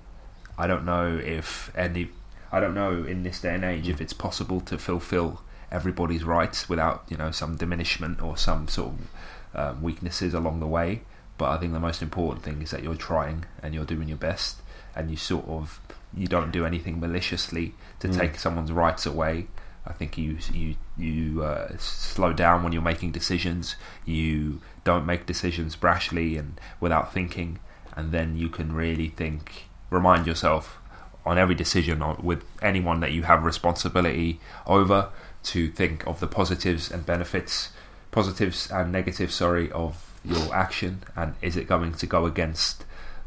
I 0.58 0.66
don't 0.66 0.84
know 0.84 1.16
if 1.16 1.74
any. 1.74 2.10
I 2.52 2.60
don't 2.60 2.74
know 2.74 3.02
in 3.02 3.22
this 3.22 3.40
day 3.40 3.54
and 3.54 3.64
age 3.64 3.88
if 3.88 4.02
it's 4.02 4.12
possible 4.12 4.60
to 4.60 4.76
fulfil 4.76 5.40
everybody's 5.72 6.22
rights 6.22 6.68
without 6.68 7.04
you 7.08 7.16
know 7.16 7.30
some 7.30 7.56
diminishment 7.56 8.20
or 8.20 8.36
some 8.36 8.68
sort 8.68 8.92
of 8.92 9.58
um, 9.58 9.82
weaknesses 9.82 10.34
along 10.34 10.60
the 10.60 10.66
way. 10.66 11.00
But 11.38 11.48
I 11.48 11.56
think 11.56 11.72
the 11.72 11.80
most 11.80 12.02
important 12.02 12.44
thing 12.44 12.60
is 12.60 12.72
that 12.72 12.82
you're 12.82 12.94
trying 12.94 13.46
and 13.62 13.72
you're 13.72 13.86
doing 13.86 14.08
your 14.08 14.18
best, 14.18 14.60
and 14.94 15.10
you 15.10 15.16
sort 15.16 15.48
of 15.48 15.80
you 16.14 16.26
don't 16.26 16.50
do 16.50 16.64
anything 16.64 17.00
maliciously 17.00 17.74
to 18.00 18.08
take 18.08 18.38
someone's 18.38 18.72
rights 18.72 19.06
away. 19.06 19.46
I 19.86 19.92
think 19.92 20.18
you 20.18 20.38
you 20.52 20.76
you 20.96 21.42
uh, 21.42 21.76
slow 21.78 22.32
down 22.32 22.62
when 22.62 22.72
you're 22.72 22.82
making 22.82 23.12
decisions. 23.12 23.76
You 24.04 24.60
don't 24.84 25.06
make 25.06 25.26
decisions 25.26 25.76
brashly 25.76 26.38
and 26.38 26.60
without 26.80 27.12
thinking, 27.12 27.58
and 27.96 28.12
then 28.12 28.36
you 28.36 28.48
can 28.48 28.72
really 28.72 29.08
think. 29.08 29.66
Remind 29.88 30.26
yourself 30.26 30.78
on 31.26 31.36
every 31.36 31.54
decision 31.54 32.00
on, 32.00 32.22
with 32.22 32.44
anyone 32.62 33.00
that 33.00 33.12
you 33.12 33.24
have 33.24 33.44
responsibility 33.44 34.38
over 34.66 35.08
to 35.42 35.68
think 35.72 36.06
of 36.06 36.20
the 36.20 36.28
positives 36.28 36.90
and 36.90 37.04
benefits, 37.04 37.70
positives 38.10 38.70
and 38.70 38.92
negatives. 38.92 39.34
Sorry, 39.34 39.70
of 39.72 40.10
your 40.24 40.54
action, 40.54 41.02
and 41.16 41.34
is 41.40 41.56
it 41.56 41.66
going 41.66 41.94
to 41.94 42.06
go 42.06 42.26
against 42.26 42.84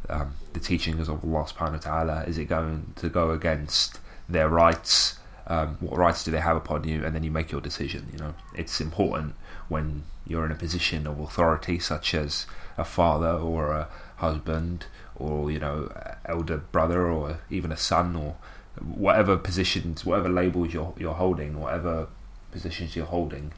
um, 0.10 0.34
the 0.54 0.60
teachings 0.60 1.08
of 1.10 1.24
Allah 1.24 1.46
Subhanahu 1.46 1.86
wa 1.86 1.92
Taala? 1.92 2.28
Is 2.28 2.38
it 2.38 2.46
going 2.46 2.94
to 2.98 3.10
go 3.10 3.32
against 3.32 4.00
their 4.28 4.50
rights? 4.50 5.20
Um, 5.48 5.78
what 5.82 5.98
rights 5.98 6.24
do 6.24 6.32
they 6.32 6.40
have 6.40 6.56
upon 6.56 6.88
you? 6.88 7.06
And 7.06 7.14
then 7.16 7.24
you 7.24 7.32
make 7.32 7.52
your 7.52 7.62
decision. 7.62 8.10
You 8.12 8.20
know, 8.20 8.34
it's 8.56 8.80
important 8.80 9.36
when 9.68 10.04
you're 10.26 10.46
in 10.46 10.52
a 10.52 10.56
position 10.56 11.06
of 11.08 11.20
authority, 11.20 11.80
such 11.80 12.14
as 12.14 12.46
a 12.78 12.86
father 12.86 13.32
or 13.32 13.72
a 13.72 13.88
husband, 14.18 14.86
or 15.16 15.52
you 15.52 15.60
know, 15.60 15.92
elder 16.26 16.58
brother, 16.58 17.08
or 17.08 17.40
even 17.50 17.72
a 17.72 17.78
son, 17.78 18.16
or 18.16 18.36
whatever 18.82 19.38
positions, 19.38 20.06
whatever 20.06 20.30
labels 20.30 20.74
you're 20.74 20.94
you're 20.98 21.14
holding, 21.14 21.60
whatever 21.60 22.08
positions 22.52 22.96
you're 22.96 23.06
holding. 23.06 23.54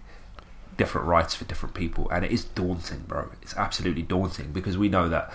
Different 0.78 1.08
rights 1.08 1.34
for 1.34 1.46
different 1.46 1.74
people, 1.74 2.10
and 2.10 2.26
it 2.26 2.32
is 2.32 2.44
daunting, 2.44 3.06
bro. 3.08 3.30
It's 3.42 3.56
absolutely 3.56 4.02
daunting 4.02 4.52
because 4.52 4.78
we 4.78 4.90
know 4.90 5.08
that 5.08 5.32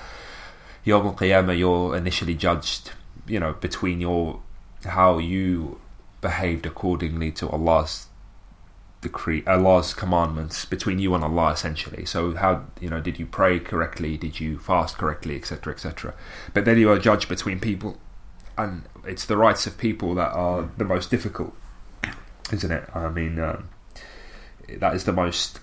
Yom 0.84 1.06
Al 1.06 1.14
Qiyamah, 1.14 1.58
you're 1.58 1.96
initially 1.96 2.34
judged, 2.34 2.92
you 3.26 3.38
know, 3.40 3.52
between 3.54 4.00
your 4.00 4.40
how 4.84 5.18
you 5.18 5.78
behaved 6.20 6.64
accordingly 6.66 7.30
to 7.32 7.48
Allah's 7.48 8.06
decree, 9.00 9.42
Allah's 9.46 9.94
commandments 9.94 10.64
between 10.64 10.98
you 10.98 11.14
and 11.14 11.24
Allah, 11.24 11.52
essentially. 11.52 12.04
So, 12.04 12.34
how 12.34 12.64
you 12.80 12.88
know, 12.88 13.00
did 13.00 13.18
you 13.18 13.26
pray 13.26 13.58
correctly? 13.58 14.16
Did 14.16 14.40
you 14.40 14.58
fast 14.58 14.96
correctly, 14.98 15.36
etc., 15.36 15.72
etc. 15.72 16.14
But 16.54 16.64
then 16.64 16.78
you 16.78 16.90
are 16.90 16.98
judged 16.98 17.28
between 17.28 17.60
people, 17.60 17.98
and 18.56 18.82
it's 19.06 19.24
the 19.26 19.36
rights 19.36 19.66
of 19.66 19.78
people 19.78 20.14
that 20.14 20.32
are 20.32 20.70
the 20.76 20.84
most 20.84 21.10
difficult, 21.10 21.54
isn't 22.52 22.70
it? 22.70 22.88
I 22.94 23.08
mean, 23.08 23.38
um, 23.38 23.68
that 24.78 24.94
is 24.94 25.04
the 25.04 25.12
most 25.12 25.60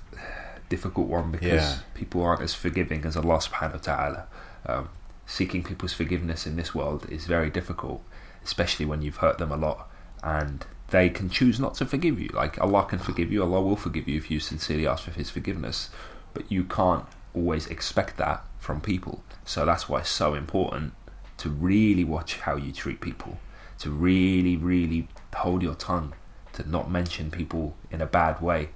difficult 0.69 1.07
one 1.07 1.31
because 1.31 1.43
Yeah. 1.63 1.77
people 1.93 2.23
aren't 2.23 2.41
as 2.41 2.53
forgiving 2.53 3.05
as 3.05 3.15
Allah 3.15 3.37
Subhanahu 3.37 3.73
wa 3.73 3.79
Taala. 3.79 4.23
Um, 4.65 4.89
seeking 5.27 5.61
people's 5.61 5.93
forgiveness 5.93 6.47
in 6.47 6.55
this 6.55 6.73
world 6.73 7.05
is 7.09 7.27
very 7.27 7.49
difficult, 7.49 8.01
especially 8.43 8.85
when 8.85 9.01
you've 9.01 9.17
hurt 9.17 9.37
them 9.37 9.51
a 9.51 9.57
lot, 9.57 9.91
and 10.23 10.65
they 10.89 11.09
can 11.09 11.29
choose 11.29 11.59
not 11.59 11.75
to 11.75 11.85
forgive 11.85 12.19
you. 12.19 12.29
Like 12.29 12.59
Allah 12.59 12.85
can 12.85 12.97
forgive 12.97 13.31
you, 13.31 13.43
Allah 13.43 13.61
will 13.61 13.75
forgive 13.75 14.07
you 14.07 14.17
if 14.17 14.31
you 14.31 14.39
sincerely 14.39 14.87
ask 14.87 15.03
for 15.03 15.11
His 15.11 15.29
forgiveness, 15.29 15.89
but 16.33 16.49
you 16.49 16.63
can't 16.63 17.05
always 17.35 17.67
expect 17.67 18.17
that 18.17 18.41
from 18.57 18.79
people. 18.79 19.21
So 19.43 19.65
that's 19.65 19.89
why 19.89 19.99
it's 19.99 20.09
so 20.09 20.33
important 20.33 20.93
to 21.39 21.49
really 21.49 22.05
watch 22.05 22.39
how 22.39 22.55
you 22.55 22.71
treat 22.71 23.01
people, 23.01 23.37
to 23.79 23.91
really, 23.91 24.55
really 24.55 25.09
hold 25.35 25.61
your 25.61 25.75
tongue, 25.75 26.13
to 26.53 26.67
not 26.67 26.89
mention 26.89 27.29
people 27.29 27.75
in 27.91 28.01
a 28.01 28.07
bad 28.07 28.41
way, 28.41 28.69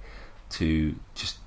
to 0.50 0.94
just 1.14 1.38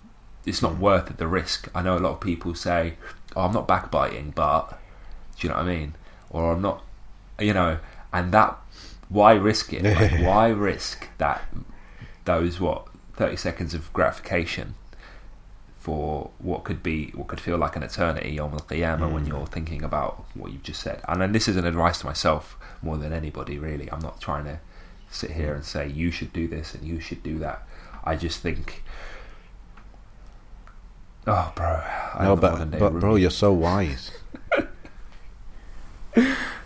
it's 0.47 0.63
not 0.63 0.77
worth 0.77 1.15
the 1.17 1.27
risk. 1.27 1.69
I 1.75 1.83
know 1.83 1.95
a 1.95 1.99
lot 1.99 2.13
of 2.13 2.19
people 2.21 2.55
say, 2.55 2.97
"Oh, 3.35 3.43
I'm 3.43 3.53
not 3.53 3.67
backbiting," 3.67 4.31
but 4.35 4.79
do 5.37 5.47
you 5.47 5.53
know 5.53 5.59
what 5.59 5.65
I 5.65 5.75
mean? 5.75 5.95
Or 6.29 6.51
I'm 6.51 6.61
not, 6.61 6.83
you 7.39 7.53
know, 7.53 7.79
and 8.13 8.31
that 8.31 8.57
why 9.09 9.33
risk 9.33 9.73
it? 9.73 9.83
Like, 9.83 10.11
why 10.25 10.49
risk 10.49 11.07
that 11.17 11.43
those 12.25 12.59
what 12.59 12.87
thirty 13.13 13.35
seconds 13.35 13.73
of 13.73 13.91
gratification 13.93 14.75
for 15.77 16.31
what 16.39 16.63
could 16.63 16.81
be 16.81 17.11
what 17.13 17.27
could 17.27 17.39
feel 17.39 17.57
like 17.57 17.75
an 17.75 17.83
eternity 17.83 18.39
on 18.39 18.51
the 18.51 18.57
qiyamah 18.57 19.11
when 19.11 19.25
mm. 19.25 19.27
you're 19.27 19.45
thinking 19.45 19.83
about 19.83 20.25
what 20.33 20.51
you've 20.51 20.63
just 20.63 20.81
said? 20.81 21.01
And 21.07 21.21
then 21.21 21.31
this 21.31 21.47
is 21.47 21.57
an 21.57 21.65
advice 21.65 21.99
to 21.99 22.05
myself 22.05 22.57
more 22.81 22.97
than 22.97 23.13
anybody. 23.13 23.59
Really, 23.59 23.91
I'm 23.91 23.99
not 23.99 24.19
trying 24.19 24.45
to 24.45 24.59
sit 25.09 25.31
here 25.31 25.53
and 25.53 25.63
say 25.63 25.87
you 25.87 26.11
should 26.11 26.33
do 26.33 26.47
this 26.47 26.73
and 26.73 26.83
you 26.83 26.99
should 26.99 27.23
do 27.23 27.39
that. 27.39 27.67
I 28.03 28.15
just 28.15 28.41
think. 28.41 28.83
Oh, 31.27 31.51
bro! 31.55 31.81
I 32.13 32.25
No, 32.25 32.35
but, 32.35 32.69
but 32.71 32.99
bro, 32.99 33.15
you're 33.15 33.31
so 33.31 33.51
wise. 33.51 34.11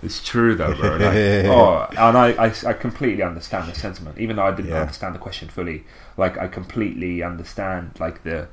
It's 0.02 0.24
true 0.24 0.56
though, 0.56 0.74
bro. 0.74 0.97
Like, 0.97 1.26
oh, 1.43 1.86
and 1.97 2.18
I, 2.18 2.30
I, 2.47 2.54
I 2.68 2.74
completely 2.74 3.24
understand 3.24 3.68
the 3.70 3.76
sentiment, 3.76 4.18
even 4.18 4.38
though 4.38 4.45
I 4.45 4.52
didn't 4.52 4.72
Yeah. 4.72 4.82
understand 4.82 5.14
the 5.16 5.20
question 5.20 5.50
fully. 5.50 5.84
Like, 6.18 6.38
I 6.38 6.47
completely 6.47 7.22
understand 7.24 7.91
like 8.00 8.24
the 8.24 8.47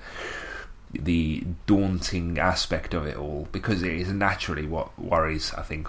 the 0.93 1.45
daunting 1.67 2.39
aspect 2.39 2.95
of 2.95 3.07
it 3.07 3.17
all 3.17 3.49
because 3.53 3.83
it 3.83 3.93
is 3.93 4.09
naturally 4.13 4.67
what 4.67 4.97
worries. 4.99 5.53
I 5.55 5.63
think 5.63 5.89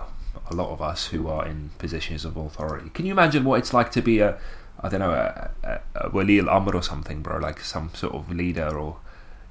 a 0.50 0.56
lot 0.56 0.70
of 0.72 0.82
us 0.82 1.08
who 1.08 1.28
are 1.28 1.46
in 1.46 1.70
positions 1.78 2.26
of 2.26 2.36
authority. 2.38 2.90
Can 2.90 3.06
you 3.06 3.12
imagine 3.12 3.44
what 3.44 3.60
it's 3.60 3.74
like 3.74 3.92
to 3.92 4.02
be 4.02 4.20
a 4.20 4.38
I 4.80 4.90
don't 4.90 5.00
know 5.00 5.12
a, 5.12 5.52
a, 5.64 5.80
a 6.08 6.10
wali 6.10 6.40
al 6.40 6.50
amr 6.50 6.76
or 6.76 6.84
something, 6.84 7.22
bro? 7.22 7.38
Like 7.38 7.60
some 7.62 7.92
sort 7.94 8.14
of 8.14 8.32
leader 8.32 8.78
or 8.78 8.98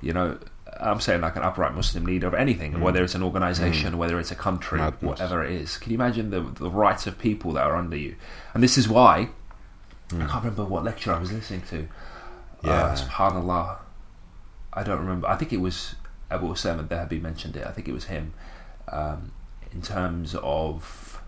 you 0.00 0.12
know 0.12 0.38
I'm 0.80 1.00
saying 1.00 1.20
like 1.20 1.36
an 1.36 1.42
upright 1.42 1.74
Muslim 1.74 2.04
leader 2.04 2.26
of 2.26 2.34
anything, 2.34 2.80
whether 2.80 3.02
it's 3.02 3.14
an 3.14 3.22
organization, 3.22 3.98
whether 3.98 4.18
it's 4.18 4.30
a 4.30 4.36
country, 4.36 4.78
Madness. 4.78 5.02
whatever 5.02 5.44
it 5.44 5.52
is. 5.52 5.78
Can 5.78 5.92
you 5.92 5.96
imagine 5.96 6.30
the 6.30 6.40
the 6.40 6.70
rights 6.70 7.06
of 7.06 7.18
people 7.18 7.52
that 7.52 7.66
are 7.66 7.76
under 7.76 7.96
you? 7.96 8.16
And 8.54 8.62
this 8.62 8.76
is 8.76 8.88
why 8.88 9.30
I 10.12 10.18
can't 10.26 10.44
remember 10.44 10.64
what 10.64 10.84
lecture 10.84 11.12
I 11.12 11.18
was 11.18 11.32
listening 11.32 11.62
to. 11.70 11.88
Yeah. 12.64 12.70
Uh, 12.70 12.96
Subhanallah. 12.96 13.78
I 14.72 14.82
don't 14.82 15.00
remember. 15.00 15.28
I 15.28 15.36
think 15.36 15.52
it 15.52 15.60
was 15.60 15.94
Abu 16.30 16.48
Usama 16.48 16.86
Dahabi 16.86 17.20
mentioned 17.20 17.56
it. 17.56 17.66
I 17.66 17.72
think 17.72 17.88
it 17.88 17.92
was 17.92 18.04
him. 18.04 18.34
Um, 18.88 19.32
in 19.72 19.82
terms 19.82 20.34
of 20.42 21.20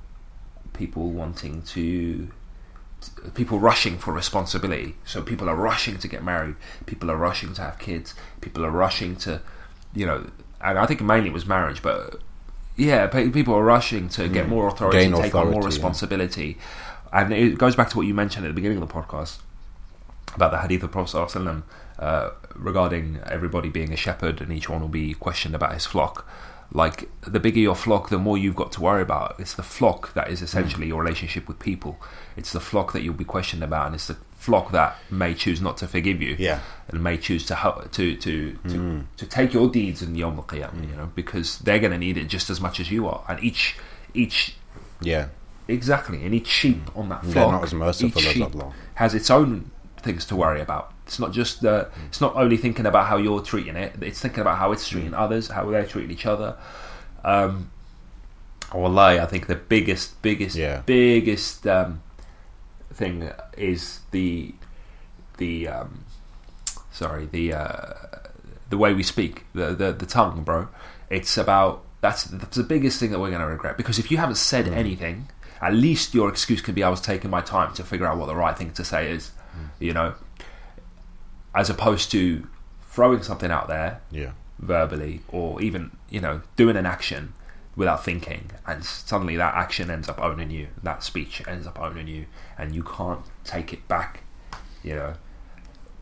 people 0.72 1.10
wanting 1.10 1.62
to 1.62 2.30
people 3.34 3.58
rushing 3.58 3.98
for 3.98 4.12
responsibility. 4.12 4.96
So 5.04 5.22
people 5.22 5.48
are 5.48 5.56
rushing 5.56 5.98
to 5.98 6.08
get 6.08 6.22
married. 6.22 6.56
People 6.86 7.10
are 7.10 7.16
rushing 7.16 7.54
to 7.54 7.62
have 7.62 7.78
kids. 7.78 8.14
People 8.40 8.64
are 8.64 8.70
rushing 8.70 9.16
to, 9.16 9.40
you 9.94 10.06
know, 10.06 10.30
and 10.60 10.78
I 10.78 10.86
think 10.86 11.00
mainly 11.00 11.28
it 11.28 11.32
was 11.32 11.46
marriage, 11.46 11.82
but 11.82 12.20
yeah, 12.76 13.06
people 13.08 13.54
are 13.54 13.64
rushing 13.64 14.08
to 14.10 14.28
get 14.28 14.48
more 14.48 14.68
authority, 14.68 14.98
Gain 14.98 15.12
take 15.12 15.34
on 15.34 15.46
more 15.46 15.50
authority, 15.50 15.58
yeah. 15.60 15.66
responsibility, 15.66 16.58
and 17.12 17.32
it 17.32 17.58
goes 17.58 17.74
back 17.74 17.90
to 17.90 17.96
what 17.96 18.06
you 18.06 18.14
mentioned 18.14 18.44
at 18.46 18.48
the 18.48 18.54
beginning 18.54 18.80
of 18.80 18.88
the 18.88 18.94
podcast 18.94 19.38
about 20.34 20.52
the 20.52 20.58
hadith 20.58 20.82
of 20.82 20.92
Prophet 20.92 21.16
ﷺ, 21.16 21.62
uh, 21.98 22.30
regarding 22.54 23.18
everybody 23.26 23.68
being 23.68 23.92
a 23.92 23.96
shepherd 23.96 24.40
and 24.40 24.52
each 24.52 24.68
one 24.68 24.80
will 24.80 24.88
be 24.88 25.14
questioned 25.14 25.54
about 25.54 25.74
his 25.74 25.86
flock. 25.86 26.26
Like 26.72 27.08
the 27.26 27.40
bigger 27.40 27.60
your 27.60 27.74
flock, 27.74 28.10
the 28.10 28.18
more 28.18 28.36
you've 28.36 28.54
got 28.56 28.72
to 28.72 28.80
worry 28.82 29.00
about. 29.02 29.36
It's 29.38 29.54
the 29.54 29.62
flock 29.62 30.12
that 30.14 30.28
is 30.28 30.42
essentially 30.42 30.84
Mm. 30.86 30.88
your 30.90 31.00
relationship 31.00 31.48
with 31.48 31.58
people. 31.58 31.98
It's 32.36 32.52
the 32.52 32.60
flock 32.60 32.92
that 32.92 33.02
you'll 33.02 33.14
be 33.14 33.24
questioned 33.24 33.64
about, 33.64 33.86
and 33.86 33.94
it's 33.94 34.06
the 34.06 34.16
flock 34.36 34.70
that 34.72 34.96
may 35.10 35.32
choose 35.34 35.60
not 35.62 35.78
to 35.78 35.88
forgive 35.88 36.20
you, 36.20 36.36
Yeah. 36.38 36.60
and 36.88 37.02
may 37.02 37.16
choose 37.16 37.46
to 37.46 37.54
to 37.92 38.16
to 38.16 38.52
to, 38.68 39.04
to 39.16 39.26
take 39.26 39.54
your 39.54 39.68
deeds 39.70 40.02
in 40.02 40.14
Yom 40.14 40.36
Qiyamah, 40.42 40.90
you 40.90 40.94
know, 40.96 41.10
because 41.14 41.58
they're 41.60 41.78
going 41.80 41.92
to 41.92 41.98
need 41.98 42.16
it 42.18 42.26
just 42.28 42.50
as 42.50 42.60
much 42.60 42.78
as 42.80 42.90
you 42.90 43.08
are, 43.08 43.24
and 43.28 43.42
each 43.42 43.76
each 44.14 44.54
Yeah. 45.00 45.28
Exactly, 45.68 46.24
and 46.24 46.34
each 46.34 46.46
sheep 46.48 46.82
on 46.96 47.08
that 47.10 47.22
flock, 47.22 47.34
They're 47.34 47.52
not 47.52 47.62
as 47.64 47.74
merciful 47.74 48.20
each 48.22 48.36
as 48.36 48.42
Allah. 48.42 48.72
has 48.94 49.14
its 49.14 49.30
own 49.30 49.70
things 50.02 50.24
to 50.26 50.36
worry 50.36 50.60
about. 50.60 50.92
It's 51.08 51.18
not 51.18 51.32
just 51.32 51.62
the. 51.62 51.88
It's 52.08 52.20
not 52.20 52.36
only 52.36 52.58
thinking 52.58 52.84
about 52.84 53.06
how 53.06 53.16
you're 53.16 53.40
treating 53.40 53.76
it. 53.76 53.94
It's 54.02 54.20
thinking 54.20 54.40
about 54.42 54.58
how 54.58 54.72
it's 54.72 54.86
treating 54.86 55.14
others, 55.14 55.48
how 55.48 55.64
they're 55.70 55.86
treating 55.86 56.10
each 56.10 56.26
other. 56.26 56.54
Um, 57.24 57.70
wallahi, 58.74 59.18
I 59.18 59.24
think 59.24 59.46
the 59.46 59.54
biggest, 59.56 60.20
biggest, 60.20 60.54
Yeah. 60.54 60.82
biggest 60.84 61.66
um, 61.66 62.02
thing 62.92 63.30
is 63.56 64.00
the 64.10 64.54
the 65.38 65.68
um, 65.68 66.04
sorry 66.92 67.24
the 67.26 67.54
uh, 67.54 67.92
the 68.68 68.76
way 68.76 68.92
we 68.92 69.02
speak, 69.02 69.46
the, 69.54 69.74
the 69.74 69.92
the 69.92 70.06
tongue, 70.06 70.42
bro. 70.44 70.68
It's 71.08 71.38
about 71.38 71.84
that's, 72.02 72.24
that's 72.24 72.56
the 72.58 72.62
biggest 72.62 73.00
thing 73.00 73.10
that 73.12 73.18
we're 73.18 73.30
going 73.30 73.40
to 73.40 73.46
regret 73.46 73.78
because 73.78 73.98
if 73.98 74.10
you 74.10 74.18
haven't 74.18 74.36
said 74.36 74.66
Mm. 74.66 74.76
anything, 74.76 75.28
at 75.62 75.72
least 75.72 76.14
your 76.14 76.28
excuse 76.28 76.60
can 76.60 76.74
be 76.74 76.82
I 76.82 76.90
was 76.90 77.00
taking 77.00 77.30
my 77.30 77.40
time 77.40 77.72
to 77.74 77.82
figure 77.82 78.06
out 78.06 78.18
what 78.18 78.26
the 78.26 78.36
right 78.36 78.56
thing 78.58 78.72
to 78.72 78.84
say 78.84 79.10
is, 79.10 79.30
Mm. 79.56 79.68
you 79.80 79.92
know, 79.94 80.14
as 81.58 81.68
opposed 81.68 82.10
to 82.12 82.46
throwing 82.82 83.22
something 83.22 83.50
out 83.50 83.66
there 83.68 84.00
Yeah. 84.10 84.32
verbally 84.58 85.20
or 85.28 85.60
even 85.60 85.90
you 86.08 86.20
know 86.20 86.40
doing 86.56 86.76
an 86.76 86.86
action 86.86 87.34
without 87.76 88.04
thinking 88.04 88.50
and 88.66 88.84
suddenly 88.84 89.36
that 89.36 89.54
action 89.54 89.90
ends 89.90 90.08
up 90.08 90.18
owning 90.20 90.50
you. 90.50 90.68
That 90.82 91.02
speech 91.02 91.42
ends 91.46 91.66
up 91.66 91.78
owning 91.80 92.08
you 92.08 92.26
and 92.56 92.74
you 92.74 92.82
can't 92.82 93.20
take 93.44 93.72
it 93.72 93.86
back 93.88 94.22
you 94.82 94.94
know. 94.94 95.14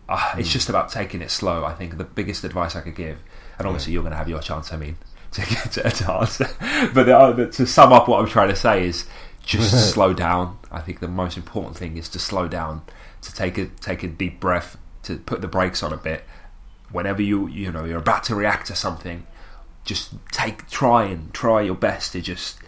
Uh, 0.09 0.34
it's 0.38 0.52
just 0.52 0.68
about 0.68 0.88
taking 0.88 1.20
it 1.20 1.30
slow 1.32 1.64
i 1.64 1.74
think 1.74 1.98
the 1.98 2.04
biggest 2.04 2.44
advice 2.44 2.76
i 2.76 2.80
could 2.80 2.94
give 2.94 3.18
and 3.59 3.66
obviously 3.66 3.92
you're 3.92 4.02
going 4.04 4.12
to 4.12 4.16
have 4.16 4.28
your 4.28 4.40
chance 4.40 4.72
i 4.72 4.76
mean 4.76 4.96
to, 5.32 5.40
get 5.40 5.72
to, 5.72 5.82
to 5.90 6.12
answer. 6.12 6.48
But 6.94 7.04
the, 7.07 7.18
uh, 7.18 7.46
to 7.50 7.66
sum 7.66 7.92
up 7.92 8.07
what 8.09 8.20
i'm 8.20 8.28
trying 8.28 8.48
to 8.50 8.57
say 8.57 8.86
is 8.86 9.04
just 9.44 9.92
slow 9.94 10.12
down. 10.14 10.59
I 10.70 10.80
think 10.80 11.00
the 11.00 11.09
most 11.09 11.36
important 11.36 11.76
thing 11.76 11.96
is 11.96 12.09
to 12.11 12.18
slow 12.18 12.46
down 12.48 12.82
to 13.22 13.34
take 13.34 13.59
a 13.59 13.66
take 13.66 14.02
a 14.02 14.09
deep 14.09 14.40
breath 14.40 14.76
to 15.07 15.16
put 15.18 15.40
the 15.40 15.48
brakes 15.48 15.82
on 15.82 15.92
a 15.92 15.96
bit. 15.96 16.24
Whenever 16.90 17.22
you 17.22 17.48
you 17.48 17.72
know 17.72 17.84
you're 17.84 17.98
about 17.98 18.24
to 18.24 18.34
react 18.34 18.68
to 18.68 18.74
something 18.74 19.26
just 19.86 20.12
take 20.32 20.68
try 20.68 21.04
and 21.04 21.32
try 21.32 21.62
your 21.62 21.74
best 21.74 22.12
to 22.12 22.20
just 22.20 22.59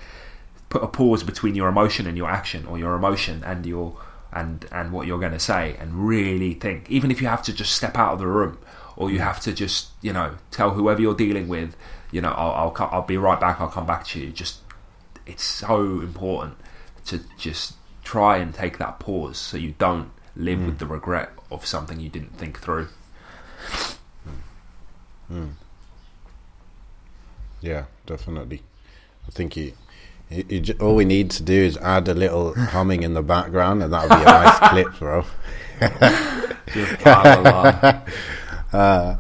put 0.71 0.83
a 0.83 0.87
pause 0.87 1.23
between 1.23 1.55
your 1.55 1.69
emotion 1.69 2.07
and 2.07 2.17
your 2.17 2.31
action 2.31 2.65
or 2.67 2.79
your 2.79 2.95
emotion 2.95 3.43
and 3.45 3.67
your 3.67 3.99
and 4.33 4.67
and 4.71 4.93
what 4.93 5.07
you're 5.07 5.19
going 5.19 5.33
to 5.33 5.41
say 5.41 5.77
and 5.81 6.07
really 6.09 6.55
think. 6.55 6.89
Even 6.89 7.11
if 7.11 7.21
you 7.21 7.27
have 7.27 7.43
to 7.43 7.53
just 7.53 7.73
step 7.73 7.99
out 7.99 8.15
of 8.15 8.19
the 8.19 8.27
room 8.27 8.59
or 8.97 9.11
you 9.11 9.19
have 9.19 9.41
to 9.41 9.53
just 9.53 9.89
you 10.01 10.13
know 10.13 10.37
tell 10.51 10.71
whoever 10.71 11.01
you're 11.03 11.15
dealing 11.15 11.49
with 11.49 11.77
you 12.11 12.21
know 12.21 12.31
I'll 12.31 12.73
I'll, 12.79 12.89
I'll 12.93 13.03
be 13.03 13.17
right 13.19 13.41
back 13.41 13.61
I'll 13.61 13.69
come 13.69 13.87
back 13.87 14.07
to 14.07 14.21
you. 14.21 14.31
Just 14.31 14.61
it's 15.27 15.43
so 15.45 16.01
important 16.01 16.57
to 17.07 17.21
just 17.37 17.75
try 18.05 18.39
and 18.39 18.55
take 18.55 18.79
that 18.79 18.99
pause 19.01 19.37
so 19.37 19.57
you 19.57 19.75
don't 19.79 20.11
live 20.39 20.65
with 20.65 20.79
the 20.79 20.87
regret 20.87 21.31
of 21.51 21.67
something 21.67 22.01
you 22.01 22.09
didn't 22.09 22.39
think 22.39 22.59
through 22.59 22.89
Yeah, 27.61 27.85
definitely. 28.07 28.63
I 29.27 29.31
think 29.31 29.57
you, 29.57 29.73
you, 30.31 30.45
you 30.49 30.75
all 30.81 30.95
we 30.95 31.05
need 31.05 31.31
to 31.33 31.43
do 31.43 31.55
is 31.55 31.77
add 31.79 32.07
a 32.09 32.15
little 32.15 32.55
humming 32.55 33.03
in 33.03 33.15
the 33.15 33.23
background, 33.23 33.83
and 33.83 33.93
that'll 33.93 34.09
be 34.09 34.23
a 34.23 34.25
nice 34.25 34.59
clip, 34.71 34.99
bro. 34.99 35.25
Uh, 38.71 39.17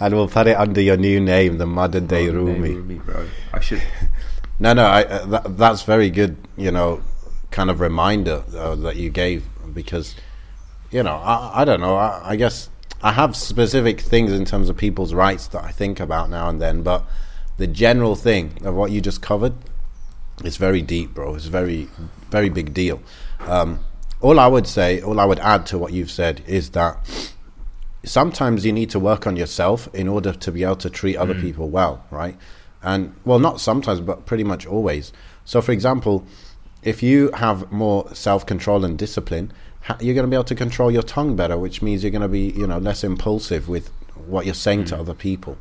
and 0.00 0.14
we'll 0.14 0.28
put 0.28 0.46
it 0.46 0.54
under 0.54 0.82
your 0.82 0.98
new 0.98 1.18
name, 1.18 1.56
the 1.56 1.64
modern 1.64 2.06
day 2.06 2.28
Rumi. 2.28 2.74
Rumi, 2.74 2.96
bro. 2.96 3.26
I 3.54 3.60
should. 3.60 3.82
No, 4.60 4.74
no, 4.74 4.84
I, 4.84 5.04
uh, 5.04 5.24
that, 5.24 5.56
that's 5.56 5.82
very 5.84 6.10
good. 6.10 6.36
You 6.58 6.72
know, 6.72 7.00
kind 7.50 7.70
of 7.70 7.80
reminder 7.80 8.44
uh, 8.54 8.74
that 8.74 8.96
you 8.96 9.08
gave 9.08 9.46
because, 9.72 10.14
you 10.90 11.02
know, 11.02 11.16
I, 11.16 11.62
I 11.62 11.64
don't 11.64 11.80
know. 11.80 11.96
I, 11.96 12.20
I 12.30 12.36
guess 12.36 12.68
I 13.02 13.12
have 13.12 13.36
specific 13.36 14.00
things 14.00 14.32
in 14.32 14.44
terms 14.44 14.68
of 14.68 14.76
people's 14.76 15.14
rights 15.14 15.48
that 15.48 15.62
I 15.64 15.70
think 15.70 16.00
about 16.00 16.30
now 16.30 16.48
and 16.48 16.60
then, 16.60 16.82
but 16.82 17.04
the 17.56 17.66
general 17.66 18.16
thing 18.16 18.58
of 18.64 18.74
what 18.74 18.90
you 18.90 19.00
just 19.00 19.22
covered 19.22 19.54
is 20.44 20.56
very 20.56 20.82
deep, 20.82 21.14
bro. 21.14 21.34
It's 21.34 21.46
very, 21.46 21.88
very 22.30 22.48
big 22.48 22.74
deal. 22.74 23.00
Um, 23.40 23.80
all 24.20 24.38
I 24.38 24.46
would 24.46 24.66
say, 24.66 25.00
all 25.00 25.20
I 25.20 25.24
would 25.24 25.38
add 25.40 25.66
to 25.66 25.78
what 25.78 25.92
you've 25.92 26.10
said 26.10 26.42
is 26.46 26.70
that 26.70 26.98
sometimes 28.04 28.64
you 28.64 28.72
need 28.72 28.90
to 28.90 28.98
work 28.98 29.26
on 29.26 29.36
yourself 29.36 29.92
in 29.94 30.08
order 30.08 30.32
to 30.32 30.52
be 30.52 30.62
able 30.64 30.76
to 30.76 30.90
treat 30.90 31.16
other 31.16 31.34
people 31.34 31.68
well, 31.68 32.04
right? 32.10 32.36
And 32.82 33.14
well, 33.24 33.38
not 33.38 33.60
sometimes, 33.60 34.00
but 34.00 34.26
pretty 34.26 34.44
much 34.44 34.66
always. 34.66 35.12
So, 35.44 35.60
for 35.60 35.72
example, 35.72 36.24
if 36.82 37.02
you 37.02 37.30
have 37.32 37.70
more 37.72 38.14
self 38.14 38.46
control 38.46 38.84
and 38.84 38.96
discipline, 38.96 39.52
you're 40.00 40.14
going 40.14 40.24
to 40.26 40.30
be 40.30 40.36
able 40.36 40.44
to 40.44 40.54
control 40.54 40.90
your 40.90 41.02
tongue 41.02 41.36
better, 41.36 41.56
which 41.56 41.82
means 41.82 42.02
you're 42.02 42.10
going 42.10 42.22
to 42.22 42.28
be, 42.28 42.50
you 42.50 42.66
know, 42.66 42.78
less 42.78 43.04
impulsive 43.04 43.68
with 43.68 43.88
what 44.26 44.44
you're 44.44 44.54
saying 44.54 44.84
to 44.86 44.98
other 44.98 45.14
people. 45.14 45.58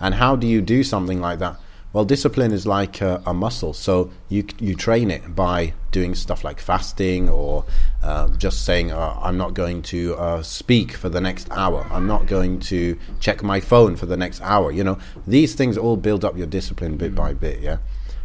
And 0.00 0.14
how 0.14 0.36
do 0.36 0.46
you 0.46 0.60
do 0.60 0.82
something 0.84 1.20
like 1.20 1.38
that? 1.40 1.58
Well, 1.92 2.04
discipline 2.04 2.52
is 2.52 2.66
like 2.66 3.00
a, 3.00 3.22
a 3.24 3.32
muscle, 3.32 3.72
so 3.72 4.10
you 4.28 4.44
you 4.58 4.74
train 4.74 5.10
it 5.10 5.34
by 5.34 5.72
doing 5.90 6.14
stuff 6.14 6.44
like 6.44 6.60
fasting 6.60 7.30
or 7.30 7.64
uh, 8.02 8.28
just 8.36 8.66
saying, 8.66 8.92
uh, 8.92 9.18
"I'm 9.22 9.38
not 9.38 9.54
going 9.54 9.80
to 9.82 10.14
uh, 10.16 10.42
speak 10.42 10.92
for 10.92 11.08
the 11.08 11.20
next 11.20 11.50
hour. 11.50 11.86
I'm 11.90 12.06
not 12.06 12.26
going 12.26 12.60
to 12.60 12.98
check 13.20 13.42
my 13.42 13.58
phone 13.60 13.96
for 13.96 14.04
the 14.04 14.18
next 14.18 14.42
hour." 14.42 14.70
You 14.70 14.84
know, 14.84 14.98
these 15.26 15.54
things 15.54 15.78
all 15.78 15.96
build 15.96 16.26
up 16.26 16.36
your 16.36 16.46
discipline 16.46 16.98
bit 16.98 17.14
by 17.14 17.32
bit. 17.32 17.60
Yeah. 17.60 17.78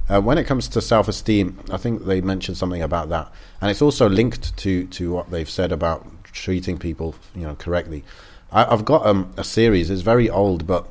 Uh, 0.10 0.20
when 0.20 0.38
it 0.38 0.44
comes 0.44 0.68
to 0.68 0.82
self-esteem, 0.82 1.60
I 1.72 1.78
think 1.78 2.06
they 2.06 2.20
mentioned 2.20 2.58
something 2.58 2.82
about 2.82 3.10
that, 3.10 3.32
and 3.62 3.72
it's 3.72 3.82
also 3.82 4.10
linked 4.10 4.56
to 4.58 4.86
to 4.88 5.12
what 5.12 5.32
they've 5.32 5.50
said 5.50 5.72
about 5.72 6.06
treating 6.26 6.78
people, 6.78 7.16
you 7.34 7.44
know, 7.44 7.56
correctly. 7.56 8.04
I, 8.52 8.66
I've 8.66 8.86
got 8.86 9.06
um, 9.06 9.34
a 9.38 9.44
series. 9.44 9.90
It's 9.90 10.02
very 10.02 10.30
old, 10.30 10.68
but 10.68 10.88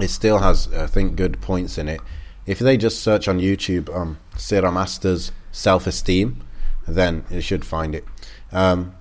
it 0.00 0.08
still 0.08 0.38
has, 0.38 0.72
I 0.74 0.86
think, 0.86 1.16
good 1.16 1.40
points 1.40 1.78
in 1.78 1.88
it. 1.88 2.00
If 2.46 2.58
they 2.58 2.76
just 2.76 3.02
search 3.02 3.28
on 3.28 3.38
YouTube, 3.38 3.94
um, 3.94 4.18
Seera 4.34 4.72
Masters 4.72 5.32
self 5.52 5.86
esteem, 5.86 6.42
then 6.86 7.24
you 7.30 7.40
should 7.40 7.64
find 7.64 7.94
it. 7.94 8.04
Um, 8.52 8.94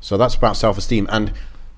so 0.00 0.16
that's 0.16 0.34
about 0.34 0.56
self 0.56 0.78
esteem. 0.78 1.06
And 1.10 1.32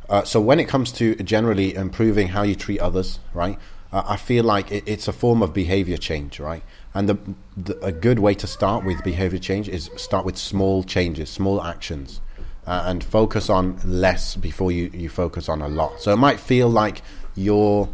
uh, 0.09 0.25
so 0.25 0.41
when 0.41 0.61
it 0.61 0.69
comes 0.69 0.93
to 0.93 1.15
generally 1.17 1.75
improving 1.75 2.29
how 2.29 2.43
you 2.43 2.55
treat 2.55 2.81
others, 2.81 3.21
right, 3.33 3.59
uh, 3.93 4.03
I 4.07 4.17
feel 4.17 4.45
like 4.45 4.71
it, 4.71 4.85
it's 4.87 5.09
a 5.09 5.13
form 5.13 5.43
of 5.43 5.53
behavior 5.53 5.97
change, 5.97 6.41
right? 6.41 6.63
And 6.95 7.09
the, 7.09 7.19
the, 7.57 7.79
a 7.85 7.93
good 7.93 8.19
way 8.19 8.35
to 8.35 8.47
start 8.47 8.85
with 8.85 9.03
behavior 9.05 9.39
change 9.39 9.69
is 9.69 9.91
start 9.97 10.25
with 10.25 10.37
small 10.37 10.83
changes, 10.83 11.31
small 11.31 11.63
actions. 11.63 12.21
Uh, 12.67 12.85
and 12.87 13.03
focus 13.03 13.49
on 13.49 13.81
less 13.85 14.37
before 14.37 14.71
you, 14.71 14.91
you 14.93 15.09
focus 15.09 15.49
on 15.49 15.63
a 15.63 15.69
lot. 15.69 16.01
So 16.01 16.13
it 16.13 16.17
might 16.17 16.39
feel 16.39 16.69
like 16.69 17.03
you're 17.35 17.89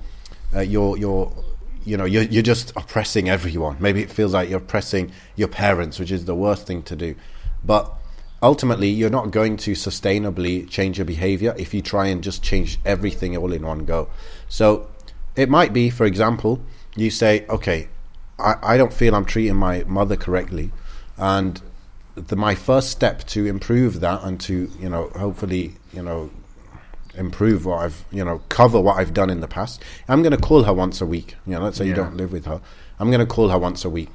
uh, 0.55 0.61
you're 0.61 0.99
you're 0.99 1.33
you 1.85 1.97
know 1.97 2.05
you're 2.05 2.25
you're 2.25 2.43
just 2.43 2.73
oppressing 2.77 3.29
everyone. 3.29 3.77
Maybe 3.79 4.03
it 4.03 4.11
feels 4.11 4.35
like 4.35 4.51
you're 4.51 4.59
oppressing 4.59 5.13
your 5.37 5.49
parents, 5.49 5.99
which 5.99 6.11
is 6.11 6.25
the 6.25 6.35
worst 6.35 6.67
thing 6.67 6.83
to 6.85 6.97
do. 6.97 7.15
But 7.65 7.93
ultimately, 8.43 8.89
you're 8.89 9.09
not 9.09 9.31
going 9.31 9.57
to 9.59 9.73
sustainably 9.73 10.69
change 10.69 10.99
your 10.99 11.05
behavior 11.05 11.55
if 11.57 11.73
you 11.73 11.81
try 11.81 12.09
and 12.09 12.23
just 12.23 12.43
change 12.43 12.79
everything 12.85 13.37
all 13.37 13.53
in 13.53 13.65
one 13.65 13.85
go. 13.85 14.09
So 14.49 14.89
it 15.37 15.49
might 15.49 15.73
be, 15.73 15.91
for 15.91 16.07
example, 16.07 16.61
you 16.97 17.11
say, 17.11 17.47
okay, 17.49 17.89
I, 18.39 18.55
I 18.63 18.77
don't 18.77 18.93
feel 18.93 19.15
I'm 19.15 19.25
treating 19.25 19.57
my 19.57 19.85
mother 19.85 20.17
correctly, 20.17 20.73
and 21.17 21.61
the, 22.15 22.37
my 22.37 22.55
first 22.55 22.91
step 22.91 23.25
to 23.29 23.47
improve 23.47 24.01
that 24.01 24.23
and 24.23 24.41
to 24.43 24.71
you 24.81 24.89
know 24.89 25.09
hopefully 25.11 25.75
you 25.93 26.03
know 26.03 26.31
improve 27.15 27.65
what 27.65 27.81
I've 27.81 28.05
you 28.11 28.25
know 28.25 28.43
cover 28.49 28.81
what 28.81 28.99
I've 28.99 29.15
done 29.15 29.31
in 29.31 29.41
the 29.41 29.49
past. 29.49 29.83
I'm 30.09 30.23
going 30.23 30.33
to 30.33 30.39
call 30.39 30.65
her 30.65 30.73
once 30.73 31.01
a 31.01 31.07
week. 31.07 31.37
You 31.47 31.55
know, 31.55 31.61
let's 31.61 31.79
say 31.79 31.87
you 31.87 31.95
don't 31.95 32.17
live 32.17 32.33
with 32.33 32.47
her. 32.47 32.61
I'm 32.99 33.11
going 33.11 33.21
to 33.21 33.27
call 33.27 33.49
her 33.51 33.59
once 33.59 33.85
a 33.85 33.91
week. 33.91 34.09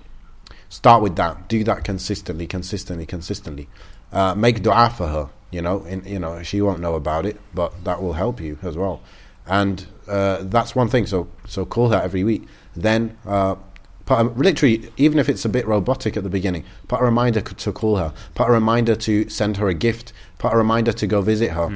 Start 0.70 1.02
with 1.02 1.16
that. 1.18 1.48
Do 1.48 1.64
that 1.66 1.84
consistently, 1.84 2.48
consistently, 2.48 3.06
consistently. 3.06 3.68
Uh, 4.12 4.36
make 4.36 4.64
du'a 4.64 4.92
for 4.92 5.08
her. 5.08 5.30
You 5.52 5.62
know, 5.62 5.84
and 5.84 6.06
you 6.06 6.20
know 6.20 6.42
she 6.44 6.62
won't 6.62 6.80
know 6.80 6.96
about 6.96 7.26
it, 7.26 7.40
but 7.54 7.84
that 7.84 8.02
will 8.02 8.14
help 8.14 8.40
you 8.40 8.58
as 8.62 8.78
well. 8.78 9.02
And 9.46 9.86
uh, 10.08 10.44
that's 10.44 10.76
one 10.76 10.88
thing. 10.88 11.08
So 11.08 11.28
so 11.46 11.66
call 11.66 11.90
her 11.90 12.02
every 12.02 12.24
week. 12.24 12.48
Then 12.76 13.18
uh, 13.26 13.56
put 14.12 14.20
a, 14.20 14.24
literally, 14.24 14.92
even 14.98 15.20
if 15.20 15.30
it's 15.30 15.46
a 15.46 15.50
bit 15.50 15.66
robotic 15.66 16.18
at 16.18 16.24
the 16.24 16.30
beginning, 16.30 16.66
put 16.88 17.00
a 17.00 17.04
reminder 17.04 17.42
to 17.42 17.72
call 17.72 17.96
her. 17.96 18.14
Put 18.36 18.50
a 18.50 18.52
reminder 18.52 18.96
to 18.96 19.30
send 19.30 19.58
her 19.58 19.70
a 19.70 19.74
gift. 19.74 20.12
Put 20.38 20.54
a 20.54 20.58
reminder 20.58 20.92
to 20.92 21.08
go 21.08 21.22
visit 21.22 21.52
her. 21.52 21.68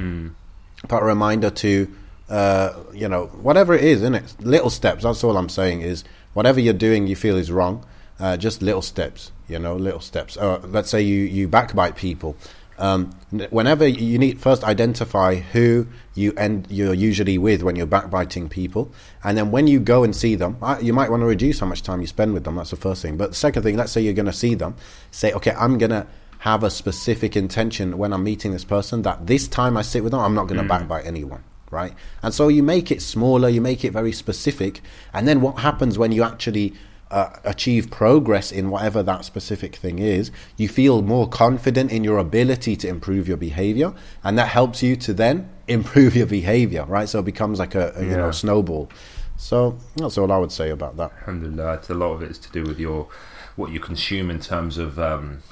Put 0.88 1.02
a 1.02 1.06
reminder 1.06 1.50
to, 1.50 1.94
uh, 2.28 2.74
you 2.92 3.08
know, 3.08 3.26
whatever 3.40 3.74
it 3.74 3.82
is, 3.82 4.02
isn't 4.02 4.14
it? 4.14 4.36
Little 4.40 4.70
steps. 4.70 5.04
That's 5.04 5.24
all 5.24 5.36
I'm 5.38 5.48
saying 5.48 5.80
is 5.80 6.04
whatever 6.34 6.60
you're 6.60 6.74
doing, 6.74 7.06
you 7.06 7.16
feel 7.16 7.36
is 7.36 7.50
wrong. 7.50 7.86
Uh, 8.20 8.36
just 8.36 8.62
little 8.62 8.82
steps, 8.82 9.32
you 9.48 9.58
know, 9.58 9.76
little 9.76 10.00
steps. 10.00 10.36
Uh, 10.36 10.60
let's 10.64 10.90
say 10.90 11.00
you 11.00 11.22
you 11.22 11.48
backbite 11.48 11.96
people. 11.96 12.36
Um, 12.78 13.10
whenever 13.50 13.86
you 13.86 14.18
need 14.18 14.40
first 14.40 14.62
identify 14.62 15.36
who 15.36 15.86
you 16.14 16.34
end 16.34 16.66
you're 16.68 16.92
usually 16.92 17.38
with 17.38 17.62
when 17.62 17.74
you're 17.74 17.86
backbiting 17.86 18.48
people, 18.48 18.92
and 19.24 19.36
then 19.36 19.50
when 19.50 19.66
you 19.66 19.80
go 19.80 20.04
and 20.04 20.14
see 20.14 20.34
them, 20.34 20.58
you 20.82 20.92
might 20.92 21.10
want 21.10 21.22
to 21.22 21.26
reduce 21.26 21.60
how 21.60 21.66
much 21.66 21.82
time 21.82 22.00
you 22.00 22.06
spend 22.06 22.34
with 22.34 22.44
them. 22.44 22.56
That's 22.56 22.70
the 22.70 22.76
first 22.76 23.02
thing. 23.02 23.16
But 23.16 23.30
the 23.30 23.36
second 23.36 23.62
thing, 23.62 23.76
let's 23.76 23.92
say 23.92 24.00
you're 24.00 24.12
going 24.12 24.26
to 24.26 24.32
see 24.32 24.54
them, 24.54 24.76
say, 25.10 25.32
okay, 25.32 25.52
I'm 25.52 25.78
going 25.78 25.90
to 25.90 26.06
have 26.40 26.62
a 26.62 26.70
specific 26.70 27.34
intention 27.36 27.98
when 27.98 28.12
I'm 28.12 28.22
meeting 28.22 28.52
this 28.52 28.64
person 28.64 29.02
that 29.02 29.26
this 29.26 29.48
time 29.48 29.76
I 29.76 29.82
sit 29.82 30.02
with 30.02 30.12
them, 30.12 30.20
I'm 30.20 30.34
not 30.34 30.46
going 30.46 30.60
to 30.60 30.68
backbite 30.68 31.06
anyone, 31.06 31.42
right? 31.70 31.94
And 32.22 32.34
so 32.34 32.48
you 32.48 32.62
make 32.62 32.90
it 32.90 33.00
smaller, 33.00 33.48
you 33.48 33.60
make 33.60 33.84
it 33.84 33.92
very 33.92 34.12
specific, 34.12 34.82
and 35.12 35.26
then 35.26 35.40
what 35.40 35.60
happens 35.60 35.98
when 35.98 36.12
you 36.12 36.22
actually 36.22 36.74
uh, 37.10 37.30
achieve 37.44 37.90
progress 37.90 38.50
in 38.50 38.70
whatever 38.70 39.02
that 39.02 39.24
specific 39.24 39.76
thing 39.76 39.98
is, 39.98 40.30
you 40.56 40.68
feel 40.68 41.02
more 41.02 41.28
confident 41.28 41.92
in 41.92 42.02
your 42.02 42.18
ability 42.18 42.76
to 42.76 42.88
improve 42.88 43.28
your 43.28 43.36
behavior, 43.36 43.94
and 44.24 44.38
that 44.38 44.48
helps 44.48 44.82
you 44.82 44.96
to 44.96 45.14
then 45.14 45.48
improve 45.68 46.16
your 46.16 46.26
behavior, 46.26 46.84
right? 46.84 47.08
So 47.08 47.20
it 47.20 47.24
becomes 47.24 47.58
like 47.58 47.74
a, 47.74 47.92
a 47.96 48.02
you 48.02 48.16
know 48.16 48.30
snowball. 48.30 48.90
So 49.36 49.78
that's 49.96 50.16
all 50.18 50.32
I 50.32 50.38
would 50.38 50.52
say 50.52 50.70
about 50.70 50.96
that. 50.96 51.12
Alhamdulillah, 51.20 51.74
it's 51.74 51.90
a 51.90 51.94
lot 51.94 52.12
of 52.12 52.22
it 52.22 52.30
is 52.30 52.38
to 52.38 52.52
do 52.52 52.64
with 52.64 52.78
your 52.78 53.08
what 53.56 53.70
you 53.70 53.80
consume 53.80 54.30
in 54.30 54.40
terms 54.40 54.78
of, 54.78 54.98
um, 54.98 55.42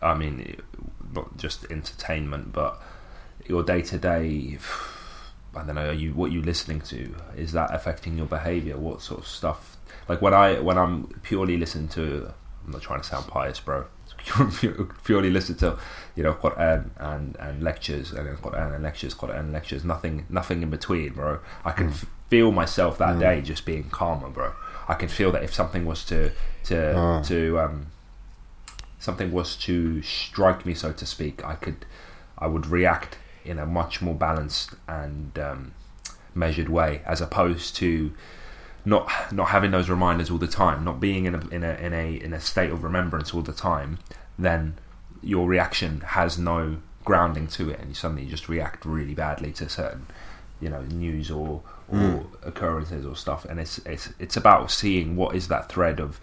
I 0.00 0.14
mean, 0.14 0.60
not 1.12 1.36
just 1.36 1.64
entertainment, 1.70 2.52
but 2.52 2.80
your 3.46 3.62
day 3.62 3.82
to 3.82 3.98
day. 3.98 4.58
I 5.54 5.64
don't 5.64 5.74
know. 5.74 5.88
Are 5.88 5.92
you 5.92 6.12
what 6.12 6.32
you 6.32 6.42
listening 6.42 6.82
to? 6.82 7.14
Is 7.36 7.52
that 7.52 7.74
affecting 7.74 8.16
your 8.18 8.26
behaviour? 8.26 8.76
What 8.76 9.00
sort 9.00 9.20
of 9.20 9.26
stuff? 9.26 9.75
Like 10.08 10.22
when 10.22 10.34
I 10.34 10.60
when 10.60 10.78
I'm 10.78 11.06
purely 11.22 11.56
listening 11.56 11.88
to, 11.88 12.32
I'm 12.64 12.72
not 12.72 12.82
trying 12.82 13.00
to 13.00 13.06
sound 13.06 13.26
pious, 13.26 13.60
bro. 13.60 13.86
purely 15.04 15.30
listen 15.30 15.54
to, 15.56 15.78
you 16.16 16.22
know, 16.22 16.34
Quran 16.34 16.90
and, 16.96 17.36
and 17.38 17.62
lectures 17.62 18.12
and 18.12 18.26
then 18.26 18.36
Quran 18.36 18.74
and 18.74 18.82
lectures, 18.82 19.14
Quran 19.14 19.38
and 19.40 19.52
lectures. 19.52 19.84
Nothing 19.84 20.26
nothing 20.28 20.62
in 20.62 20.70
between, 20.70 21.12
bro. 21.12 21.38
I 21.64 21.72
can 21.72 21.88
f- 21.90 22.06
feel 22.28 22.50
myself 22.52 22.98
that 22.98 23.18
day 23.18 23.40
just 23.40 23.64
being 23.64 23.84
calmer, 23.90 24.28
bro. 24.28 24.52
I 24.88 24.94
can 24.94 25.08
feel 25.08 25.30
that 25.32 25.42
if 25.44 25.54
something 25.54 25.84
was 25.84 26.04
to 26.06 26.30
to 26.64 26.96
Ah. 26.96 27.22
to 27.22 27.60
um 27.60 27.86
something 28.98 29.30
was 29.32 29.56
to 29.56 30.02
strike 30.02 30.64
me, 30.66 30.74
so 30.74 30.92
to 30.92 31.06
speak, 31.06 31.44
I 31.44 31.54
could 31.54 31.84
I 32.38 32.46
would 32.46 32.66
react 32.66 33.18
in 33.44 33.58
a 33.58 33.66
much 33.66 34.02
more 34.02 34.14
balanced 34.14 34.70
and 34.88 35.38
um, 35.38 35.72
measured 36.34 36.68
way, 36.68 37.00
as 37.06 37.20
opposed 37.20 37.76
to 37.76 38.12
not 38.86 39.10
not 39.32 39.48
having 39.48 39.72
those 39.72 39.90
reminders 39.90 40.30
all 40.30 40.38
the 40.38 40.46
time, 40.46 40.84
not 40.84 41.00
being 41.00 41.26
in 41.26 41.34
a 41.34 41.46
in 41.48 41.64
a 41.64 41.74
in 41.74 41.92
a 41.92 42.14
in 42.22 42.32
a 42.32 42.40
state 42.40 42.70
of 42.70 42.82
remembrance 42.84 43.34
all 43.34 43.42
the 43.42 43.52
time. 43.52 43.98
Then 44.38 44.78
your 45.22 45.48
reaction 45.48 46.00
has 46.00 46.38
no 46.38 46.78
grounding 47.04 47.48
to 47.48 47.68
it, 47.68 47.80
and 47.80 47.88
you 47.88 47.94
suddenly 47.94 48.26
just 48.26 48.48
react 48.48 48.86
really 48.86 49.14
badly 49.14 49.52
to 49.52 49.68
certain 49.68 50.06
you 50.60 50.70
know 50.70 50.82
news 50.82 51.30
or 51.30 51.62
or 51.88 52.26
occurrences 52.44 53.04
or 53.04 53.16
stuff. 53.16 53.44
And 53.44 53.58
it's 53.58 53.78
it's 53.78 54.12
it's 54.20 54.36
about 54.36 54.70
seeing 54.70 55.16
what 55.16 55.34
is 55.34 55.48
that 55.48 55.68
thread 55.68 55.98
of 56.00 56.20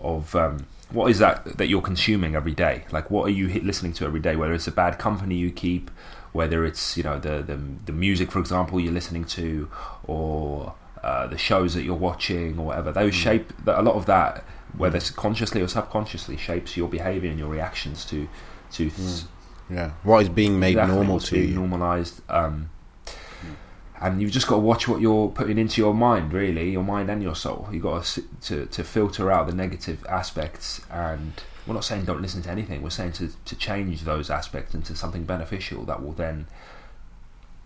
of 0.00 0.34
um, 0.34 0.66
what 0.90 1.12
is 1.12 1.20
that 1.20 1.58
that 1.58 1.68
you're 1.68 1.80
consuming 1.80 2.34
every 2.34 2.54
day? 2.54 2.84
Like, 2.90 3.08
what 3.08 3.26
are 3.26 3.32
you 3.32 3.48
listening 3.60 3.92
to 3.94 4.04
every 4.04 4.20
day? 4.20 4.34
Whether 4.34 4.54
it's 4.54 4.66
a 4.66 4.72
bad 4.72 4.98
company 4.98 5.36
you 5.36 5.52
keep, 5.52 5.92
whether 6.32 6.64
it's 6.64 6.96
you 6.96 7.04
know 7.04 7.20
the 7.20 7.40
the, 7.40 7.60
the 7.86 7.92
music, 7.92 8.32
for 8.32 8.40
example, 8.40 8.80
you're 8.80 8.92
listening 8.92 9.24
to, 9.26 9.68
or 10.04 10.74
uh, 11.02 11.26
the 11.26 11.38
shows 11.38 11.74
that 11.74 11.82
you're 11.82 11.94
watching, 11.94 12.58
or 12.58 12.66
whatever. 12.66 12.92
Those 12.92 13.14
shape 13.14 13.52
that 13.64 13.78
a 13.78 13.82
lot 13.82 13.94
of 13.94 14.06
that, 14.06 14.44
whether 14.76 14.96
it's 14.96 15.10
consciously 15.10 15.60
or 15.62 15.68
subconsciously, 15.68 16.36
shapes 16.36 16.76
your 16.76 16.88
behavior 16.88 17.30
and 17.30 17.38
your 17.38 17.48
reactions 17.48 18.04
to 18.06 18.28
to 18.72 18.90
th- 18.90 19.22
Yeah, 19.70 19.90
what 20.02 20.20
is 20.22 20.28
being 20.28 20.58
made 20.60 20.70
exactly 20.72 20.94
normal 20.96 21.20
to 21.20 21.34
being 21.34 21.48
you? 21.50 21.54
normalized. 21.54 22.22
Um, 22.28 22.70
and 24.02 24.22
you've 24.22 24.30
just 24.30 24.46
got 24.46 24.54
to 24.56 24.60
watch 24.60 24.88
what 24.88 25.00
you're 25.02 25.28
putting 25.28 25.58
into 25.58 25.80
your 25.80 25.92
mind, 25.92 26.32
really, 26.32 26.70
your 26.70 26.82
mind 26.82 27.10
and 27.10 27.22
your 27.22 27.34
soul. 27.34 27.68
You've 27.70 27.82
got 27.82 28.02
to, 28.04 28.22
to, 28.42 28.66
to 28.66 28.82
filter 28.82 29.30
out 29.30 29.46
the 29.46 29.54
negative 29.54 30.06
aspects. 30.08 30.80
And 30.90 31.34
we're 31.66 31.74
not 31.74 31.84
saying 31.84 32.06
don't 32.06 32.22
listen 32.22 32.40
to 32.42 32.50
anything, 32.50 32.80
we're 32.80 32.88
saying 32.90 33.12
to, 33.12 33.30
to 33.44 33.56
change 33.56 34.04
those 34.04 34.30
aspects 34.30 34.74
into 34.74 34.96
something 34.96 35.24
beneficial 35.24 35.84
that 35.84 36.02
will 36.02 36.12
then 36.14 36.46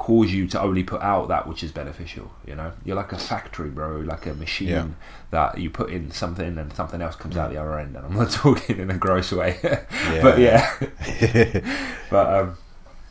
cause 0.05 0.30
you 0.30 0.46
to 0.48 0.61
only 0.61 0.82
put 0.84 1.00
out 1.00 1.28
that 1.28 1.48
which 1.48 1.62
is 1.64 1.72
beneficial. 1.72 2.30
You 2.46 2.55
know, 2.57 2.72
you're 2.84 2.96
like 2.96 3.12
a 3.12 3.18
factory, 3.18 3.70
bro, 3.70 4.00
like 4.00 4.26
a 4.26 4.34
machine 4.34 4.68
Yeah. 4.68 4.86
that 5.30 5.57
you 5.59 5.70
put 5.70 5.88
in 5.90 6.11
something 6.11 6.59
and 6.59 6.70
something 6.74 7.00
else 7.00 7.16
comes 7.16 7.36
out 7.38 7.50
the 7.50 7.57
other 7.57 7.78
end. 7.78 7.96
And 7.96 8.05
I'm 8.05 8.14
not 8.14 8.30
talking 8.42 8.78
in 8.80 8.90
a 8.90 8.98
gross 8.98 9.32
way, 9.32 9.59
Yeah. 9.62 10.22
but 10.22 10.38
yeah, 10.38 10.62
but 12.11 12.34
um, 12.40 12.59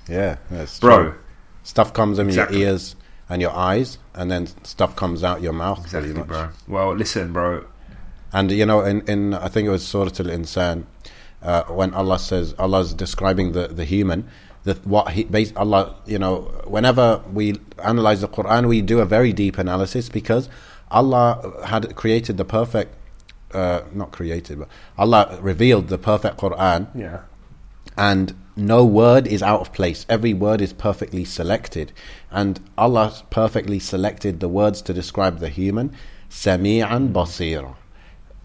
yeah, 0.08 0.38
that's 0.52 0.80
bro, 0.80 0.98
true. 1.12 1.16
Stuff 1.64 1.94
comes 1.94 2.20
in 2.20 2.28
Exactly. 2.28 2.60
your 2.60 2.70
ears 2.70 2.96
and 3.30 3.42
your 3.42 3.52
eyes, 3.52 3.98
and 4.14 4.30
then 4.30 4.48
stuff 4.64 4.96
comes 4.96 5.24
out 5.24 5.42
your 5.42 5.54
mouth. 5.54 5.80
exactly, 5.84 6.14
bro. 6.14 6.50
Well, 6.68 6.94
listen, 6.96 7.34
bro. 7.34 7.66
And 8.32 8.52
you 8.52 8.66
know, 8.66 8.82
in, 8.82 9.02
in 9.08 9.34
I 9.34 9.48
think 9.48 9.66
it 9.68 9.72
was 9.72 9.86
Surah 9.88 10.12
Al 10.20 10.30
Insan, 10.38 10.86
uh, 11.42 11.64
when 11.64 11.94
Allah 11.94 12.20
says 12.20 12.54
Allah's 12.60 12.94
describing 12.94 13.54
the, 13.54 13.68
the 13.68 13.86
human, 13.86 14.28
that 14.64 14.86
what 14.86 15.12
he 15.12 15.28
Allah, 15.56 15.96
you 16.06 16.20
know, 16.20 16.52
whenever 16.66 17.22
we 17.32 17.56
analyze 17.84 18.22
the 18.22 18.28
Quran, 18.28 18.68
we 18.68 18.82
do 18.82 19.00
a 19.00 19.06
very 19.06 19.34
deep 19.34 19.58
analysis 19.58 20.10
because 20.10 20.50
Allah 20.90 21.64
had 21.66 21.96
created 21.96 22.38
the 22.38 22.46
perfect, 22.46 22.96
uh, 23.54 23.82
not 23.94 24.12
created, 24.12 24.60
but 24.60 24.68
Allah 24.98 25.40
revealed 25.42 25.88
the 25.88 25.98
perfect 25.98 26.38
Quran 26.38 26.88
Yeah. 26.96 27.20
and 27.98 28.34
no 28.56 28.86
word 28.86 29.26
is 29.26 29.42
out 29.42 29.62
of 29.62 29.74
place. 29.74 30.06
Every 30.08 30.34
word 30.34 30.62
is 30.62 30.74
perfectly 30.74 31.26
selected. 31.26 31.92
And 32.32 32.60
Allah 32.78 33.14
perfectly 33.32 33.80
selected 33.80 34.40
the 34.40 34.48
words 34.48 34.82
to 34.84 34.94
describe 34.94 35.40
the 35.40 35.50
human, 35.50 35.92
Sami'an 36.30 37.12
basir, 37.12 37.76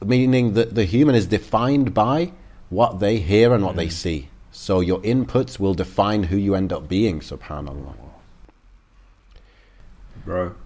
Meaning 0.02 0.54
that 0.54 0.74
the 0.74 0.84
human 0.84 1.14
is 1.14 1.26
defined 1.26 1.92
by 1.92 2.32
what 2.70 3.00
they 3.00 3.18
hear 3.18 3.52
and 3.52 3.64
what 3.64 3.76
they 3.76 3.88
see. 3.88 4.30
So 4.60 4.80
your 4.80 4.98
inputs 5.02 5.60
will 5.60 5.72
define 5.72 6.24
who 6.24 6.36
you 6.36 6.56
end 6.56 6.72
up 6.72 6.88
being, 6.88 7.20
subhanAllah. 7.20 7.94
bro. 10.24 10.56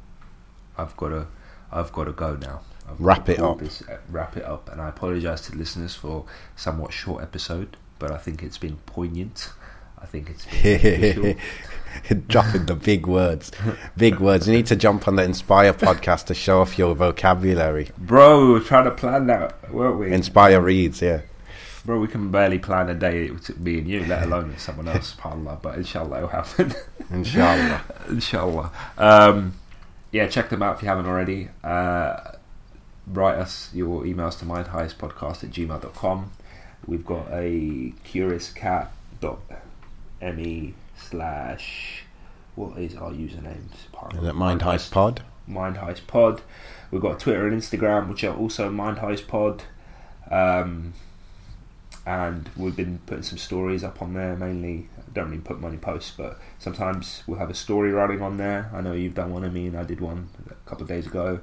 I've 0.79 0.97
got 0.97 1.09
to, 1.11 1.27
I've 1.71 1.93
got 1.93 2.05
to 2.05 2.13
go 2.13 2.35
now. 2.35 2.63
I've 2.89 2.99
Wrap 2.99 3.29
it 3.29 3.39
up. 3.39 3.59
This, 3.59 3.83
uh, 3.83 3.99
wrap 4.09 4.37
it 4.39 4.45
up, 4.45 4.71
and 4.73 4.81
I 4.81 4.89
apologise 4.89 5.43
to 5.43 5.57
listeners 5.57 5.95
for 5.95 6.25
somewhat 6.57 6.95
short 6.95 7.23
episode, 7.23 7.77
but 7.99 8.11
I 8.11 8.17
think 8.17 8.43
it's 8.43 8.59
been 8.59 8.79
poignant. 8.87 9.51
I 10.01 10.07
think 10.07 10.31
it's 10.31 10.47
been. 10.47 11.39
Dropping 12.29 12.65
the 12.67 12.75
big 12.75 13.07
words. 13.07 13.53
Big 13.97 14.19
words. 14.19 14.49
You 14.49 14.55
need 14.55 14.67
to 14.67 14.77
jump 14.77 15.07
on 15.07 15.17
the 15.17 15.23
Inspire 15.23 15.75
podcast 15.75 16.25
to 16.27 16.35
show 16.35 16.63
off 16.63 16.79
your 16.79 16.95
vocabulary. 16.95 17.91
bro. 17.99 18.47
We 18.47 18.53
were 18.55 18.61
trying 18.61 18.87
to 18.87 18.91
plan 18.91 19.27
that, 19.27 19.71
weren't 19.71 19.99
we? 19.99 20.11
Inspire 20.11 20.63
reads, 20.63 21.03
yeah. 21.03 21.21
Bro, 21.85 21.99
we 21.99 22.07
can 22.07 22.31
barely 22.31 22.61
plan 22.61 22.89
a 22.89 22.95
day 22.95 23.29
to 23.29 23.59
me 23.59 23.79
and 23.79 23.89
you, 23.89 24.07
let 24.07 24.23
alone 24.23 24.49
with 24.49 24.61
someone 24.61 24.87
else. 24.87 25.17
Subhanallah, 25.17 25.61
but 25.61 25.77
inshallah 25.77 26.19
it'll 26.19 26.29
happen. 26.29 26.73
Inshallah. 27.11 27.83
inshallah. 28.09 28.71
Um, 28.97 29.55
yeah, 30.13 30.29
check 30.29 30.49
them 30.49 30.63
out 30.63 30.77
if 30.77 30.83
you 30.83 30.89
haven't 30.89 31.07
already. 31.07 31.49
Uh, 31.65 32.35
write 33.09 33.35
us 33.37 33.69
your 33.75 34.05
emails 34.05 34.39
to 34.39 34.45
mindheistpodcast 34.45 35.43
at 35.43 35.51
gmail.com. 35.51 36.31
We've 36.87 37.05
got 37.05 37.27
a 37.33 37.93
curiouscat.me 38.05 40.75
slash. 40.97 42.05
What 42.55 42.79
is 42.79 42.95
our 42.97 43.11
username? 43.11 43.65
Is 44.15 44.25
it 44.25 44.35
Mind 44.35 44.61
Heist 44.61 44.91
Pod? 44.91 45.23
Mind 45.47 45.77
Heist 45.77 46.07
Pod. 46.07 46.43
We've 46.91 47.01
got 47.01 47.19
Twitter 47.19 47.47
and 47.47 47.61
Instagram, 47.61 48.09
which 48.09 48.25
are 48.25 48.37
also 48.37 48.71
Mind 48.71 48.99
Heist 48.99 49.27
Pod. 49.27 49.63
Um, 50.31 50.93
and 52.07 52.51
we've 52.57 52.75
been 52.77 52.99
putting 53.07 53.23
some 53.23 53.39
stories 53.39 53.85
up 53.85 54.03
on 54.03 54.15
there 54.15 54.35
mainly. 54.37 54.89
I 54.99 55.03
don't 55.13 55.31
really 55.31 55.41
put 55.43 55.61
many 55.61 55.77
posts, 55.77 56.13
but 56.17 56.39
sometimes 56.59 57.23
we'll 57.27 57.39
have 57.39 57.51
a 57.51 57.55
story 57.55 57.93
running 57.93 58.23
on 58.23 58.37
there. 58.39 58.71
I 58.75 58.81
know 58.81 58.93
you've 58.93 59.15
done 59.15 59.33
one 59.33 59.45
of 59.45 59.53
me, 59.53 59.67
and 59.67 59.77
I 59.79 59.85
did 59.85 60.01
one 60.01 60.29
a 60.51 60.69
couple 60.69 60.83
of 60.83 60.89
days 60.89 61.07
ago. 61.07 61.41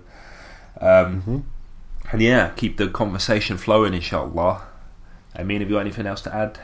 Um, 0.82 1.22
Mhm. 1.22 1.44
And 2.12 2.22
yeah, 2.22 2.50
keep 2.56 2.78
the 2.78 2.88
conversation 2.88 3.58
flowing, 3.58 3.94
inshallah. 3.94 4.64
I 5.36 5.44
mean, 5.44 5.60
have 5.62 5.70
you 5.70 5.76
got 5.76 5.82
anything 5.82 6.08
else 6.08 6.22
to 6.22 6.34
add? 6.36 6.58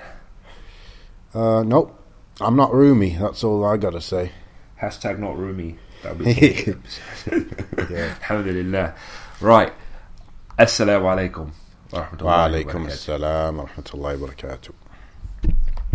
Uh, 1.34 1.62
nope. 1.64 2.02
I'm 2.42 2.56
not 2.56 2.74
Rumi. 2.74 3.16
That's 3.18 3.44
all 3.44 3.64
I 3.64 3.78
gotta 3.78 4.02
say. 4.02 4.32
Hashtag 4.82 5.20
not 5.20 5.38
Rumi. 5.38 5.78
That'll 6.02 6.18
be 6.18 6.32
Yeah. 7.90 8.16
Alhamdulillah. 8.22 8.96
Right. 9.40 9.74
Assalamu 10.58 11.06
alaikum. 11.32 11.52
Wa 11.96 12.04
rahmatullahi 12.06 12.26
Wa 12.26 12.38
wa 12.38 12.46
alaikum 12.46 12.84
barakatuh. 12.84 12.94
assalam 12.94 13.58
wa 13.58 13.66
rahmatullahi 13.66 14.16
wa 14.22 14.28
barakatuh. 14.28 14.74